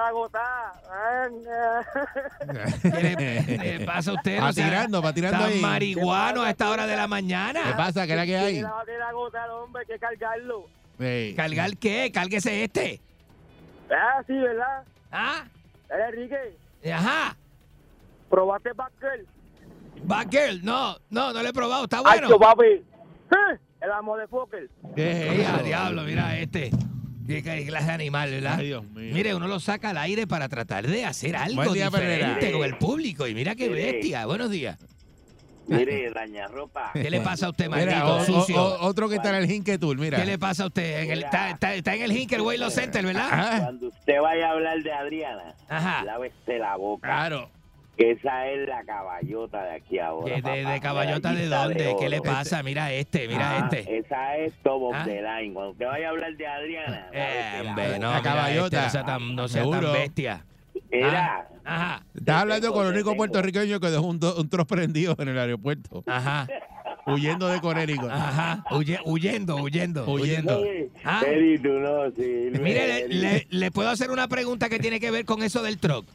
[2.81, 4.39] ¿Qué le, le pasa a usted?
[4.41, 5.59] Va tirando, va tirando ahí.
[5.59, 7.75] marihuano a esta hora de la ¿Qué mañana.
[7.75, 8.05] pasa?
[8.05, 8.63] ¿Qué es la que hay?
[8.63, 10.65] hombre, hay que cargarlo.
[11.35, 12.11] ¿Cargar qué?
[12.13, 13.01] Cárguese este.
[13.91, 14.83] Ah, sí, ¿verdad?
[15.11, 15.45] ¿Ah?
[16.09, 16.57] Enrique,
[16.93, 17.35] Ajá.
[18.29, 19.25] probaste Batgirl.
[20.03, 20.63] Bad Girl.
[20.63, 21.85] No, no, no lo he probado.
[21.85, 22.37] Está Ay, bueno.
[22.39, 22.83] papi.
[23.87, 24.69] El amo de Fokker.
[24.97, 26.71] ¿Qué es Ey, a diablo, mira este.
[27.25, 28.55] Qué clase de animal, ¿verdad?
[28.59, 29.13] Ay, Dios mío.
[29.13, 32.51] Mire, uno lo saca al aire para tratar de hacer algo Buen día, diferente Perrera.
[32.57, 33.27] con el público.
[33.27, 33.93] Y mira qué Mire.
[33.93, 34.25] bestia.
[34.25, 34.77] Buenos días.
[35.67, 36.91] Mire, daña ropa.
[36.93, 38.61] ¿Qué le pasa a usted, Mira, maldito o- o- sucio?
[38.61, 40.17] o- otro que está en el Hinque Tour, mira.
[40.19, 41.03] ¿Qué le pasa a usted?
[41.03, 43.27] En el- está, está- está en el Hinkerway Los Center, ¿verdad?
[43.31, 46.03] Ah, Cuando usted vaya a hablar de Adriana, Ajá.
[46.03, 47.07] lávese la boca.
[47.07, 47.49] claro.
[47.97, 50.35] Esa es la caballota de aquí ahora.
[50.35, 51.95] ¿De, de, papá, de caballota de dónde?
[51.99, 52.61] ¿Qué le pasa?
[52.63, 53.97] Mira este, mira Ah, este.
[53.97, 55.05] Esa es top Ah.
[55.05, 55.53] line.
[55.53, 57.07] Cuando usted vaya a hablar de Adriana.
[57.11, 58.77] Eh, hombre, no, La caballota.
[58.79, 59.93] este, sea tan, no sea tan Seguro.
[59.93, 60.45] bestia.
[60.91, 61.47] Era.
[61.65, 63.17] Ajá, Estás hablando con el único tengo.
[63.17, 66.47] puertorriqueño que dejó un, un trozo prendido en el aeropuerto, ajá,
[67.07, 68.09] huyendo de Connecticut.
[68.09, 68.63] ajá.
[68.69, 70.63] Huye- huyendo, huyendo, huyendo.
[71.03, 71.21] Ah.
[72.61, 75.77] Mire, le, le- le puedo hacer una pregunta que tiene que ver con eso del
[75.77, 76.05] truck.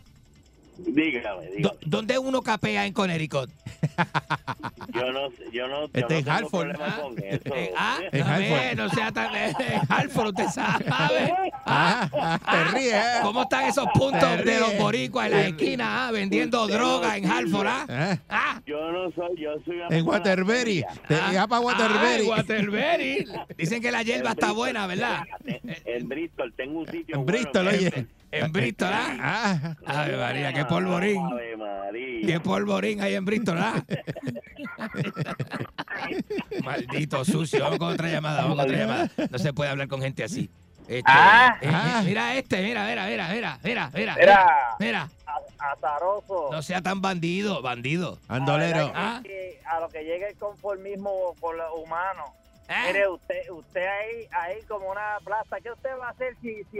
[0.78, 1.76] Dígame, dígame.
[1.86, 3.50] ¿Dónde uno capea en Connecticut?
[4.94, 6.72] Yo no, sé- yo no, yo Este no es tengo Halford.
[6.72, 7.54] problema con eso.
[7.76, 8.76] Ah, ver, Halford.
[8.76, 9.30] no sea tan...
[9.88, 11.32] Halford, usted sabe.
[11.64, 12.94] Ah, ah, te ríes.
[12.94, 13.18] ¿eh?
[13.22, 17.14] ¿Cómo están esos puntos de los boricuas en las esquinas ah, vendiendo Usted droga no
[17.14, 17.66] en Halford?
[17.66, 17.86] Ah?
[17.88, 20.84] Ah, Ah, Yo no soy, yo soy En Waterbury.
[21.08, 22.22] Te ah, para ah, Waterbury.
[22.24, 23.26] en Waterbury.
[23.56, 25.24] Dicen que la hierba está buena, ¿verdad?
[25.84, 28.06] En, Bristol tengo un sitio En bueno, Bristol, oye.
[28.32, 29.76] En Bristol, ¿ah?
[29.86, 31.22] Ah, Ave María, qué polvorín.
[31.26, 32.26] Ave María.
[32.26, 33.74] Qué polvorín hay en Bristol, ¿ah?
[36.64, 37.62] Maldito sucio.
[37.62, 39.10] Vamos con otra llamada, vamos con otra llamada.
[39.30, 40.50] No se puede hablar con gente así.
[40.88, 41.58] Este, Ah.
[41.60, 42.02] eh, eh, Ah.
[42.04, 44.14] mira este, mira, mira, mira, mira, mira, mira.
[44.16, 44.76] Mira.
[44.80, 45.08] Mira,
[45.58, 46.48] azaroso.
[46.50, 48.18] no sea tan bandido, bandido.
[48.28, 48.90] andolero.
[48.94, 49.20] Ah.
[49.22, 52.30] Que a lo que llega el conformismo con los humanos.
[52.68, 52.74] ¿Eh?
[52.88, 56.78] Mire, usted, usted ahí, ahí como una plaza, ¿qué usted va a hacer si, si,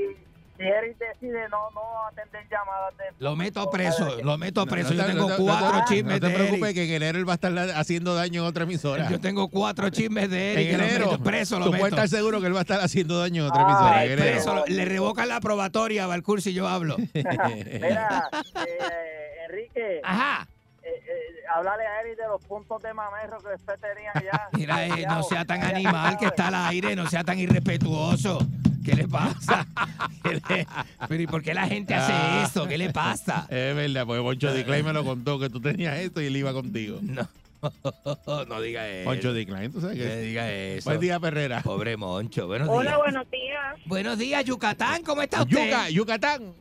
[0.56, 3.04] si Eric decide no, no atender llamadas de...
[3.18, 4.90] Lo meto preso, lo meto preso.
[4.94, 6.74] No Yo te- tengo no cuatro chismes No te de preocupes Eric.
[6.74, 9.08] que en enero él va a estar haciendo daño en otra emisora.
[9.10, 10.68] Yo tengo cuatro chismes de Eric.
[10.72, 11.10] En lo enero.
[11.12, 11.80] meto preso, lo Tú meto.
[11.80, 14.04] puedes estar seguro que él va a estar haciendo daño en otra emisora.
[14.04, 14.18] en.
[14.18, 16.96] Preso, lo- le revocan la probatoria a Balcour si yo hablo.
[17.14, 18.28] Mira,
[18.66, 20.46] eh, Enrique, Ajá.
[20.82, 21.12] eh, eh,
[21.54, 24.48] háblale a Eric de los puntos de mamerro que usted tenía allá.
[24.52, 28.38] Mira, eh, no sea tan Ya animal que está al aire, no sea tan irrespetuoso.
[28.84, 29.66] ¿Qué le pasa?
[30.22, 30.66] ¿Qué le-
[31.08, 32.44] Pero ¿y por qué la gente hace Ah.
[32.48, 32.66] eso?
[32.66, 33.46] ¿Qué le pasa?
[33.50, 36.52] Es verdad, porque Poncho Decline me lo contó que tú tenías esto y él iba
[36.52, 36.98] contigo.
[37.02, 37.28] No,
[38.48, 39.08] no diga eso.
[39.08, 40.16] Poncho Decline, tú sabes No que.
[40.22, 40.90] diga eso.
[40.90, 41.60] Buen día, Perrera.
[41.62, 42.46] Pobre Moncho.
[42.46, 42.98] Buenos Hola, días.
[42.98, 43.76] buenos días.
[43.86, 45.02] Buenos días, Yucatán.
[45.04, 45.64] ¿Cómo está usted?
[45.66, 46.52] Yuca, Yucatán.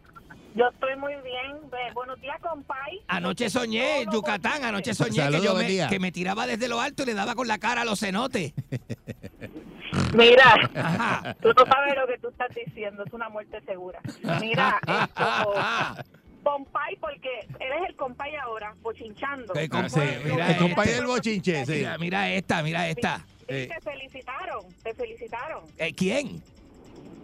[0.56, 1.58] Yo estoy muy bien.
[1.94, 3.02] Buenos días, compay.
[3.08, 7.08] Anoche soñé, Yucatán, anoche soñé que yo me, que me tiraba desde lo alto y
[7.08, 8.54] le daba con la cara a los cenotes.
[10.14, 11.36] Mira, Ajá.
[11.42, 13.04] tú no sabes lo que tú estás diciendo.
[13.06, 14.00] Es una muerte segura.
[14.42, 15.54] Mira, esto,
[16.44, 17.30] compay, porque
[17.60, 19.54] eres el compay ahora, bochinchando.
[19.54, 20.26] Que ¿Cómo com- sí, es?
[20.26, 20.64] mira El este.
[20.64, 21.72] compañero del bochinche, sí.
[21.74, 23.18] Mira, mira esta, mira esta.
[23.40, 23.70] Sí, Eh.
[23.74, 25.64] te felicitaron, te felicitaron.
[25.78, 26.42] Eh, ¿Quién?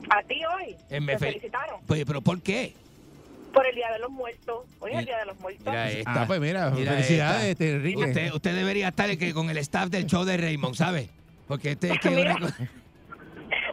[0.09, 2.73] A ti hoy, Eh, me te fel- felicitaron Pues, ¿Pero por qué?
[3.57, 4.65] Por el Día de los Muertos.
[4.79, 5.65] Hoy es el Día de los Muertos.
[5.65, 6.21] Mira esta.
[6.21, 7.51] Ah, pues mira, Mira felicidades, esta.
[7.51, 8.03] este, Enrique.
[8.05, 11.09] Usted, usted debería estar que con el staff del show de Raymond, ¿sabe?
[11.47, 12.35] Porque este es que Mira.
[12.35, 12.55] una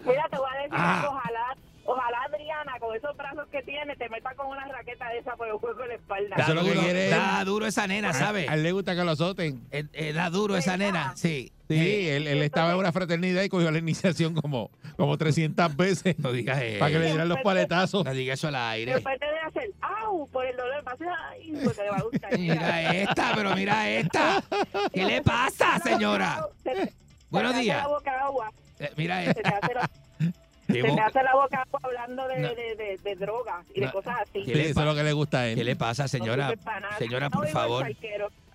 [0.07, 1.07] Mira, te voy a decir Ah.
[1.09, 5.35] ojalá, ojalá Adriana, con esos brazos que tiene, te meta con una raqueta de esa
[5.37, 6.37] por el juego de la espalda.
[6.37, 8.47] da, Eso es lo que duro, quiere da duro esa nena, ¿sabe?
[8.49, 9.63] A él le gusta que lo azoten.
[9.71, 11.51] Eh, eh, da duro esa nena, sí.
[11.67, 15.75] Sí, Eh, él, él estaba en una fraternidad y cogió la iniciación como, como 300
[15.75, 17.15] veces no digas para que le eso.
[17.15, 18.05] dieran los paletazos.
[18.05, 18.93] No digas eso al aire.
[18.93, 19.71] Después te de hacer,
[20.33, 22.31] por el dolor, vas a ay, porque te va a gustar.
[22.39, 24.43] Mira esta, pero mira esta.
[24.93, 26.47] ¿Qué le pasa, señora?
[26.63, 26.93] Se te-
[27.31, 27.77] Buenos se te días.
[27.79, 28.53] hace la boca agua.
[28.79, 29.59] Eh, Mira Se te esta.
[29.59, 30.04] hace la, ¿Qué
[30.73, 32.49] se boca- hace la boca agua hablando de, No.
[32.49, 34.41] de, de, de drogas y de cosas así.
[34.41, 35.65] ¿Qué Sí, le eso es lo que le gusta a ¿Qué él.
[35.67, 36.55] le pasa, señora?
[36.55, 36.99] No.
[36.99, 37.87] Señora, por en favor.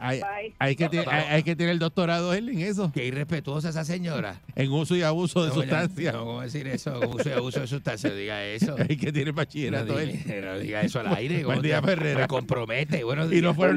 [0.01, 0.21] Hay,
[0.59, 3.83] hay que, te- hay, hay que tener el doctorado él en eso, Qué irrespetuosa esa
[3.83, 4.39] señora.
[4.55, 6.13] en uso y abuso de sustancias.
[6.13, 6.97] No, ¿cómo decir eso?
[7.09, 8.15] Uso y abuso de sustancias.
[8.15, 8.75] Diga eso.
[8.89, 10.13] Hay que tener No bachillerato él.
[10.23, 11.43] diga, no diga eso al aire.
[11.43, 12.21] Buen ¿cómo día, Ferrera.
[12.21, 13.03] Me compromete.
[13.03, 13.55] Buenos Y no días.
[13.57, 13.69] fue a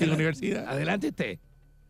[0.00, 0.68] en la universidad.
[0.68, 1.38] Adelante usted.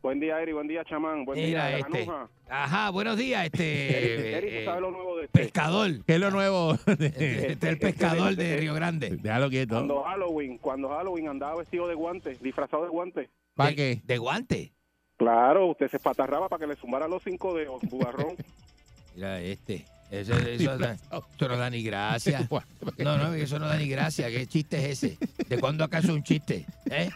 [0.00, 0.52] Buen día, Eri.
[0.52, 1.24] Buen día, chamán.
[1.24, 2.04] Buen Mira día, este.
[2.04, 2.28] Granuja.
[2.48, 4.36] Ajá, buenos días, este.
[4.38, 5.38] Eri, eh, ¿tú sabes lo nuevo de este?
[5.40, 6.04] pescador.
[6.06, 6.74] ¿Qué es lo nuevo?
[6.86, 9.18] Este es el pescador de Río Grande.
[9.20, 9.74] Déjalo quieto.
[9.74, 13.28] Cuando Halloween, cuando Halloween andaba vestido de guante, disfrazado de guante.
[13.54, 14.00] ¿Para De- qué?
[14.04, 14.72] De guante.
[15.16, 18.36] Claro, usted se espatarraba para que le sumara los cinco dedos, bugarrón.
[19.16, 19.84] Mira este.
[20.10, 22.48] Eso, eso, da- eso no da ni gracia.
[22.98, 24.28] No, no, eso no da ni gracia.
[24.28, 25.18] ¿Qué chiste es ese?
[25.48, 26.64] ¿De cuándo acaso un chiste?
[26.90, 27.10] ¿Eh?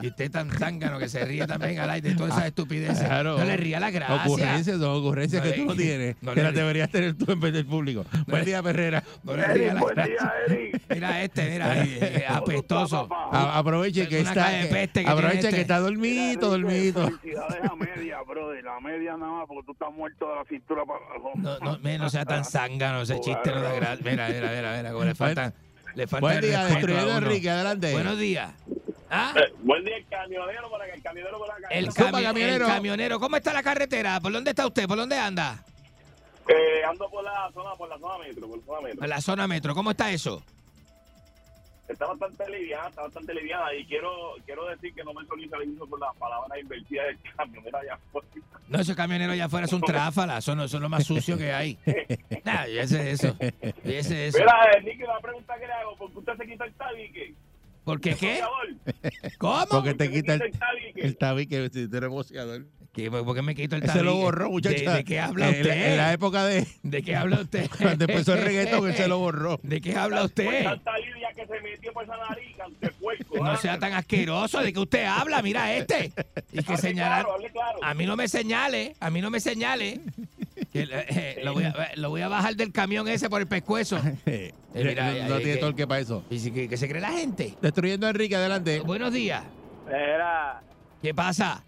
[0.00, 3.04] Y usted tan zángano que se ríe también al aire de todas esas estupideces.
[3.06, 3.38] Claro.
[3.38, 4.24] No le ría la gracia.
[4.26, 6.16] Ocurrencias, son ocurrencias No que le- tú no tienes.
[6.20, 8.04] no que las deberías tener tú en vez del público.
[8.26, 9.04] Buen día, Perrera.
[9.22, 10.14] No le ría la buen gracia.
[10.14, 10.72] día, Eri.
[10.90, 13.08] Mira este, mira, eh, eh, apestoso.
[13.30, 15.60] A- aproveche que Una está, que aproveche que este.
[15.60, 17.08] está dormito, dormito.
[17.20, 18.64] Felicidades a media, brother.
[18.64, 21.32] La media nada más porque tú estás muerto de la cintura para abajo.
[21.36, 24.10] No, no, me- no sea tan zángano, ese chiste no da gracia.
[24.10, 25.52] Mira, mira, mira, mira, cómo le falta,
[25.94, 27.18] le falta Buen día, destruyendo.
[27.18, 27.92] Enrique, adelante.
[27.92, 28.52] Buenos días.
[29.10, 29.34] ¿Ah?
[29.62, 31.68] Buen día, el camionero por acá, el camionero por acá.
[31.70, 32.64] El, Zumba, cami- camionero.
[32.66, 33.20] el camionero.
[33.20, 34.20] ¿Cómo está la carretera?
[34.20, 34.86] ¿Por dónde está usted?
[34.88, 35.62] ¿Por dónde anda?
[36.48, 39.04] Eh, ando por la zona, por la zona metro, por la zona metro.
[39.04, 39.74] En la zona metro.
[39.74, 40.42] ¿Cómo está eso?
[41.88, 44.10] Está bastante liviana, está bastante liviana y quiero
[44.46, 47.60] quiero decir que no me solidarizo con las palabras invertidas del cambio.
[47.62, 48.22] Mira, ya fue.
[48.68, 51.78] No, esos camioneros allá afuera son tráfalas, son, son lo más sucio que hay.
[52.44, 53.36] Nah, ya sé eso.
[53.84, 54.38] Ya sé eso.
[54.38, 57.34] Mira, eh, Nicky, la pregunta que le hago, ¿por qué usted se quita el tabique?
[57.84, 58.40] ¿Por qué qué?
[59.38, 59.66] ¿Cómo?
[59.68, 61.00] Porque te se quita el, quita el tabique?
[61.06, 62.64] el tabique si tú eres boxeador.
[62.92, 64.22] ¿Qué, ¿Por qué me quito el Ese lo tabique?
[64.24, 64.90] borró, muchacha.
[64.90, 65.90] ¿De, de qué habla En la- usted?
[65.92, 67.70] En la época de ¿De qué habla usted?
[67.80, 69.58] cuando empezó el reggaetón, él se lo borró.
[69.62, 70.44] ¿De qué habla usted?
[70.44, 72.56] lidia que se metió por esa nariz,
[73.00, 73.36] puerco.
[73.36, 73.56] No ¿ah?
[73.56, 74.60] sea tan asqueroso.
[74.60, 75.42] ¿De qué usted habla?
[75.42, 76.12] Mira este.
[76.52, 77.24] Y que Hable señalar.
[77.24, 77.78] claro, hable claro.
[77.82, 78.96] A mí no me señale.
[79.00, 80.00] A mí no me señale.
[80.72, 83.98] Que, eh, lo, voy a, lo voy a bajar del camión ese por el pescuezo.
[84.74, 86.24] Eh, mira, no, no tiene que- torque para eso.
[86.30, 87.54] Y si- que, que se cree la gente.
[87.60, 88.80] Destruyendo a Enrique, adelante.
[88.80, 89.44] Buenos días.
[89.86, 90.62] Era,
[91.02, 91.62] ¿Qué pasa?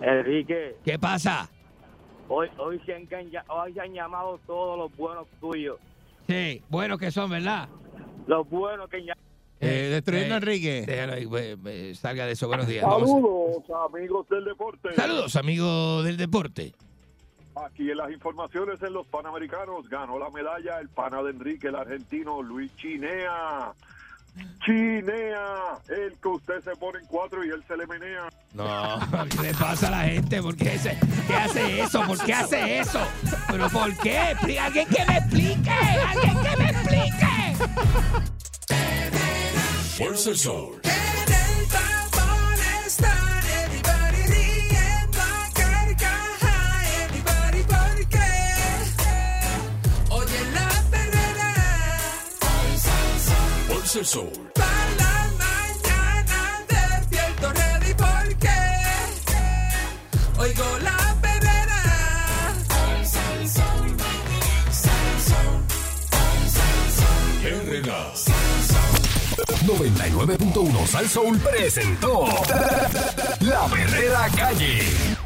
[0.00, 1.50] Enrique, ¿Qué pasa?
[2.28, 3.08] hoy, hoy, se han,
[3.48, 5.76] hoy se han llamado todos los buenos tuyos.
[6.28, 7.68] Sí, buenos que son, ¿verdad?
[8.28, 9.16] Los buenos que ya...
[9.58, 10.84] Eh, destruyendo a Eh, Enrique.
[10.86, 12.46] Déjalo ahí, eh, eh, salga de eso.
[12.46, 12.84] Buenos días.
[12.84, 13.08] Vamos.
[13.08, 14.94] Saludos, amigos del deporte.
[14.94, 16.74] Saludos, amigos del deporte.
[17.56, 21.76] Aquí en las informaciones en los Panamericanos ganó la medalla el pana de Enrique, el
[21.76, 23.72] argentino Luis Chinea.
[24.64, 28.28] Chinea, el que usted se pone en cuatro y él se le menea.
[28.52, 28.98] No,
[29.30, 30.42] ¿qué le pasa a la gente?
[30.42, 32.02] ¿Por qué, se- qué hace eso?
[32.02, 33.00] ¿Por qué hace eso?
[33.48, 34.18] ¿Pero por qué?
[34.60, 35.70] ¿Alguien que me explique?
[35.70, 37.28] ¿Alguien que me explique?
[39.96, 40.80] Fuerza el sol.
[53.94, 54.30] El sol.
[54.54, 58.50] para la mañana despierto ready porque
[60.38, 61.78] oigo la perrera.
[69.66, 72.26] 99.1 Sal Soul presentó
[73.40, 75.17] La Verdadera Calle.